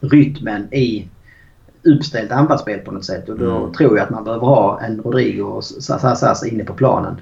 rytmen 0.00 0.74
i 0.74 1.08
uppställt 1.82 2.32
anfallsspel 2.32 2.78
på 2.78 2.90
något 2.90 3.04
sätt. 3.04 3.28
Och 3.28 3.38
då 3.38 3.56
mm. 3.56 3.72
tror 3.72 3.96
jag 3.96 4.04
att 4.04 4.10
man 4.10 4.24
behöver 4.24 4.46
ha 4.46 4.80
en 4.80 5.00
Rodrigo 5.00 5.42
och 5.42 5.64
Sassas 5.64 6.46
inne 6.46 6.64
på 6.64 6.74
planen. 6.74 7.16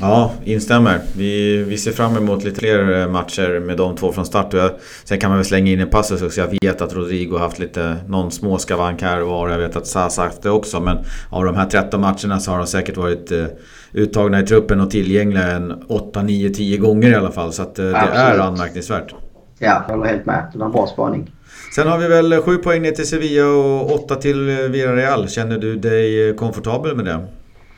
Ja, 0.00 0.32
instämmer. 0.44 1.00
Vi, 1.16 1.62
vi 1.62 1.78
ser 1.78 1.92
fram 1.92 2.16
emot 2.16 2.44
lite 2.44 2.60
fler 2.60 3.00
eh, 3.00 3.08
matcher 3.08 3.60
med 3.60 3.76
de 3.76 3.96
två 3.96 4.12
från 4.12 4.26
start. 4.26 4.52
Jag, 4.52 4.70
sen 5.04 5.18
kan 5.18 5.30
man 5.30 5.38
väl 5.38 5.44
slänga 5.44 5.72
in 5.72 5.80
en 5.80 5.90
passus 5.90 6.22
också. 6.22 6.40
Jag 6.40 6.58
vet 6.62 6.80
att 6.80 6.94
Rodrigo 6.94 7.32
har 7.32 7.38
haft 7.38 7.58
lite, 7.58 7.96
någon 8.06 8.30
småskavank 8.30 9.02
här 9.02 9.22
och 9.22 9.28
var. 9.28 9.48
Jag 9.48 9.58
vet 9.58 9.76
att 9.76 9.86
Sasa 9.86 10.22
haft 10.22 10.42
det 10.42 10.50
också. 10.50 10.80
Men 10.80 10.98
av 11.30 11.44
de 11.44 11.56
här 11.56 11.66
13 11.66 12.00
matcherna 12.00 12.40
så 12.40 12.50
har 12.50 12.58
de 12.58 12.66
säkert 12.66 12.96
varit 12.96 13.32
uh, 13.32 13.46
uttagna 13.92 14.40
i 14.40 14.46
truppen 14.46 14.80
och 14.80 14.90
tillgängliga 14.90 15.50
en 15.50 15.82
8, 15.88 16.22
9, 16.22 16.50
10 16.50 16.78
gånger 16.78 17.10
i 17.10 17.14
alla 17.14 17.30
fall. 17.30 17.52
Så 17.52 17.62
att, 17.62 17.78
uh, 17.78 17.90
det 17.90 17.96
är 17.96 18.38
anmärkningsvärt. 18.38 19.14
Ja, 19.58 19.84
jag 19.88 19.96
håller 19.96 20.10
helt 20.10 20.26
med. 20.26 20.46
Det 20.52 20.58
var 20.58 20.66
en 20.66 20.72
bra 20.72 20.86
spaning. 20.86 21.30
Sen 21.74 21.88
har 21.88 21.98
vi 21.98 22.08
väl 22.08 22.42
7 22.42 22.56
poäng 22.56 22.82
ner 22.82 22.92
till 22.92 23.08
Sevilla 23.08 23.46
och 23.46 23.92
8 23.92 24.14
till 24.14 24.50
Villarreal. 24.70 25.28
Känner 25.28 25.58
du 25.58 25.76
dig 25.76 26.36
komfortabel 26.36 26.96
med 26.96 27.04
det? 27.04 27.26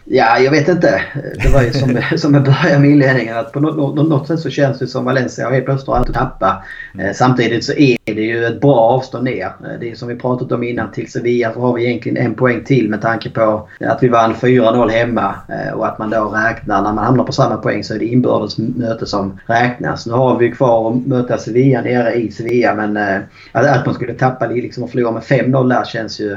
Ja, 0.09 0.39
jag 0.39 0.51
vet 0.51 0.69
inte. 0.69 1.03
Det 1.43 1.49
var 1.49 1.63
ju 1.63 1.73
som, 1.73 2.01
som 2.17 2.35
jag 2.35 2.45
började 2.45 2.79
med 2.79 2.91
inledningen 2.91 3.37
att 3.37 3.53
på 3.53 3.61
något, 3.61 4.09
något 4.09 4.27
sätt 4.27 4.41
så 4.41 4.51
känns 4.51 4.79
det 4.79 4.87
som 4.87 5.05
Valencia 5.05 5.51
helt 5.51 5.65
plötsligt 5.65 5.89
har 5.89 5.97
allt 5.97 6.09
att 6.09 6.15
tappa. 6.15 6.65
Mm. 6.95 7.15
Samtidigt 7.15 7.65
så 7.65 7.73
är 7.73 7.99
det 8.05 8.23
ju 8.23 8.45
ett 8.45 8.61
bra 8.61 8.75
avstånd 8.75 9.25
ner. 9.25 9.53
Det 9.81 9.91
är 9.91 9.95
som 9.95 10.09
vi 10.09 10.15
pratat 10.15 10.53
om 10.53 10.63
innan. 10.63 10.93
Till 10.93 11.11
Sevilla 11.11 11.53
så 11.53 11.61
har 11.61 11.73
vi 11.73 11.87
egentligen 11.87 12.27
en 12.27 12.35
poäng 12.35 12.65
till 12.65 12.91
med 12.91 13.03
tanke 13.03 13.31
på 13.31 13.69
att 13.81 14.03
vi 14.03 14.09
vann 14.09 14.35
4-0 14.35 14.91
hemma. 14.91 15.35
Eh, 15.49 15.73
och 15.73 15.87
att 15.87 15.99
man 15.99 16.11
då 16.11 16.25
räknar, 16.25 16.83
när 16.83 16.93
man 16.93 17.05
hamnar 17.05 17.25
på 17.25 17.33
samma 17.33 17.57
poäng 17.57 17.85
så 17.85 17.95
är 17.95 17.99
det 17.99 18.07
inbördes 18.07 18.59
möte 18.59 19.07
som 19.07 19.41
räknas. 19.47 20.07
Nu 20.07 20.13
har 20.13 20.39
vi 20.39 20.51
kvar 20.51 20.91
att 20.91 21.07
möta 21.07 21.39
Sevilla 21.39 21.81
nere 21.81 22.15
i 22.15 22.31
Sevilla 22.31 22.75
men 22.75 22.97
eh, 22.97 23.21
att 23.53 23.87
man 23.87 23.95
skulle 23.95 24.15
tappa 24.15 24.47
liksom 24.47 24.83
och 24.83 24.91
förlora 24.91 25.13
med 25.13 25.23
5-0 25.23 25.69
där 25.69 25.85
känns 25.85 26.21
ju 26.21 26.37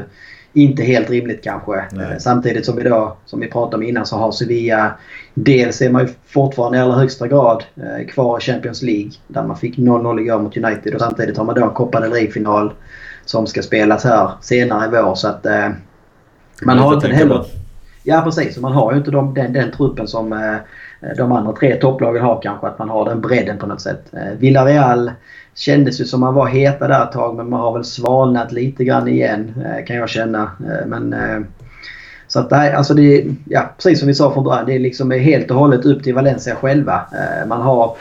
inte 0.53 0.83
helt 0.83 1.09
rimligt 1.09 1.43
kanske. 1.43 1.85
Nej. 1.91 2.19
Samtidigt 2.19 2.65
som 2.65 2.75
vi 2.75 2.83
då, 2.83 3.17
som 3.25 3.39
vi 3.39 3.47
pratade 3.47 3.75
om 3.75 3.83
innan, 3.83 4.05
så 4.05 4.15
har 4.15 4.31
Sevilla... 4.31 4.91
Dels 5.33 5.81
är 5.81 5.89
man 5.89 6.01
ju 6.01 6.13
fortfarande 6.27 6.77
i 6.77 6.81
allra 6.81 6.95
högsta 6.95 7.27
grad 7.27 7.63
eh, 7.75 8.07
kvar 8.07 8.37
i 8.37 8.41
Champions 8.41 8.81
League. 8.81 9.11
Där 9.27 9.43
man 9.43 9.57
fick 9.57 9.77
0-0 9.77 10.19
igår 10.19 10.39
mot 10.39 10.57
United 10.57 10.93
och 10.93 11.01
samtidigt 11.01 11.37
har 11.37 11.45
man 11.45 11.55
då 11.55 11.63
en 11.63 11.73
Copa 11.73 11.99
del 11.99 12.11
Rey-final 12.11 12.73
som 13.25 13.47
ska 13.47 13.61
spelas 13.61 14.03
här 14.03 14.31
senare 14.41 14.85
i 14.85 14.89
vår. 14.89 15.15
Så 15.15 15.27
att 15.27 15.45
eh, 15.45 15.69
man 16.61 16.77
har 16.77 16.93
inte 16.93 17.07
heller... 17.07 17.45
Ja 18.03 18.21
precis, 18.21 18.57
man 18.57 18.71
har 18.71 18.91
ju 18.91 18.97
inte 18.97 19.11
de, 19.11 19.33
den, 19.33 19.53
den 19.53 19.71
truppen 19.71 20.07
som 20.07 20.33
eh, 20.33 21.15
de 21.17 21.31
andra 21.31 21.53
tre 21.53 21.75
topplagen 21.75 22.23
har 22.23 22.41
kanske. 22.41 22.67
Att 22.67 22.79
man 22.79 22.89
har 22.89 23.05
den 23.05 23.21
bredden 23.21 23.57
på 23.57 23.65
något 23.65 23.81
sätt. 23.81 24.13
Eh, 24.13 24.37
Villarreal 24.39 25.11
kändes 25.55 26.01
ju 26.01 26.05
som 26.05 26.19
man 26.19 26.33
var 26.33 26.47
heta 26.47 26.87
där 26.87 27.03
ett 27.03 27.11
tag 27.11 27.35
men 27.35 27.49
man 27.49 27.59
har 27.59 27.73
väl 27.73 27.83
svalnat 27.83 28.51
lite 28.51 28.83
grann 28.83 29.07
igen 29.07 29.53
eh, 29.65 29.85
kan 29.85 29.95
jag 29.95 30.09
känna. 30.09 30.43
Eh, 30.43 30.87
men, 30.87 31.13
eh, 31.13 31.39
så 32.27 32.39
att 32.39 32.51
nej, 32.51 32.73
alltså 32.73 32.93
det 32.93 33.25
ja, 33.45 33.69
precis 33.75 33.99
som 33.99 34.07
vi 34.07 34.13
sa 34.13 34.33
från 34.33 34.43
början. 34.43 34.65
Det 34.65 34.75
är 34.75 34.79
liksom 34.79 35.11
helt 35.11 35.51
och 35.51 35.57
hållet 35.57 35.85
upp 35.85 36.03
till 36.03 36.15
Valencia 36.15 36.55
själva. 36.55 37.01
Man 37.47 37.61
har 37.61 37.95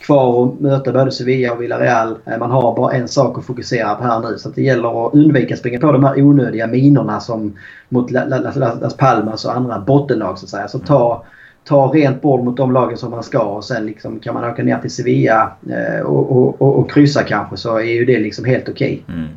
kvar 0.00 0.46
att 0.46 0.60
möta 0.60 0.92
både 0.92 1.12
Sevilla 1.12 1.52
och 1.52 1.62
Villarreal. 1.62 2.18
Man 2.38 2.50
har 2.50 2.76
bara 2.76 2.92
en 2.92 3.08
sak 3.08 3.38
att 3.38 3.44
fokusera 3.44 3.94
på 3.94 4.04
här 4.04 4.20
nu. 4.20 4.38
Så 4.38 4.48
det 4.48 4.62
gäller 4.62 5.06
att 5.06 5.14
undvika 5.14 5.54
att 5.54 5.60
springa 5.60 5.80
på 5.80 5.92
de 5.92 6.04
här 6.04 6.22
onödiga 6.22 6.66
minorna 6.66 7.20
som 7.20 7.58
mot 7.88 8.10
Las 8.10 8.96
Palmas 8.96 9.44
och 9.44 9.56
andra 9.56 9.78
bottenlag 9.78 10.38
så 10.38 10.46
att 10.46 10.50
säga. 10.50 10.68
Så 10.68 10.78
ta 10.78 11.24
ta 11.64 11.92
rent 11.92 12.22
bord 12.22 12.44
mot 12.44 12.56
de 12.56 12.72
lagen 12.72 12.98
som 12.98 13.10
man 13.10 13.22
ska 13.22 13.42
och 13.42 13.64
sen 13.64 13.86
liksom 13.86 14.20
kan 14.20 14.34
man 14.34 14.44
åka 14.44 14.62
ner 14.62 14.78
till 14.78 14.90
Sevilla 14.90 15.56
eh, 15.70 16.00
och, 16.00 16.36
och, 16.36 16.62
och, 16.62 16.78
och 16.78 16.90
kryssa 16.90 17.22
kanske 17.22 17.56
så 17.56 17.76
är 17.76 17.92
ju 17.92 18.04
det 18.04 18.18
liksom 18.18 18.44
helt 18.44 18.68
okej. 18.68 19.02
Okay. 19.04 19.16
Mm. 19.16 19.28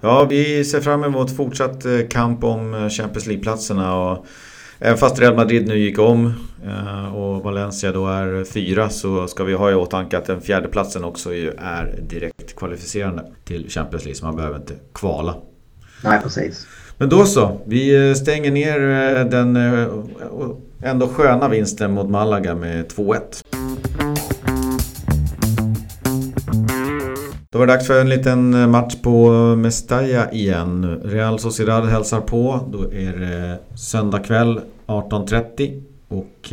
Ja, 0.00 0.26
vi 0.30 0.64
ser 0.64 0.80
fram 0.80 1.04
emot 1.04 1.36
fortsatt 1.36 1.84
eh, 1.84 1.92
kamp 2.10 2.44
om 2.44 2.74
eh, 2.74 2.88
Champions 2.88 3.26
League-platserna. 3.26 4.18
Även 4.78 4.98
fast 4.98 5.20
Real 5.20 5.36
Madrid 5.36 5.68
nu 5.68 5.78
gick 5.78 5.98
om 5.98 6.34
och 7.14 7.42
Valencia 7.42 7.92
då 7.92 8.06
är 8.06 8.44
fyra 8.44 8.88
så 8.88 9.26
ska 9.26 9.44
vi 9.44 9.52
ha 9.54 9.70
i 9.70 9.74
åtanke 9.74 10.18
att 10.18 10.24
den 10.24 10.40
fjärde 10.40 10.68
platsen 10.68 11.04
också 11.04 11.34
är 11.58 11.98
direkt 12.02 12.56
kvalificerande 12.56 13.32
till 13.44 13.70
Champions 13.70 14.04
League 14.04 14.14
så 14.14 14.24
man 14.26 14.36
behöver 14.36 14.56
inte 14.56 14.74
kvala. 14.94 15.34
Nej, 16.04 16.20
precis. 16.22 16.66
Men 16.98 17.08
då 17.08 17.24
så, 17.24 17.60
vi 17.64 18.08
eh, 18.08 18.14
stänger 18.14 18.50
ner 18.50 18.80
eh, 18.80 19.24
den 19.24 19.56
eh, 19.56 19.88
ändå 20.82 21.08
sköna 21.08 21.48
vinsten 21.48 21.92
mot 21.92 22.10
Malaga 22.10 22.54
med 22.54 22.86
2-1. 22.86 23.20
Då 27.50 27.58
var 27.58 27.66
det 27.66 27.72
dags 27.72 27.86
för 27.86 28.00
en 28.00 28.08
liten 28.08 28.70
match 28.70 28.94
på 29.02 29.30
Mestalla 29.56 30.32
igen. 30.32 31.00
Real 31.04 31.38
Sociedad 31.38 31.84
hälsar 31.84 32.20
på. 32.20 32.60
Då 32.72 32.92
är 32.92 33.12
det 33.12 33.58
söndag 33.78 34.18
kväll 34.18 34.60
18.30. 34.86 35.82
Och 36.08 36.52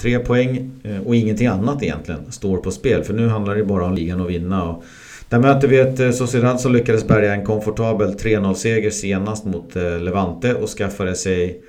tre 0.00 0.18
poäng 0.18 0.70
och 1.06 1.16
ingenting 1.16 1.46
annat 1.46 1.82
egentligen 1.82 2.32
står 2.32 2.56
på 2.56 2.70
spel. 2.70 3.04
För 3.04 3.14
nu 3.14 3.28
handlar 3.28 3.54
det 3.54 3.64
bara 3.64 3.84
om 3.84 3.94
ligan 3.94 4.20
att 4.20 4.30
vinna. 4.30 4.64
Och 4.64 4.84
där 5.28 5.38
möter 5.38 5.68
vi 5.68 5.78
ett 5.78 6.00
eh, 6.00 6.10
Sociedad 6.10 6.60
som 6.60 6.72
lyckades 6.72 7.06
bärga 7.06 7.34
en 7.34 7.44
komfortabel 7.44 8.14
3-0-seger 8.14 8.90
senast 8.90 9.44
mot 9.44 9.76
eh, 9.76 10.00
Levante 10.00 10.54
och 10.54 10.68
skaffade 10.68 11.14
sig 11.14 11.60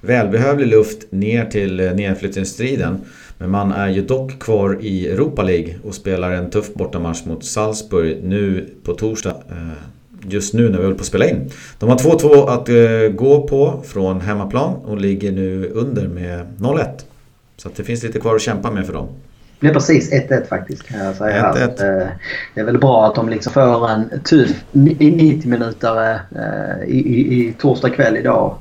välbehövlig 0.00 0.66
luft 0.66 1.12
ner 1.12 1.44
till 1.44 1.80
eh, 1.80 1.92
nedflyttningsstriden. 1.92 3.00
Men 3.38 3.50
man 3.50 3.72
är 3.72 3.88
ju 3.88 4.02
dock 4.02 4.38
kvar 4.38 4.78
i 4.80 5.08
Europa 5.08 5.42
League 5.42 5.74
och 5.84 5.94
spelar 5.94 6.30
en 6.30 6.50
tuff 6.50 6.74
bortamatch 6.74 7.24
mot 7.24 7.44
Salzburg 7.44 8.18
nu 8.24 8.68
på 8.84 8.94
torsdag. 8.94 9.36
Just 10.28 10.54
nu 10.54 10.68
när 10.68 10.78
vi 10.78 10.84
håller 10.84 10.96
på 10.96 11.00
att 11.00 11.06
spela 11.06 11.28
in. 11.28 11.50
De 11.78 11.88
har 11.88 11.96
2-2 11.96 12.48
att 12.48 13.16
gå 13.16 13.48
på 13.48 13.82
från 13.86 14.20
hemmaplan 14.20 14.74
och 14.74 15.00
ligger 15.00 15.32
nu 15.32 15.68
under 15.68 16.08
med 16.08 16.46
0-1. 16.58 16.84
Så 17.56 17.68
det 17.76 17.84
finns 17.84 18.02
lite 18.02 18.20
kvar 18.20 18.36
att 18.36 18.42
kämpa 18.42 18.70
med 18.70 18.86
för 18.86 18.92
dem. 18.92 19.08
Är 19.60 19.74
precis 19.74 20.12
1-1 20.12 20.48
faktiskt 20.48 20.82
kan 20.82 21.00
jag 21.00 21.16
säga. 21.16 21.50
1 21.50 21.80
-1. 21.80 22.08
Det 22.54 22.60
är 22.60 22.64
väl 22.64 22.78
bra 22.78 23.06
att 23.06 23.14
de 23.14 23.28
liksom 23.28 23.52
får 23.52 23.90
en 23.90 24.20
tuff 24.24 24.64
90 24.72 25.48
minuter 25.50 26.20
i, 26.86 26.98
i, 26.98 27.48
i 27.48 27.54
torsdag 27.58 27.90
kväll 27.90 28.16
idag 28.16 28.56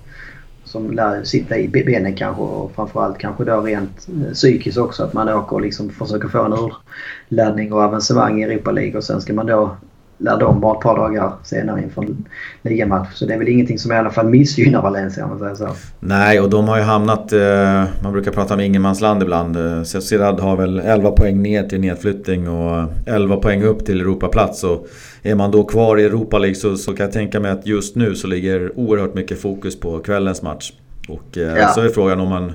som 0.70 0.92
lär 0.92 1.24
sitta 1.24 1.58
i 1.58 1.68
benen 1.68 2.16
kanske 2.16 2.42
och 2.42 2.72
framförallt 2.76 3.18
kanske 3.18 3.44
då 3.44 3.62
rent 3.62 4.08
eh, 4.08 4.34
psykiskt 4.34 4.78
också 4.78 5.04
att 5.04 5.14
man 5.14 5.30
åker 5.30 5.56
och 5.56 5.62
liksom 5.62 5.90
försöker 5.90 6.28
få 6.28 6.44
en 6.44 6.54
urladdning 6.54 7.74
och 7.74 7.82
avancemang 7.82 8.42
i 8.42 8.44
Europa 8.44 8.72
League 8.72 8.98
och 8.98 9.04
sen 9.04 9.22
ska 9.22 9.34
man 9.34 9.46
då 9.46 9.78
ladda 10.20 10.46
om 10.46 10.60
bara 10.60 10.78
ett 10.78 10.84
par 10.84 10.98
dagar 10.98 11.34
senare 11.44 11.84
inför 11.84 12.02
en 12.02 12.26
ligamatch. 12.62 13.08
Så 13.14 13.26
det 13.26 13.34
är 13.34 13.38
väl 13.38 13.48
ingenting 13.48 13.80
som 13.80 13.92
i 13.92 13.96
alla 13.96 14.10
fall 14.10 14.30
missgynnar 14.30 14.82
Valencia 14.82 15.24
om 15.24 15.30
man 15.30 15.40
säger 15.40 15.56
så. 15.56 15.70
Nej, 16.00 16.40
och 16.40 16.50
de 16.50 16.68
har 16.68 16.78
ju 16.78 16.84
hamnat... 16.84 17.34
Eh, 17.34 17.84
man 18.04 18.12
brukar 18.12 18.32
prata 18.32 18.54
om 18.54 18.60
ingenmansland 18.60 19.24
ibland. 19.24 19.58
Eh, 19.58 19.84
Sociedad 19.84 20.40
har 20.40 20.58
väl 20.58 20.80
11 20.80 21.12
poäng 21.12 21.42
ner 21.42 21.64
till 21.64 21.80
nedflyttning 21.80 22.50
och 22.50 22.88
11 23.06 23.38
poäng 23.38 23.64
upp 23.64 23.86
till 23.86 24.02
Europaplats. 24.02 24.64
Och 24.64 24.88
är 25.24 25.36
man 25.36 25.52
då 25.52 25.64
kvar 25.64 25.98
i 25.98 26.06
Europa 26.06 26.38
League 26.38 26.56
så, 26.56 26.76
så 26.76 26.96
kan 26.96 27.04
jag 27.04 27.14
tänka 27.14 27.40
mig 27.40 27.52
att 27.52 27.68
just 27.68 27.96
nu 27.96 28.16
så 28.16 28.28
ligger 28.28 28.80
oerhört 28.80 29.14
mycket 29.14 29.42
fokus 29.42 29.80
på 29.80 30.00
kvällens 30.00 30.42
match. 30.42 30.74
Och 31.10 31.38
eh, 31.38 31.58
ja. 31.58 31.68
så 31.68 31.82
är 31.82 31.90
frågan 31.90 32.20
om 32.20 32.30
man 32.30 32.54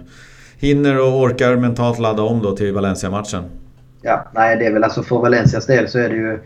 hinner 0.58 1.00
och 1.00 1.20
orkar 1.20 1.56
mentalt 1.56 1.98
ladda 1.98 2.22
om 2.22 2.42
då 2.42 2.56
till 2.56 2.74
Valencia-matchen. 2.74 3.44
Ja, 4.02 4.26
nej 4.34 4.56
det 4.56 4.66
är 4.66 4.72
väl 4.72 4.84
alltså 4.84 5.02
för 5.02 5.16
Valencias 5.16 5.66
del 5.66 5.88
så 5.88 5.98
är 5.98 6.08
det 6.08 6.16
ju... 6.16 6.38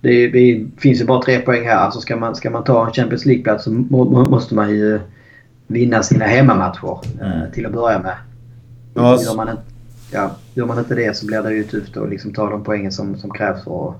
Det, 0.00 0.28
det 0.28 0.66
finns 0.76 1.00
ju 1.00 1.04
bara 1.04 1.22
tre 1.22 1.38
poäng 1.38 1.64
här. 1.64 1.76
Alltså 1.76 2.00
ska 2.00 2.16
man, 2.16 2.34
ska 2.34 2.50
man 2.50 2.64
ta 2.64 2.86
en 2.86 2.92
Champions 2.92 3.26
League-plats 3.26 3.64
så 3.64 3.70
må, 3.70 4.04
måste 4.04 4.54
man 4.54 4.70
ju 4.70 5.00
vinna 5.66 6.02
sina 6.02 6.24
hemmamatcher 6.24 6.98
eh, 7.20 7.38
mm. 7.38 7.52
till 7.52 7.66
att 7.66 7.72
börja 7.72 7.98
med. 7.98 8.16
Ja, 8.94 9.22
gör, 9.22 9.36
man 9.36 9.48
inte, 9.48 9.62
ja, 10.12 10.36
gör 10.54 10.66
man 10.66 10.78
inte 10.78 10.94
det 10.94 11.16
så 11.16 11.26
blir 11.26 11.42
det 11.42 11.54
ju 11.54 11.64
tufft 11.64 11.96
att 11.96 12.10
liksom 12.10 12.32
ta 12.32 12.50
de 12.50 12.64
poängen 12.64 12.92
som, 12.92 13.16
som 13.16 13.30
krävs 13.30 13.64
för 13.64 13.88
att 13.88 13.96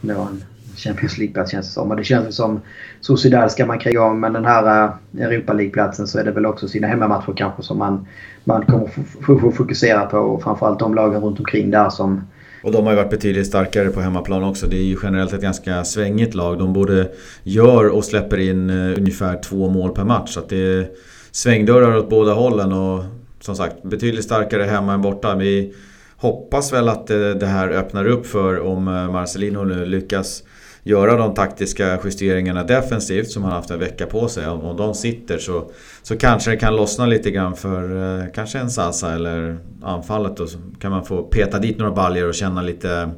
nå 0.00 0.22
en 0.22 0.44
Champions 0.76 1.18
League-plats 1.18 1.50
känns 1.50 1.66
det 1.66 1.72
som. 1.72 1.90
Och 1.90 1.96
det 1.96 2.04
känns 2.04 2.36
som 2.36 2.60
Sociedad 3.00 3.52
ska 3.52 3.66
man 3.66 3.78
kriga 3.78 4.02
om 4.02 4.20
men 4.20 4.32
den 4.32 4.44
här 4.44 4.84
uh, 4.84 5.22
Europa 5.22 5.52
League-platsen 5.52 6.06
så 6.06 6.18
är 6.18 6.24
det 6.24 6.30
väl 6.30 6.46
också 6.46 6.68
sina 6.68 6.86
hemmamatcher 6.86 7.32
kanske 7.36 7.62
som 7.62 7.78
man, 7.78 8.06
man 8.44 8.64
kommer 8.64 9.50
fokusera 9.50 10.06
på. 10.06 10.18
Och 10.18 10.42
framförallt 10.42 10.78
de 10.78 10.94
lagen 10.94 11.20
runt 11.20 11.38
omkring 11.38 11.70
där 11.70 11.90
som 11.90 12.22
och 12.62 12.72
de 12.72 12.84
har 12.84 12.92
ju 12.92 12.96
varit 12.96 13.10
betydligt 13.10 13.46
starkare 13.46 13.88
på 13.88 14.00
hemmaplan 14.00 14.44
också. 14.44 14.66
Det 14.66 14.76
är 14.76 14.82
ju 14.82 14.96
generellt 15.02 15.32
ett 15.32 15.42
ganska 15.42 15.84
svängigt 15.84 16.34
lag. 16.34 16.58
De 16.58 16.72
både 16.72 17.10
gör 17.42 17.88
och 17.88 18.04
släpper 18.04 18.38
in 18.38 18.70
eh, 18.70 18.98
ungefär 18.98 19.42
två 19.42 19.68
mål 19.68 19.90
per 19.90 20.04
match. 20.04 20.30
Så 20.30 20.40
att 20.40 20.48
det 20.48 20.56
är 20.56 20.88
svängdörrar 21.30 21.96
åt 21.96 22.10
båda 22.10 22.32
hållen 22.32 22.72
och 22.72 23.04
som 23.40 23.56
sagt 23.56 23.82
betydligt 23.82 24.24
starkare 24.24 24.62
hemma 24.62 24.92
än 24.94 25.02
borta. 25.02 25.34
Vi 25.34 25.74
hoppas 26.16 26.72
väl 26.72 26.88
att 26.88 27.10
eh, 27.10 27.30
det 27.30 27.46
här 27.46 27.68
öppnar 27.68 28.06
upp 28.06 28.26
för 28.26 28.60
om 28.60 28.88
eh, 28.88 29.10
Marcelino 29.10 29.64
nu 29.64 29.86
lyckas 29.86 30.42
göra 30.88 31.16
de 31.16 31.34
taktiska 31.34 31.98
justeringarna 32.04 32.64
defensivt 32.64 33.30
som 33.30 33.42
han 33.42 33.52
haft 33.52 33.70
en 33.70 33.78
vecka 33.78 34.06
på 34.06 34.28
sig. 34.28 34.48
Om, 34.48 34.76
de 34.76 34.94
sitter 34.94 35.38
så, 35.38 35.70
så 36.02 36.16
kanske 36.16 36.50
det 36.50 36.56
kan 36.56 36.76
lossna 36.76 37.06
lite 37.06 37.30
grann 37.30 37.56
för 37.56 38.16
eh, 38.20 38.24
kanske 38.34 38.58
en 38.58 38.70
Sasa 38.70 39.14
eller 39.14 39.58
anfallet. 39.82 40.36
Då, 40.36 40.46
så 40.46 40.58
kan 40.80 40.90
man 40.90 41.04
få 41.04 41.22
peta 41.22 41.58
dit 41.58 41.78
några 41.78 41.92
baljor 41.92 42.28
och 42.28 42.34
känna 42.34 42.62
lite... 42.62 43.10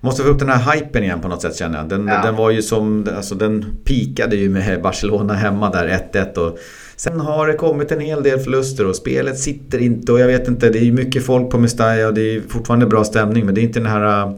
Måste 0.00 0.22
få 0.22 0.28
upp 0.28 0.38
den 0.38 0.48
här 0.48 0.74
hypen 0.74 1.02
igen 1.02 1.20
på 1.20 1.28
något 1.28 1.42
sätt 1.42 1.56
känner 1.56 1.78
jag. 1.78 1.88
Den, 1.88 2.06
ja. 2.06 2.22
den 2.22 2.36
var 2.36 2.50
ju 2.50 2.62
som... 2.62 3.08
Alltså 3.16 3.34
den 3.34 3.76
pikade 3.84 4.36
ju 4.36 4.48
med 4.48 4.82
Barcelona 4.82 5.34
hemma 5.34 5.70
där 5.70 6.10
1-1 6.12 6.38
och 6.38 6.58
Sen 6.96 7.20
har 7.20 7.46
det 7.46 7.54
kommit 7.54 7.92
en 7.92 8.00
hel 8.00 8.22
del 8.22 8.38
förluster 8.38 8.86
och 8.86 8.96
spelet 8.96 9.38
sitter 9.38 9.78
inte 9.78 10.12
och 10.12 10.20
jag 10.20 10.26
vet 10.26 10.48
inte, 10.48 10.68
det 10.68 10.78
är 10.78 10.84
ju 10.84 10.92
mycket 10.92 11.26
folk 11.26 11.50
på 11.50 11.58
Mestalla 11.58 12.06
och 12.06 12.14
det 12.14 12.36
är 12.36 12.40
fortfarande 12.48 12.86
bra 12.86 13.04
stämning 13.04 13.46
men 13.46 13.54
det 13.54 13.60
är 13.60 13.62
inte 13.62 13.78
den 13.80 13.88
här 13.88 14.34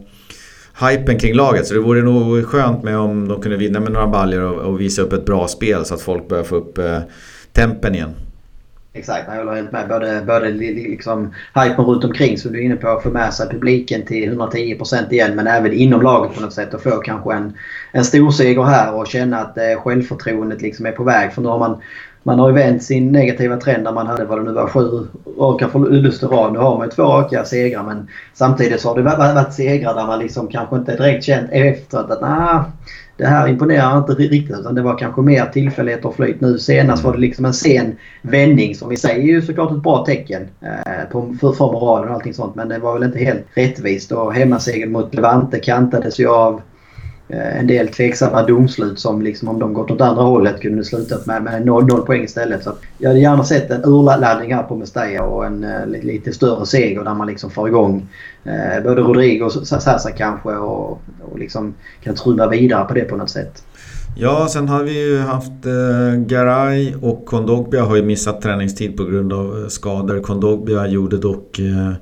hypen 0.88 1.18
kring 1.18 1.34
laget. 1.34 1.66
Så 1.66 1.74
det 1.74 1.80
vore 1.80 2.02
nog 2.02 2.46
skönt 2.46 2.82
med 2.82 2.98
om 2.98 3.28
de 3.28 3.42
kunde 3.42 3.56
vinna 3.56 3.80
med 3.80 3.92
några 3.92 4.06
baljor 4.06 4.42
och, 4.42 4.60
och 4.62 4.80
visa 4.80 5.02
upp 5.02 5.12
ett 5.12 5.24
bra 5.24 5.48
spel 5.48 5.84
så 5.84 5.94
att 5.94 6.00
folk 6.00 6.28
börjar 6.28 6.44
få 6.44 6.56
upp 6.56 6.78
eh, 6.78 6.98
tempen 7.52 7.94
igen. 7.94 8.14
Exakt, 8.94 9.24
jag 9.28 9.36
håller 9.36 9.54
helt 9.54 9.72
med. 9.72 9.88
Både, 9.88 10.22
både 10.26 10.50
liksom 10.50 11.34
hypen 11.54 11.84
runt 11.84 12.04
omkring 12.04 12.38
som 12.38 12.52
du 12.52 12.58
är 12.58 12.62
inne 12.62 12.76
på, 12.76 12.88
att 12.88 13.02
få 13.02 13.10
med 13.10 13.34
sig 13.34 13.48
publiken 13.48 14.06
till 14.06 14.40
110% 14.40 15.12
igen 15.12 15.36
men 15.36 15.46
även 15.46 15.72
inom 15.72 16.02
laget 16.02 16.34
på 16.34 16.40
något 16.40 16.52
sätt 16.52 16.74
och 16.74 16.82
få 16.82 16.90
kanske 16.90 17.34
en, 17.34 17.52
en 17.92 18.04
stor 18.04 18.30
seger 18.30 18.62
här 18.62 18.94
och 18.94 19.06
känna 19.06 19.38
att 19.38 19.58
eh, 19.58 19.82
självförtroendet 19.84 20.62
liksom 20.62 20.86
är 20.86 20.92
på 20.92 21.04
väg. 21.04 21.32
För 21.32 21.42
nu 21.42 21.48
har 21.48 21.58
man 21.58 21.80
man 22.22 22.38
har 22.38 22.48
ju 22.48 22.54
vänt 22.54 22.82
sin 22.82 23.12
negativa 23.12 23.56
trend 23.56 23.82
när 23.84 23.92
man 23.92 24.06
hade 24.06 24.24
vad 24.24 24.38
det 24.38 24.44
nu 24.44 24.52
var 24.52 24.68
sju 24.68 25.06
raka 25.38 25.68
förluster 25.68 26.28
rad. 26.28 26.52
Nu 26.52 26.58
har 26.58 26.78
man 26.78 26.86
ju 26.86 26.90
två 26.90 27.02
raka 27.02 27.44
segrar 27.44 27.82
men 27.82 28.08
samtidigt 28.34 28.80
så 28.80 28.88
har 28.88 28.96
det 28.96 29.02
varit 29.02 29.52
segrar 29.52 29.94
där 29.94 30.06
man 30.06 30.18
liksom 30.18 30.48
kanske 30.48 30.76
inte 30.76 30.96
direkt 30.96 31.24
känt 31.24 31.48
efteråt 31.52 32.10
att 32.10 32.20
nah, 32.20 32.64
det 33.16 33.26
här 33.26 33.48
imponerar 33.48 33.98
inte 33.98 34.12
riktigt 34.12 34.58
utan 34.58 34.74
det 34.74 34.82
var 34.82 34.98
kanske 34.98 35.22
mer 35.22 35.46
tillfällighet 35.46 36.04
och 36.04 36.16
flyt. 36.16 36.40
Nu 36.40 36.58
senast 36.58 37.04
var 37.04 37.12
det 37.12 37.18
liksom 37.18 37.44
en 37.44 37.54
sen 37.54 37.96
vändning 38.22 38.74
som 38.74 38.92
i 38.92 38.96
sig 38.96 39.20
är 39.20 39.22
ju 39.22 39.42
såklart 39.42 39.72
ett 39.72 39.82
bra 39.82 40.04
tecken 40.04 40.48
eh, 40.60 41.10
på, 41.10 41.36
för, 41.40 41.52
för 41.52 41.72
moralen 41.72 42.08
och 42.08 42.14
allting 42.14 42.34
sånt 42.34 42.54
men 42.54 42.68
det 42.68 42.78
var 42.78 42.94
väl 42.94 43.02
inte 43.02 43.18
helt 43.18 43.46
rättvist 43.54 44.12
och 44.12 44.34
hemmasegern 44.34 44.92
mot 44.92 45.14
Levante 45.14 45.58
kantades 45.58 46.20
ju 46.20 46.28
av 46.28 46.60
Eh, 47.32 47.58
en 47.58 47.66
del 47.66 47.88
tveksamma 47.88 48.42
domslut 48.42 48.98
som 48.98 49.22
liksom 49.22 49.48
om 49.48 49.58
de 49.58 49.74
gått 49.74 49.90
åt 49.90 50.00
andra 50.00 50.22
hållet 50.22 50.60
kunde 50.60 50.84
slutat 50.84 51.26
med, 51.26 51.42
med 51.42 51.66
0, 51.66 52.06
poäng 52.06 52.22
istället. 52.22 52.64
Så 52.64 52.72
jag 52.98 53.08
hade 53.08 53.20
gärna 53.20 53.44
sett 53.44 53.70
en 53.70 53.84
urladdning 53.84 54.54
här 54.54 54.62
på 54.62 54.76
Mestalla 54.76 55.22
och 55.22 55.46
en 55.46 55.64
uh, 55.64 55.86
lite 55.86 56.32
större 56.32 56.66
seger 56.66 57.04
där 57.04 57.14
man 57.14 57.26
liksom 57.26 57.50
får 57.50 57.68
igång 57.68 58.08
uh, 58.46 58.82
både 58.84 59.02
Rodrigo 59.02 59.44
och 59.44 59.52
Sasa 59.52 60.10
kanske 60.10 60.48
och, 60.48 60.90
och 61.20 61.38
liksom 61.38 61.74
kan 62.02 62.14
trumma 62.14 62.46
vidare 62.46 62.84
på 62.84 62.94
det 62.94 63.04
på 63.04 63.16
något 63.16 63.30
sätt. 63.30 63.62
Ja, 64.14 64.48
sen 64.48 64.68
har 64.68 64.82
vi 64.82 65.08
ju 65.08 65.18
haft 65.18 65.66
eh, 65.66 66.14
Garay 66.16 66.94
och 67.02 67.26
Kondogbia 67.26 67.84
har 67.84 67.96
ju 67.96 68.02
missat 68.02 68.42
träningstid 68.42 68.96
på 68.96 69.04
grund 69.04 69.32
av 69.32 69.68
skador. 69.68 70.20
Kondogbia 70.20 70.86
gjorde 70.86 71.18
dock 71.18 71.58
eh, 71.58 71.92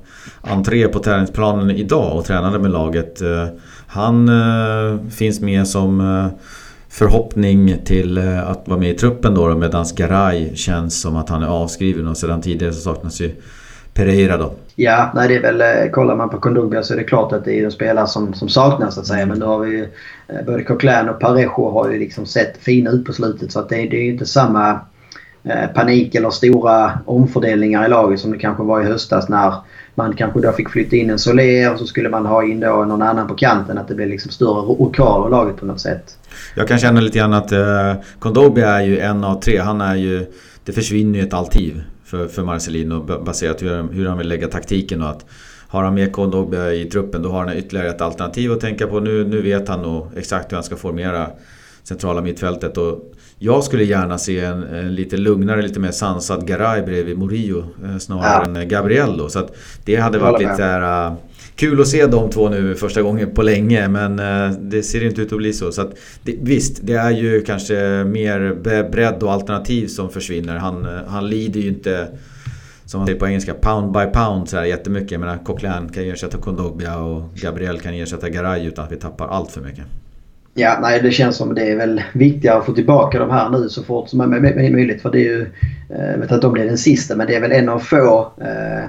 entré 0.41 0.87
på 0.87 0.99
träningsplanen 0.99 1.71
idag 1.71 2.17
och 2.17 2.25
tränade 2.25 2.59
med 2.59 2.71
laget. 2.71 3.21
Eh, 3.21 3.47
han 3.91 4.29
eh, 4.29 5.09
finns 5.09 5.41
med 5.41 5.67
som 5.67 6.01
eh, 6.01 6.27
förhoppning 6.89 7.77
till 7.85 8.17
eh, 8.17 8.49
att 8.49 8.67
vara 8.67 8.79
med 8.79 8.89
i 8.89 8.93
truppen 8.93 9.35
då 9.35 9.55
medan 9.55 9.85
Garay 9.95 10.55
känns 10.55 11.01
som 11.01 11.15
att 11.15 11.29
han 11.29 11.43
är 11.43 11.47
avskriven 11.47 12.07
och 12.07 12.17
sedan 12.17 12.41
tidigare 12.41 12.73
så 12.73 12.81
saknas 12.81 13.21
ju 13.21 13.31
Pereira 13.93 14.37
då. 14.37 14.53
Ja, 14.75 15.11
nej 15.15 15.27
det 15.27 15.35
är 15.35 15.41
väl, 15.41 15.61
eh, 15.61 15.91
kollar 15.91 16.15
man 16.15 16.29
på 16.29 16.37
Kondogbia 16.37 16.83
så 16.83 16.93
är 16.93 16.97
det 16.97 17.03
klart 17.03 17.33
att 17.33 17.45
det 17.45 17.59
är 17.59 17.65
en 17.65 17.71
spelare 17.71 18.07
som, 18.07 18.33
som 18.33 18.49
saknas 18.49 18.95
så 18.95 19.01
att 19.01 19.07
säga. 19.07 19.25
Men 19.25 19.39
då 19.39 19.45
har 19.45 19.59
vi 19.59 19.71
ju, 19.71 19.87
eh, 20.27 20.45
både 20.45 20.63
Coquelin 20.63 21.09
och 21.09 21.19
Parejo 21.19 21.71
har 21.71 21.89
ju 21.91 21.99
liksom 21.99 22.25
sett 22.25 22.57
fina 22.57 22.91
ut 22.91 23.05
på 23.05 23.13
slutet 23.13 23.51
så 23.51 23.59
att 23.59 23.69
det, 23.69 23.75
det 23.75 23.97
är 23.97 24.03
ju 24.03 24.11
inte 24.11 24.25
samma 24.25 24.79
Eh, 25.43 25.67
panik 25.67 26.15
eller 26.15 26.29
stora 26.29 26.99
omfördelningar 27.05 27.85
i 27.85 27.89
laget 27.89 28.19
som 28.19 28.31
det 28.31 28.37
kanske 28.37 28.63
var 28.63 28.81
i 28.81 28.83
höstas 28.83 29.29
när 29.29 29.53
man 29.95 30.15
kanske 30.15 30.41
då 30.41 30.51
fick 30.51 30.69
flytta 30.69 30.95
in 30.95 31.09
en 31.09 31.19
Soler 31.19 31.73
och 31.73 31.79
så 31.79 31.85
skulle 31.85 32.09
man 32.09 32.25
ha 32.25 32.43
in 32.43 32.59
då 32.59 32.67
någon 32.67 33.01
annan 33.01 33.27
på 33.27 33.33
kanten. 33.33 33.77
Att 33.77 33.87
det 33.87 33.95
blev 33.95 34.07
liksom 34.07 34.31
större 34.31 34.61
rokal 34.61 35.27
i 35.27 35.31
laget 35.31 35.57
på 35.57 35.65
något 35.65 35.79
sätt. 35.79 36.17
Jag 36.55 36.67
kan 36.67 36.79
känna 36.79 37.01
lite 37.01 37.17
grann 37.17 37.33
att 37.33 37.51
eh, 37.51 37.93
Kondobi 38.19 38.61
är 38.61 38.81
ju 38.81 38.99
en 38.99 39.23
av 39.23 39.39
tre. 39.39 39.57
Han 39.57 39.81
är 39.81 39.95
ju... 39.95 40.25
Det 40.65 40.71
försvinner 40.71 41.19
ju 41.19 41.25
ett 41.25 41.33
alternativ 41.33 41.83
för, 42.05 42.27
för 42.27 42.43
Marcelino 42.43 43.23
baserat 43.23 43.59
på 43.59 43.65
hur, 43.65 43.93
hur 43.93 44.07
han 44.07 44.17
vill 44.17 44.27
lägga 44.27 44.47
taktiken 44.47 45.01
och 45.01 45.09
att 45.09 45.25
har 45.67 45.83
han 45.83 45.93
med 45.93 46.11
Kondobi 46.11 46.81
i 46.81 46.85
truppen 46.85 47.21
då 47.21 47.29
har 47.29 47.45
han 47.45 47.57
ytterligare 47.57 47.89
ett 47.89 48.01
alternativ 48.01 48.51
att 48.51 48.59
tänka 48.59 48.87
på. 48.87 48.99
Nu, 48.99 49.25
nu 49.25 49.41
vet 49.41 49.67
han 49.67 49.81
nog 49.81 50.07
exakt 50.15 50.51
hur 50.51 50.55
han 50.55 50.63
ska 50.63 50.75
formera 50.75 51.27
centrala 51.83 52.21
mittfältet. 52.21 52.77
Och 52.77 53.13
jag 53.43 53.63
skulle 53.63 53.83
gärna 53.83 54.17
se 54.17 54.39
en, 54.39 54.63
en 54.63 54.95
lite 54.95 55.17
lugnare, 55.17 55.61
lite 55.61 55.79
mer 55.79 55.91
sansad 55.91 56.47
Garay 56.47 56.81
bredvid 56.81 57.17
Murillo 57.17 57.65
eh, 57.83 57.97
snarare 57.97 58.51
ja. 58.53 58.61
än 58.61 58.69
Gabriel 58.69 59.17
då. 59.17 59.29
Så 59.29 59.39
att 59.39 59.55
det 59.85 59.95
hade 59.95 60.19
varit 60.19 60.41
lite 60.41 60.63
här, 60.63 61.11
uh, 61.11 61.17
kul 61.55 61.81
att 61.81 61.87
se 61.87 62.05
de 62.05 62.29
två 62.29 62.49
nu 62.49 62.75
första 62.75 63.01
gången 63.01 63.31
på 63.33 63.41
länge 63.41 63.87
men 63.87 64.15
det 64.69 64.83
ser 64.83 65.03
inte 65.05 65.21
ut 65.21 65.31
att 65.31 65.37
bli 65.37 65.53
så. 65.53 65.71
så 65.71 65.81
att, 65.81 65.97
det, 66.23 66.35
visst, 66.41 66.79
det 66.83 66.93
är 66.93 67.11
ju 67.11 67.41
kanske 67.41 68.03
mer 68.03 68.53
bredd 68.91 69.23
och 69.23 69.31
alternativ 69.31 69.87
som 69.87 70.09
försvinner. 70.09 70.57
Han, 70.57 70.87
han 71.07 71.29
lider 71.29 71.59
ju 71.59 71.67
inte 71.67 72.07
som 72.85 72.99
man 72.99 73.07
säger 73.07 73.19
på 73.19 73.27
engelska, 73.27 73.53
pound 73.53 73.91
by 73.91 74.05
pound 74.05 74.49
så 74.49 74.57
här 74.57 74.65
jättemycket. 74.65 75.11
Jag 75.11 75.19
menar, 75.19 75.37
Coquelin 75.37 75.89
kan 75.89 76.03
ersätta 76.03 76.37
Kondogbia 76.37 76.97
och 76.97 77.35
Gabriel 77.35 77.79
kan 77.79 77.93
ersätta 77.93 78.29
Garay 78.29 78.67
utan 78.67 78.85
att 78.85 78.91
vi 78.91 78.95
tappar 78.95 79.27
allt 79.27 79.51
för 79.51 79.61
mycket. 79.61 79.85
Ja, 80.53 80.77
nej 80.81 81.01
det 81.01 81.11
känns 81.11 81.37
som 81.37 81.55
det 81.55 81.71
är 81.71 81.75
väl 81.75 82.01
viktigare 82.13 82.57
att 82.57 82.65
få 82.65 82.73
tillbaka 82.73 83.19
de 83.19 83.29
här 83.29 83.49
nu 83.49 83.69
så 83.69 83.83
fort 83.83 84.09
som 84.09 84.21
är 84.21 84.27
möjligt. 84.71 85.01
För 85.01 85.11
det 85.11 85.19
är 85.19 85.23
ju, 85.23 85.41
eh, 85.89 86.11
jag 86.11 86.17
vet 86.17 86.31
inte 86.31 86.47
om 86.47 86.53
det 86.53 86.61
är 86.61 86.65
den 86.65 86.77
sista, 86.77 87.15
men 87.15 87.27
det 87.27 87.35
är 87.35 87.41
väl 87.41 87.51
en 87.51 87.69
av 87.69 87.79
få 87.79 88.31
eh, 88.41 88.85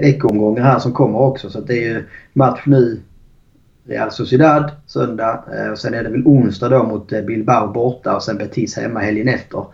veckomgångar 0.00 0.62
här 0.62 0.78
som 0.78 0.92
kommer 0.92 1.18
också. 1.18 1.50
Så 1.50 1.60
det 1.60 1.74
är 1.74 1.88
ju 1.88 2.04
match 2.32 2.62
nu 2.66 3.00
Real 3.84 4.10
Sociedad 4.10 4.70
söndag. 4.86 5.44
Eh, 5.54 5.70
och 5.70 5.78
sen 5.78 5.94
är 5.94 6.02
det 6.02 6.10
väl 6.10 6.26
onsdag 6.26 6.68
då 6.68 6.82
mot 6.82 7.12
eh, 7.12 7.22
Bilbao 7.22 7.72
borta 7.72 8.16
och 8.16 8.22
sen 8.22 8.38
Betis 8.38 8.76
hemma 8.76 9.00
helgen 9.00 9.28
efter. 9.28 9.64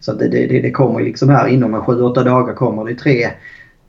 Så 0.00 0.12
det, 0.12 0.28
det, 0.28 0.46
det 0.46 0.70
kommer 0.70 1.00
liksom 1.00 1.28
här 1.28 1.46
inom 1.46 1.74
en 1.74 1.80
7-8 1.80 2.24
dagar 2.24 2.54
kommer 2.54 2.84
det 2.84 2.94
tre 2.94 3.30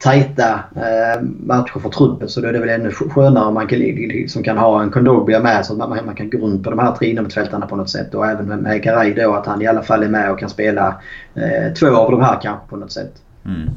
tajta 0.04 0.64
eh, 0.76 1.22
matcher 1.22 1.78
för 1.78 1.88
truppen 1.88 2.28
så 2.28 2.40
då 2.40 2.48
är 2.48 2.52
det 2.52 2.58
väl 2.58 2.68
ännu 2.68 2.90
skönare 2.90 3.44
om 3.44 3.54
man 3.54 3.66
kan, 3.66 3.78
liksom 3.78 4.42
kan 4.42 4.58
ha 4.58 4.82
en 4.82 4.90
Kondogbia 4.90 5.40
med 5.40 5.66
så 5.66 5.72
att 5.72 5.78
man, 5.78 6.06
man 6.06 6.14
kan 6.14 6.30
gå 6.30 6.38
runt 6.38 6.64
på 6.64 6.70
de 6.70 6.78
här 6.78 6.92
tre 6.92 7.10
innermittfältarna 7.10 7.66
på 7.66 7.76
något 7.76 7.90
sätt. 7.90 8.14
Och 8.14 8.26
även 8.26 8.46
med, 8.46 8.58
med 8.58 8.82
Garay 8.82 9.14
då 9.14 9.34
att 9.34 9.46
han 9.46 9.62
i 9.62 9.66
alla 9.66 9.82
fall 9.82 10.02
är 10.02 10.08
med 10.08 10.30
och 10.30 10.38
kan 10.38 10.50
spela 10.50 11.00
eh, 11.34 11.72
två 11.72 11.96
av 11.96 12.10
de 12.10 12.20
här 12.20 12.40
kanske 12.42 12.68
på 12.68 12.76
något 12.76 12.92
sätt. 12.92 13.12
Mm. 13.44 13.70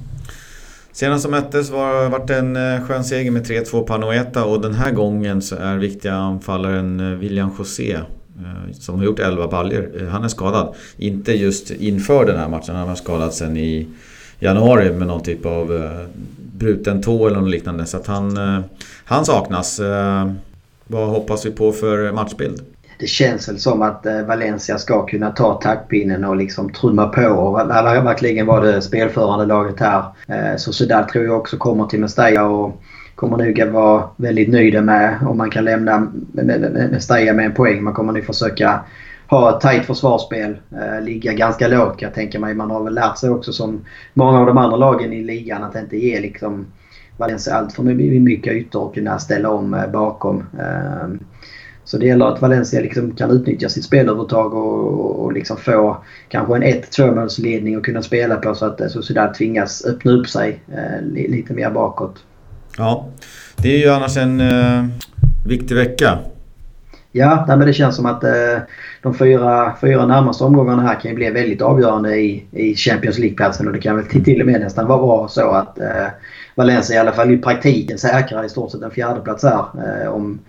Senast 0.91 1.23
som 1.23 1.31
möttes 1.31 1.69
var, 1.69 2.09
var 2.09 2.25
det 2.27 2.35
en 2.35 2.55
eh, 2.55 2.87
skön 2.87 3.03
seger 3.03 3.31
med 3.31 3.45
3-2 3.45 3.83
på 3.83 3.93
Anoeta 3.93 4.45
och 4.45 4.61
den 4.61 4.73
här 4.73 4.91
gången 4.91 5.41
så 5.41 5.55
är 5.55 5.77
viktiga 5.77 6.13
anfallaren 6.13 6.99
eh, 6.99 7.17
William 7.17 7.51
José 7.57 7.93
eh, 7.93 8.73
som 8.73 8.97
har 8.97 9.05
gjort 9.05 9.19
11 9.19 9.47
baljor. 9.47 10.09
Han 10.11 10.23
är 10.23 10.27
skadad. 10.27 10.75
Inte 10.97 11.31
just 11.31 11.71
inför 11.71 12.25
den 12.25 12.39
här 12.39 12.49
matchen, 12.49 12.75
han 12.75 12.87
har 12.87 12.95
skadad 12.95 13.33
sen 13.33 13.57
i 13.57 13.87
januari 14.39 14.91
med 14.91 15.07
någon 15.07 15.23
typ 15.23 15.45
av 15.45 15.75
eh, 15.75 16.07
bruten 16.57 17.01
tå 17.01 17.27
eller 17.27 17.39
något 17.39 17.49
liknande. 17.49 17.85
Så 17.85 17.97
att 17.97 18.07
han, 18.07 18.37
eh, 18.37 18.59
han 19.05 19.25
saknas. 19.25 19.79
Eh, 19.79 20.31
vad 20.87 21.07
hoppas 21.07 21.45
vi 21.45 21.51
på 21.51 21.71
för 21.71 22.11
matchbild? 22.11 22.61
Det 22.99 23.07
känns 23.07 23.49
väl 23.49 23.59
som 23.59 23.81
att 23.81 24.05
eh, 24.05 24.21
Valencia 24.21 24.77
ska 24.77 25.05
kunna 25.05 25.31
ta 25.31 25.53
taktpinnen 25.53 26.23
och 26.23 26.35
liksom 26.35 26.73
trumma 26.73 27.07
på 27.07 27.27
och 27.27 27.57
verkligen 28.05 28.45
var 28.45 28.61
det 28.61 28.81
spelförande 28.81 29.45
laget 29.45 29.79
här. 29.79 30.03
Eh, 30.27 30.57
Så 30.57 30.73
Sudal 30.73 31.03
tror 31.03 31.25
jag 31.25 31.37
också 31.37 31.57
kommer 31.57 31.85
till 31.85 31.99
Mestalla 31.99 32.45
och 32.45 32.81
kommer 33.15 33.37
nog 33.37 33.61
att 33.61 33.71
vara 33.71 34.03
väldigt 34.15 34.49
nöjda 34.49 34.81
med 34.81 35.17
om 35.27 35.37
man 35.37 35.49
kan 35.49 35.63
lämna 35.63 36.07
Mestalla 36.91 37.33
med 37.33 37.45
en 37.45 37.53
poäng. 37.53 37.83
Man 37.83 37.93
kommer 37.93 38.13
nog 38.13 38.25
försöka 38.25 38.79
ha 39.29 39.55
ett 39.55 39.61
tajt 39.61 39.85
försvarsspel. 39.85 40.57
Eh, 40.71 41.01
ligga 41.01 41.33
ganska 41.33 41.67
lågt 41.67 41.99
kan 41.99 42.07
jag 42.07 42.13
tänka 42.13 42.39
mig. 42.39 42.53
Man 42.53 42.71
har 42.71 42.83
väl 42.83 42.93
lärt 42.93 43.17
sig 43.17 43.29
också 43.29 43.53
som 43.53 43.85
många 44.13 44.39
av 44.39 44.45
de 44.45 44.57
andra 44.57 44.77
lagen 44.77 45.13
i 45.13 45.23
ligan 45.23 45.63
att 45.63 45.75
inte 45.75 45.97
ge 45.97 46.19
liksom 46.19 46.65
Valencia 47.17 47.53
allt 47.53 47.73
för 47.73 47.83
mycket 47.83 48.53
ytor 48.53 48.81
och 48.81 48.93
kunna 48.93 49.19
ställa 49.19 49.49
om 49.49 49.73
eh, 49.73 49.87
bakom. 49.87 50.43
Eh, 50.59 51.27
så 51.83 51.97
det 51.97 52.05
gäller 52.05 52.25
att 52.25 52.41
Valencia 52.41 52.81
liksom 52.81 53.11
kan 53.11 53.31
utnyttja 53.31 53.69
sitt 53.69 53.83
spelövertag 53.83 54.53
och, 54.53 55.25
och 55.25 55.33
liksom 55.33 55.57
få 55.57 56.03
kanske 56.29 56.55
en 56.55 56.63
1-2 56.63 57.15
målsledning 57.15 57.77
och 57.77 57.85
kunna 57.85 58.01
spela 58.01 58.35
på 58.35 58.55
så 58.55 58.65
att 58.65 58.91
Sociedad 58.91 59.33
tvingas 59.33 59.85
öppna 59.85 60.11
upp 60.11 60.27
sig 60.27 60.59
eh, 60.67 61.01
lite 61.07 61.53
mer 61.53 61.71
bakåt. 61.71 62.23
Ja, 62.77 63.09
det 63.55 63.69
är 63.69 63.77
ju 63.77 63.89
annars 63.89 64.17
en 64.17 64.41
eh, 64.41 64.85
viktig 65.45 65.75
vecka. 65.75 66.19
Ja, 67.11 67.45
nej, 67.47 67.57
men 67.57 67.67
det 67.67 67.73
känns 67.73 67.95
som 67.95 68.05
att 68.05 68.23
eh, 68.23 68.57
de 69.01 69.13
fyra, 69.13 69.73
fyra 69.81 70.05
närmaste 70.05 70.43
omgångarna 70.43 70.81
här 70.81 70.99
kan 70.99 71.11
ju 71.11 71.15
bli 71.15 71.29
väldigt 71.29 71.61
avgörande 71.61 72.15
i, 72.15 72.45
i 72.51 72.75
Champions 72.75 73.19
League-platsen 73.19 73.67
och 73.67 73.73
det 73.73 73.79
kan 73.79 73.95
väl 73.95 74.05
till 74.05 74.41
och 74.41 74.47
med 74.47 74.61
nästan 74.61 74.87
vara 74.87 75.27
så 75.27 75.51
att 75.51 75.79
eh, 75.79 76.07
Valencia 76.55 76.95
i 76.95 76.99
alla 76.99 77.11
fall 77.11 77.31
i 77.31 77.37
praktiken 77.37 77.97
säkrar 77.97 78.43
i 78.43 78.49
stort 78.49 78.71
sett 78.71 78.81
en 78.81 78.91
fjärdeplats 78.91 79.43
här 79.43 79.65
eh, 80.03 80.09
om 80.09 80.39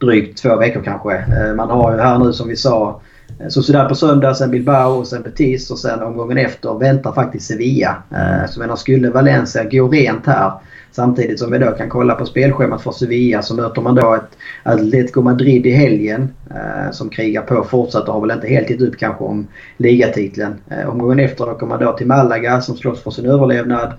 drygt 0.00 0.38
två 0.42 0.56
veckor 0.56 0.82
kanske. 0.82 1.16
Eh, 1.16 1.54
man 1.54 1.70
har 1.70 1.92
ju 1.92 1.98
här 1.98 2.18
nu 2.18 2.32
som 2.32 2.48
vi 2.48 2.56
sa 2.56 3.00
eh, 3.40 3.48
Sociedad 3.48 3.88
på 3.88 3.94
söndag, 3.94 4.34
sen 4.34 4.50
Bilbao 4.50 4.98
och 4.98 5.06
sen 5.06 5.22
Betis 5.22 5.70
och 5.70 5.78
sen 5.78 6.02
omgången 6.02 6.38
efter 6.38 6.78
väntar 6.78 7.12
faktiskt 7.12 7.46
Sevilla. 7.46 8.02
Eh, 8.10 8.50
så 8.50 8.60
menar, 8.60 8.76
skulle 8.76 9.10
Valencia 9.10 9.64
gå 9.64 9.88
rent 9.88 10.26
här 10.26 10.52
Samtidigt 10.92 11.38
som 11.38 11.50
vi 11.50 11.58
då 11.58 11.70
kan 11.70 11.88
kolla 11.88 12.14
på 12.14 12.26
spelschemat 12.26 12.82
för 12.82 12.92
Sevilla 12.92 13.42
så 13.42 13.54
möter 13.54 13.82
man 13.82 13.94
då 13.94 14.14
ett 14.14 14.38
Atletico 14.62 15.22
Madrid 15.22 15.66
i 15.66 15.70
helgen 15.70 16.28
eh, 16.50 16.90
som 16.92 17.08
krigar 17.08 17.42
på 17.42 17.64
fortsatt 17.64 18.08
och 18.08 18.14
har 18.14 18.20
väl 18.20 18.30
inte 18.30 18.48
helt 18.48 18.70
gett 18.70 18.80
upp 18.80 18.98
kanske 18.98 19.24
om 19.24 19.46
ligatiteln. 19.76 20.54
Eh, 20.70 20.88
omgången 20.88 21.18
efter 21.18 21.46
då 21.46 21.54
kommer 21.54 21.78
man 21.78 21.86
då 21.86 21.92
till 21.92 22.06
Malaga 22.06 22.60
som 22.60 22.76
slåss 22.76 23.02
för 23.02 23.10
sin 23.10 23.26
överlevnad. 23.26 23.92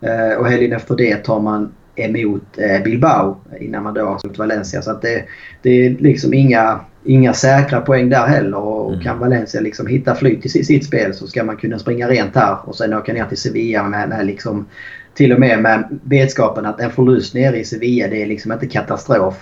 Eh, 0.00 0.38
och 0.38 0.48
helgen 0.48 0.72
efter 0.72 0.96
det 0.96 1.16
tar 1.16 1.40
man 1.40 1.72
emot 1.96 2.42
eh, 2.56 2.82
Bilbao 2.82 3.36
innan 3.60 3.82
man 3.82 3.94
då 3.94 4.06
har 4.06 4.18
slått 4.18 4.38
Valencia. 4.38 4.82
Så 4.82 4.90
att 4.90 5.02
det, 5.02 5.24
det 5.62 5.86
är 5.86 5.90
liksom 5.90 6.34
inga, 6.34 6.80
inga 7.04 7.32
säkra 7.32 7.80
poäng 7.80 8.08
där 8.08 8.26
heller. 8.26 8.58
Och 8.58 8.92
mm. 8.92 9.04
kan 9.04 9.18
Valencia 9.18 9.60
liksom 9.60 9.86
hitta 9.86 10.14
flyt 10.14 10.46
i 10.46 10.48
sitt 10.48 10.86
spel 10.86 11.14
så 11.14 11.26
ska 11.26 11.44
man 11.44 11.56
kunna 11.56 11.78
springa 11.78 12.08
rent 12.08 12.36
här 12.36 12.56
och 12.64 12.76
sen 12.76 12.94
åka 12.94 13.12
ner 13.12 13.24
till 13.24 13.38
Sevilla 13.38 13.88
med, 13.88 14.08
med 14.08 14.26
liksom 14.26 14.66
till 15.14 15.32
och 15.32 15.40
med 15.40 15.62
med 15.62 15.98
vetskapen 16.02 16.66
att 16.66 16.80
en 16.80 16.90
förlust 16.90 17.34
nere 17.34 17.58
i 17.58 17.64
Sevilla 17.64 18.08
det 18.08 18.22
är 18.22 18.26
liksom 18.26 18.52
inte 18.52 18.66
katastrof. 18.66 19.34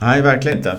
Nej, 0.00 0.22
verkligen 0.22 0.58
inte. 0.58 0.76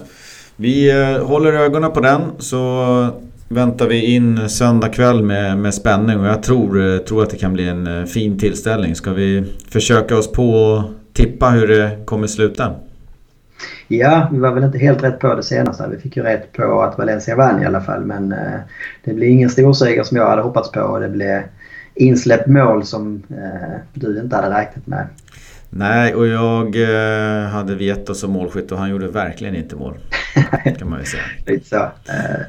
Vi 0.55 1.01
eh, 1.01 1.25
håller 1.25 1.53
ögonen 1.53 1.91
på 1.91 1.99
den 1.99 2.21
så 2.39 3.07
väntar 3.47 3.87
vi 3.87 4.15
in 4.15 4.49
söndag 4.49 4.89
kväll 4.89 5.23
med, 5.23 5.57
med 5.57 5.73
spänning 5.73 6.19
och 6.19 6.27
jag 6.27 6.43
tror, 6.43 6.93
eh, 6.93 6.97
tror 6.97 7.23
att 7.23 7.29
det 7.29 7.37
kan 7.37 7.53
bli 7.53 7.69
en 7.69 7.87
eh, 7.87 8.05
fin 8.05 8.39
tillställning. 8.39 8.95
Ska 8.95 9.11
vi 9.13 9.43
försöka 9.69 10.17
oss 10.17 10.31
på 10.31 10.75
att 10.75 11.15
tippa 11.15 11.49
hur 11.49 11.67
det 11.67 12.05
kommer 12.05 12.27
sluta? 12.27 12.75
Ja, 13.87 14.29
vi 14.31 14.39
var 14.39 14.51
väl 14.51 14.63
inte 14.63 14.77
helt 14.77 15.03
rätt 15.03 15.19
på 15.19 15.35
det 15.35 15.43
senaste. 15.43 15.87
Vi 15.91 15.97
fick 15.97 16.17
ju 16.17 16.23
rätt 16.23 16.51
på 16.51 16.81
att 16.81 16.97
Valencia 16.97 17.35
vann 17.35 17.61
i 17.61 17.65
alla 17.65 17.81
fall 17.81 18.05
men 18.05 18.35
det 19.03 19.13
blev 19.13 19.29
ingen 19.29 19.49
storseger 19.49 20.03
som 20.03 20.17
jag 20.17 20.29
hade 20.29 20.41
hoppats 20.41 20.71
på. 20.71 20.99
Det 20.99 21.09
blev 21.09 21.41
insläppt 21.95 22.47
mål 22.47 22.85
som 22.85 23.23
eh, 23.29 23.79
du 23.93 24.19
inte 24.19 24.35
hade 24.35 24.59
räknat 24.59 24.87
med. 24.87 25.07
Nej, 25.73 26.15
och 26.15 26.27
jag 26.27 26.75
eh, 26.75 27.49
hade 27.49 27.75
Vieto 27.75 28.13
som 28.13 28.31
målskytt 28.31 28.71
och 28.71 28.77
han 28.77 28.89
gjorde 28.89 29.07
verkligen 29.07 29.55
inte 29.55 29.75
mål. 29.75 29.97
kan 30.77 30.89
man 30.89 30.99
ju 30.99 31.05
säga. 31.05 31.23
Lite 31.45 31.67
så. 31.67 31.75
Eh, 31.75 32.41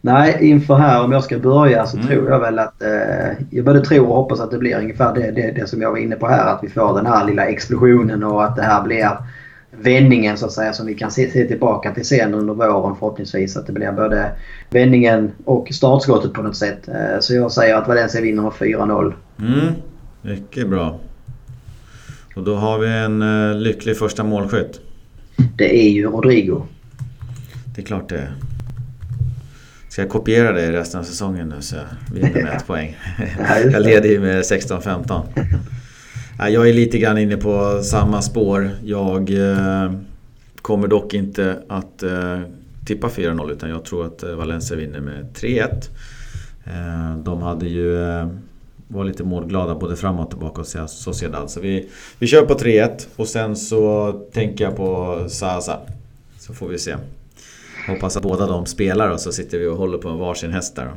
nej, 0.00 0.38
inför 0.40 0.74
här 0.74 1.04
om 1.04 1.12
jag 1.12 1.24
ska 1.24 1.38
börja 1.38 1.86
så 1.86 1.96
mm. 1.96 2.08
tror 2.08 2.30
jag 2.30 2.40
väl 2.40 2.58
att... 2.58 2.82
Eh, 2.82 3.46
jag 3.50 3.64
både 3.64 3.80
tror 3.80 4.08
och 4.08 4.14
hoppas 4.14 4.40
att 4.40 4.50
det 4.50 4.58
blir 4.58 4.78
ungefär 4.78 5.14
det, 5.14 5.30
det, 5.30 5.52
det 5.52 5.68
som 5.68 5.82
jag 5.82 5.90
var 5.90 5.98
inne 5.98 6.16
på 6.16 6.28
här. 6.28 6.46
Att 6.54 6.60
vi 6.62 6.68
får 6.68 6.96
den 6.96 7.06
här 7.06 7.24
lilla 7.24 7.46
explosionen 7.46 8.24
och 8.24 8.44
att 8.44 8.56
det 8.56 8.62
här 8.62 8.82
blir 8.82 9.08
vändningen 9.80 10.36
så 10.38 10.46
att 10.46 10.52
säga 10.52 10.72
som 10.72 10.86
vi 10.86 10.94
kan 10.94 11.10
se, 11.10 11.30
se 11.30 11.44
tillbaka 11.44 11.94
till 11.94 12.04
sen 12.04 12.34
under 12.34 12.54
våren 12.54 12.96
förhoppningsvis. 12.96 13.56
Att 13.56 13.66
det 13.66 13.72
blir 13.72 13.92
både 13.92 14.30
vändningen 14.70 15.32
och 15.44 15.68
startskottet 15.72 16.32
på 16.32 16.42
något 16.42 16.56
sätt. 16.56 16.88
Eh, 16.88 17.20
så 17.20 17.34
jag 17.34 17.52
säger 17.52 17.74
att 17.74 17.88
Valencia 17.88 18.20
vinner 18.20 18.42
med 18.42 18.52
4-0. 18.52 19.14
Mm, 19.38 19.74
mycket 20.22 20.68
bra. 20.68 20.98
Och 22.36 22.44
då 22.44 22.54
har 22.54 22.78
vi 22.78 22.88
en 22.88 23.22
uh, 23.22 23.56
lycklig 23.56 23.96
första 23.96 24.24
målskytt. 24.24 24.80
Det 25.56 25.86
är 25.86 25.90
ju 25.90 26.06
Rodrigo. 26.06 26.62
Det 27.74 27.82
är 27.82 27.86
klart 27.86 28.08
det 28.08 28.18
är. 28.18 28.32
Ska 29.88 30.02
jag 30.02 30.10
kopiera 30.10 30.52
det 30.52 30.62
i 30.62 30.72
resten 30.72 31.00
av 31.00 31.04
säsongen 31.04 31.48
nu 31.48 31.62
så 31.62 31.76
jag 31.76 32.14
vinner 32.14 32.42
med 32.42 32.56
ett 32.56 32.66
poäng? 32.66 32.96
jag 33.72 33.82
leder 33.82 34.08
ju 34.08 34.20
med 34.20 34.42
16-15. 34.42 35.22
Jag 36.40 36.68
är 36.68 36.72
lite 36.72 36.98
grann 36.98 37.18
inne 37.18 37.36
på 37.36 37.82
samma 37.82 38.22
spår. 38.22 38.70
Jag 38.84 39.30
eh, 39.30 39.92
kommer 40.62 40.88
dock 40.88 41.14
inte 41.14 41.62
att 41.68 42.02
eh, 42.02 42.40
tippa 42.86 43.08
4-0 43.08 43.52
utan 43.52 43.70
jag 43.70 43.84
tror 43.84 44.06
att 44.06 44.22
eh, 44.22 44.30
Valencia 44.30 44.76
vinner 44.76 45.00
med 45.00 45.26
3-1. 45.34 45.88
De 47.24 47.42
hade 47.42 47.66
ju 47.66 47.96
var 48.88 49.04
lite 49.04 49.24
målglada 49.24 49.74
både 49.74 49.96
framåt 49.96 50.24
och 50.24 50.30
tillbaka 50.30 50.60
hos 50.60 51.02
Sociedad. 51.02 51.50
Så 51.50 51.60
vi, 51.60 51.88
vi 52.18 52.26
kör 52.26 52.42
på 52.42 52.54
3-1 52.54 53.06
och 53.16 53.28
sen 53.28 53.56
så 53.56 54.12
tänker 54.32 54.64
jag 54.64 54.76
på 54.76 55.24
Sasa. 55.28 55.80
Så 56.38 56.54
får 56.54 56.68
vi 56.68 56.78
se. 56.78 56.96
Hoppas 57.88 58.16
att 58.16 58.22
båda 58.22 58.46
de 58.46 58.66
spelar 58.66 59.10
och 59.10 59.20
så 59.20 59.32
sitter 59.32 59.58
vi 59.58 59.66
och 59.66 59.76
håller 59.76 59.98
på 59.98 60.10
varsin 60.10 60.52
häst 60.52 60.76
där. 60.76 60.90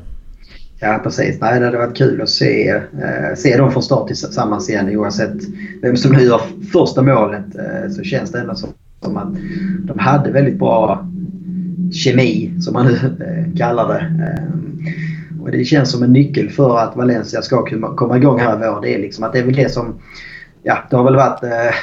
Ja, 0.83 0.99
precis. 1.03 1.41
Nej, 1.41 1.59
det 1.59 1.65
hade 1.65 1.77
varit 1.77 1.97
kul 1.97 2.21
att 2.21 2.29
se, 2.29 2.69
eh, 2.69 3.35
se 3.35 3.57
dem 3.57 3.71
från 3.71 3.83
start 3.83 4.07
tillsammans 4.07 4.69
igen. 4.69 4.97
Oavsett 4.97 5.35
vem 5.81 5.97
som 5.97 6.11
nu 6.11 6.23
gör 6.23 6.41
första 6.71 7.01
målet 7.01 7.55
eh, 7.55 7.91
så 7.91 8.03
känns 8.03 8.31
det 8.31 8.39
ändå 8.39 8.55
som, 8.55 8.69
som 9.01 9.17
att 9.17 9.35
de 9.87 9.99
hade 9.99 10.31
väldigt 10.31 10.59
bra 10.59 11.07
kemi, 11.93 12.53
som 12.59 12.73
man 12.73 12.85
nu 12.85 12.93
eh, 13.25 13.57
kallar 13.57 13.87
det. 13.87 13.99
Eh, 13.99 15.41
och 15.41 15.51
det 15.51 15.65
känns 15.65 15.91
som 15.91 16.03
en 16.03 16.13
nyckel 16.13 16.49
för 16.49 16.77
att 16.77 16.95
Valencia 16.95 17.41
ska 17.41 17.65
komma 17.95 18.17
igång 18.17 18.39
här 18.39 18.55
i 18.55 18.69
vår. 18.69 18.81
Det 18.81 18.95
är 18.95 18.99
liksom 18.99 19.23
att 19.23 19.33
det 19.33 19.39
är 19.39 19.43
väl 19.43 19.55
det 19.55 19.71
som... 19.71 19.99
Ja, 20.63 20.77
det 20.89 20.95
har 20.95 21.03
väl 21.03 21.15
varit 21.15 21.43
eh, 21.43 21.75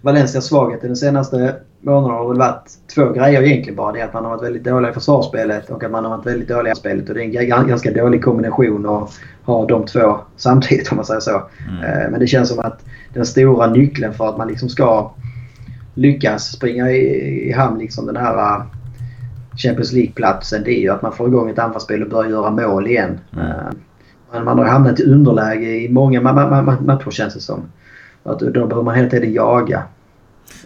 Valencias 0.00 0.44
svaghet 0.44 0.84
i 0.84 0.86
den 0.86 0.96
senaste 0.96 1.54
månaderna 1.82 2.18
har 2.18 2.28
väl 2.28 2.38
varit 2.38 2.70
två 2.94 3.12
grejer 3.12 3.42
egentligen 3.42 3.76
bara. 3.76 3.92
Det 3.92 4.00
är 4.00 4.04
att 4.04 4.14
man 4.14 4.24
har 4.24 4.30
varit 4.30 4.42
väldigt 4.42 4.64
dålig 4.64 4.88
i 4.88 4.92
försvarsspelet 4.92 5.70
och 5.70 5.84
att 5.84 5.90
man 5.90 6.04
har 6.04 6.16
varit 6.16 6.26
väldigt 6.26 6.48
dålig 6.48 6.72
i 6.72 6.74
spelet. 6.74 7.08
Och 7.08 7.14
det 7.14 7.22
är 7.22 7.60
en 7.60 7.68
ganska 7.68 7.92
dålig 7.92 8.24
kombination 8.24 8.86
att 8.86 9.10
ha 9.44 9.66
de 9.66 9.86
två 9.86 10.18
samtidigt 10.36 10.90
om 10.90 10.96
man 10.96 11.04
säger 11.04 11.20
så. 11.20 11.42
Mm. 11.68 11.82
Eh, 11.82 12.10
men 12.10 12.20
det 12.20 12.26
känns 12.26 12.48
som 12.48 12.58
att 12.58 12.84
den 13.14 13.26
stora 13.26 13.66
nyckeln 13.66 14.14
för 14.14 14.28
att 14.28 14.38
man 14.38 14.48
liksom 14.48 14.68
ska 14.68 15.12
lyckas 15.94 16.52
springa 16.52 16.90
i, 16.90 17.48
i 17.48 17.52
hamn 17.52 17.78
liksom 17.78 18.06
den 18.06 18.16
här 18.16 18.34
uh, 18.34 18.64
Champions 19.56 19.92
League-platsen. 19.92 20.62
Det 20.64 20.70
är 20.70 20.80
ju 20.80 20.88
att 20.88 21.02
man 21.02 21.12
får 21.12 21.28
igång 21.28 21.50
ett 21.50 21.58
anfallsspel 21.58 22.02
och 22.02 22.08
börjar 22.08 22.30
göra 22.30 22.50
mål 22.50 22.86
igen. 22.86 23.20
Mm. 23.32 23.46
Uh, 24.34 24.44
man 24.44 24.58
har 24.58 24.64
hamnat 24.64 25.00
i 25.00 25.04
underläge 25.04 25.84
i 25.84 25.88
många 25.88 26.20
matcher 26.20 27.10
känns 27.10 27.34
det 27.34 27.40
som. 27.40 27.62
Att 28.22 28.38
då 28.38 28.66
behöver 28.66 28.82
man 28.82 28.94
hela 28.94 29.10
tiden 29.10 29.32
jaga. 29.32 29.82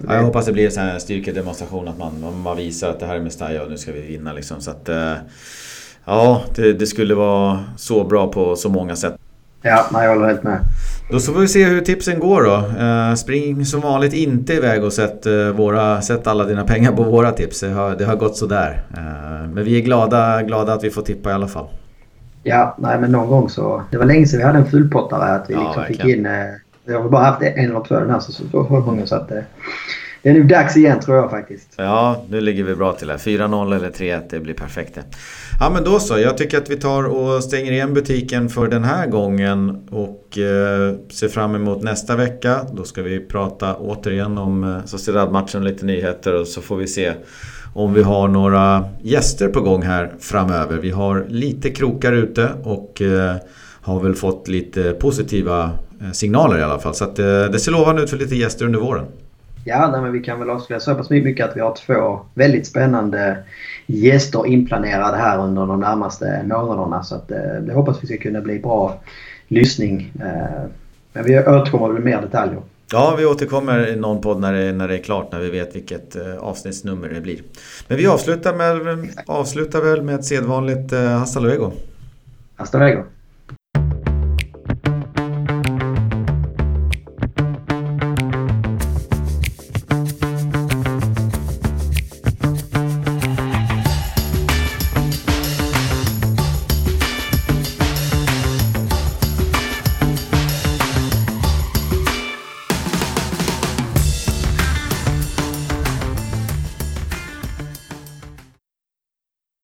Ja, 0.07 0.15
jag 0.15 0.23
hoppas 0.23 0.47
det 0.47 0.53
blir 0.53 0.79
en 0.79 1.01
styrkedemonstration 1.01 1.89
att 1.89 1.99
man, 1.99 2.41
man 2.43 2.57
visar 2.57 2.91
att 2.91 3.01
det 3.01 3.07
här 3.07 3.17
är 3.17 3.21
Mestalla 3.21 3.63
och 3.63 3.71
nu 3.71 3.79
ska 3.79 3.93
vi 3.93 4.01
vinna. 4.01 4.33
Liksom. 4.33 4.61
Så 4.61 4.71
att, 4.71 4.89
eh, 4.89 5.13
ja, 6.05 6.43
det, 6.55 6.73
det, 6.73 6.87
skulle 6.87 7.15
vara 7.15 7.65
så 7.77 8.05
bra 8.05 8.33
på 8.33 8.57
så 8.57 8.69
många 8.69 8.97
sätt. 8.97 9.15
Ja, 9.63 9.87
jag 9.93 10.09
håller 10.09 10.27
helt 10.27 10.43
med. 10.43 10.59
Då 11.11 11.21
får 11.21 11.41
vi 11.41 11.49
se 11.49 11.65
hur 11.65 11.81
tipsen 11.81 12.21
går 12.21 12.43
då. 12.43 12.85
Eh, 12.85 13.15
spring 13.15 13.67
som 13.67 13.81
vanligt 13.81 14.13
inte 14.13 14.55
iväg 14.55 14.85
och 14.85 14.93
sätt, 14.93 15.27
eh, 15.27 15.49
våra, 15.49 16.03
sätt 16.03 16.27
alla 16.27 16.45
dina 16.45 16.65
pengar 16.65 16.93
på 16.93 17.03
våra 17.03 17.33
tips. 17.33 17.61
Det 17.61 17.69
har, 17.69 17.97
det 17.97 18.05
har 18.05 18.17
gått 18.17 18.37
sådär. 18.37 18.83
Men 19.53 19.65
vi 19.65 19.79
är 19.79 19.81
glada, 19.81 20.43
glada 20.43 20.73
att 20.73 20.85
vi 20.85 20.91
får 20.91 21.03
tippa 21.03 21.31
i 21.31 21.33
alla 21.33 21.49
fall. 21.49 21.67
Ja, 22.43 22.77
nej 22.79 23.01
men 23.01 23.13
någon 23.13 23.29
gång 23.29 23.49
så... 23.49 23.83
Det 23.91 23.99
var 23.99 24.05
länge 24.05 24.27
sedan 24.27 24.39
vi 24.39 24.45
hade 24.45 24.59
en 24.59 24.67
fullpottare. 24.67 25.35
Att 25.35 25.51
vi 25.51 25.55
ja, 25.55 25.61
liksom 25.67 25.85
fick 25.85 26.05
in 26.05 26.27
jag 26.87 27.03
har 27.03 27.09
bara 27.09 27.25
haft 27.25 27.43
en 27.43 27.71
eller 27.71 27.85
två 27.85 27.95
den 27.95 28.11
här 28.11 28.21
säsongen 28.21 29.07
så 29.07 29.15
att 29.15 29.29
det, 29.29 29.45
det 30.23 30.29
är 30.29 30.35
nu 30.35 30.43
dags 30.43 30.77
igen 30.77 31.01
tror 31.01 31.17
jag 31.17 31.31
faktiskt. 31.31 31.75
Ja, 31.77 32.25
nu 32.29 32.41
ligger 32.41 32.65
vi 32.65 32.75
bra 32.75 32.93
till 32.93 33.11
här. 33.11 33.17
4-0 33.17 33.77
eller 33.77 33.91
3-1, 33.91 34.23
det 34.31 34.41
blir 34.41 34.55
perfekt 34.55 34.95
det. 34.95 35.03
Ja 35.61 35.71
men 35.71 35.85
då 35.85 35.99
så, 35.99 36.19
jag 36.19 36.39
tycker 36.39 36.59
att 36.59 36.71
vi 36.71 36.77
tar 36.77 37.05
och 37.05 37.45
stänger 37.45 37.73
igen 37.73 37.95
butiken 37.95 38.49
för 38.49 38.69
den 38.69 38.85
här 38.85 39.07
gången 39.07 39.89
och 39.91 40.39
eh, 40.39 40.95
ser 41.13 41.29
fram 41.29 41.55
emot 41.55 41.83
nästa 41.83 42.17
vecka. 42.17 42.61
Då 42.73 42.85
ska 42.85 43.03
vi 43.03 43.21
prata 43.21 43.75
återigen 43.75 44.39
om 44.39 44.65
eh, 44.65 44.85
Sociedad-matchen, 44.85 45.65
lite 45.65 45.87
nyheter 45.87 46.41
och 46.41 46.47
så 46.47 46.61
får 46.61 46.77
vi 46.77 46.87
se 46.87 47.13
om 47.75 47.95
vi 47.95 48.03
har 48.03 48.29
några 48.29 48.85
gäster 49.03 49.49
på 49.49 49.61
gång 49.61 49.83
här 49.83 50.13
framöver. 50.21 50.77
Vi 50.77 50.91
har 50.91 51.27
lite 51.29 51.71
krokar 51.71 52.13
ute 52.13 52.49
och 52.63 53.03
eh, 53.03 53.37
har 53.81 54.01
väl 54.01 54.15
fått 54.15 54.49
lite 54.49 54.93
positiva 54.93 55.71
signaler 56.13 56.59
i 56.59 56.63
alla 56.63 56.79
fall. 56.79 56.95
Så 56.95 57.05
att, 57.05 57.19
eh, 57.19 57.25
det 57.25 57.59
ser 57.59 57.73
lovande 57.73 58.03
ut 58.03 58.11
för 58.11 58.17
lite 58.17 58.37
gäster 58.37 58.65
under 58.65 58.79
våren. 58.79 59.07
Ja, 59.65 59.89
nej, 59.93 60.01
men 60.01 60.13
vi 60.13 60.21
kan 60.21 60.39
väl 60.39 60.51
avslöja 60.51 60.81
så 60.81 60.95
pass 60.95 61.11
mycket 61.11 61.49
att 61.49 61.57
vi 61.57 61.61
har 61.61 61.75
två 61.75 62.21
väldigt 62.35 62.67
spännande 62.67 63.37
gäster 63.87 64.47
inplanerade 64.47 65.17
här 65.17 65.39
under 65.39 65.67
de 65.67 65.81
närmaste 65.81 66.43
månaderna. 66.47 67.03
Så 67.03 67.15
att, 67.15 67.31
eh, 67.31 67.39
det 67.61 67.73
hoppas 67.73 68.03
vi 68.03 68.07
ska 68.07 68.17
kunna 68.17 68.41
bli 68.41 68.59
bra 68.59 69.01
lyssning. 69.49 70.13
Men 71.13 71.25
vi 71.25 71.39
återkommer 71.39 71.89
med 71.89 72.03
mer 72.03 72.21
detaljer. 72.23 72.61
Ja, 72.93 73.15
vi 73.19 73.27
återkommer 73.27 73.89
i 73.89 73.97
någon 73.97 74.21
podd 74.21 74.41
när 74.41 74.53
det, 74.53 74.73
när 74.73 74.89
det 74.89 74.95
är 74.95 75.03
klart, 75.03 75.33
när 75.33 75.41
vi 75.41 75.51
vet 75.51 75.77
vilket 75.77 76.17
avsnittsnummer 76.41 77.09
det 77.09 77.21
blir. 77.21 77.41
Men 77.89 77.99
vi 77.99 78.07
avslutar, 78.07 78.55
med, 78.55 79.09
avslutar 79.27 79.81
väl 79.81 80.03
med 80.03 80.15
ett 80.15 80.25
sedvanligt 80.25 80.93
hasta 80.93 81.41
luego. 81.41 81.73
Hasta 82.57 82.79
luego. 82.79 83.03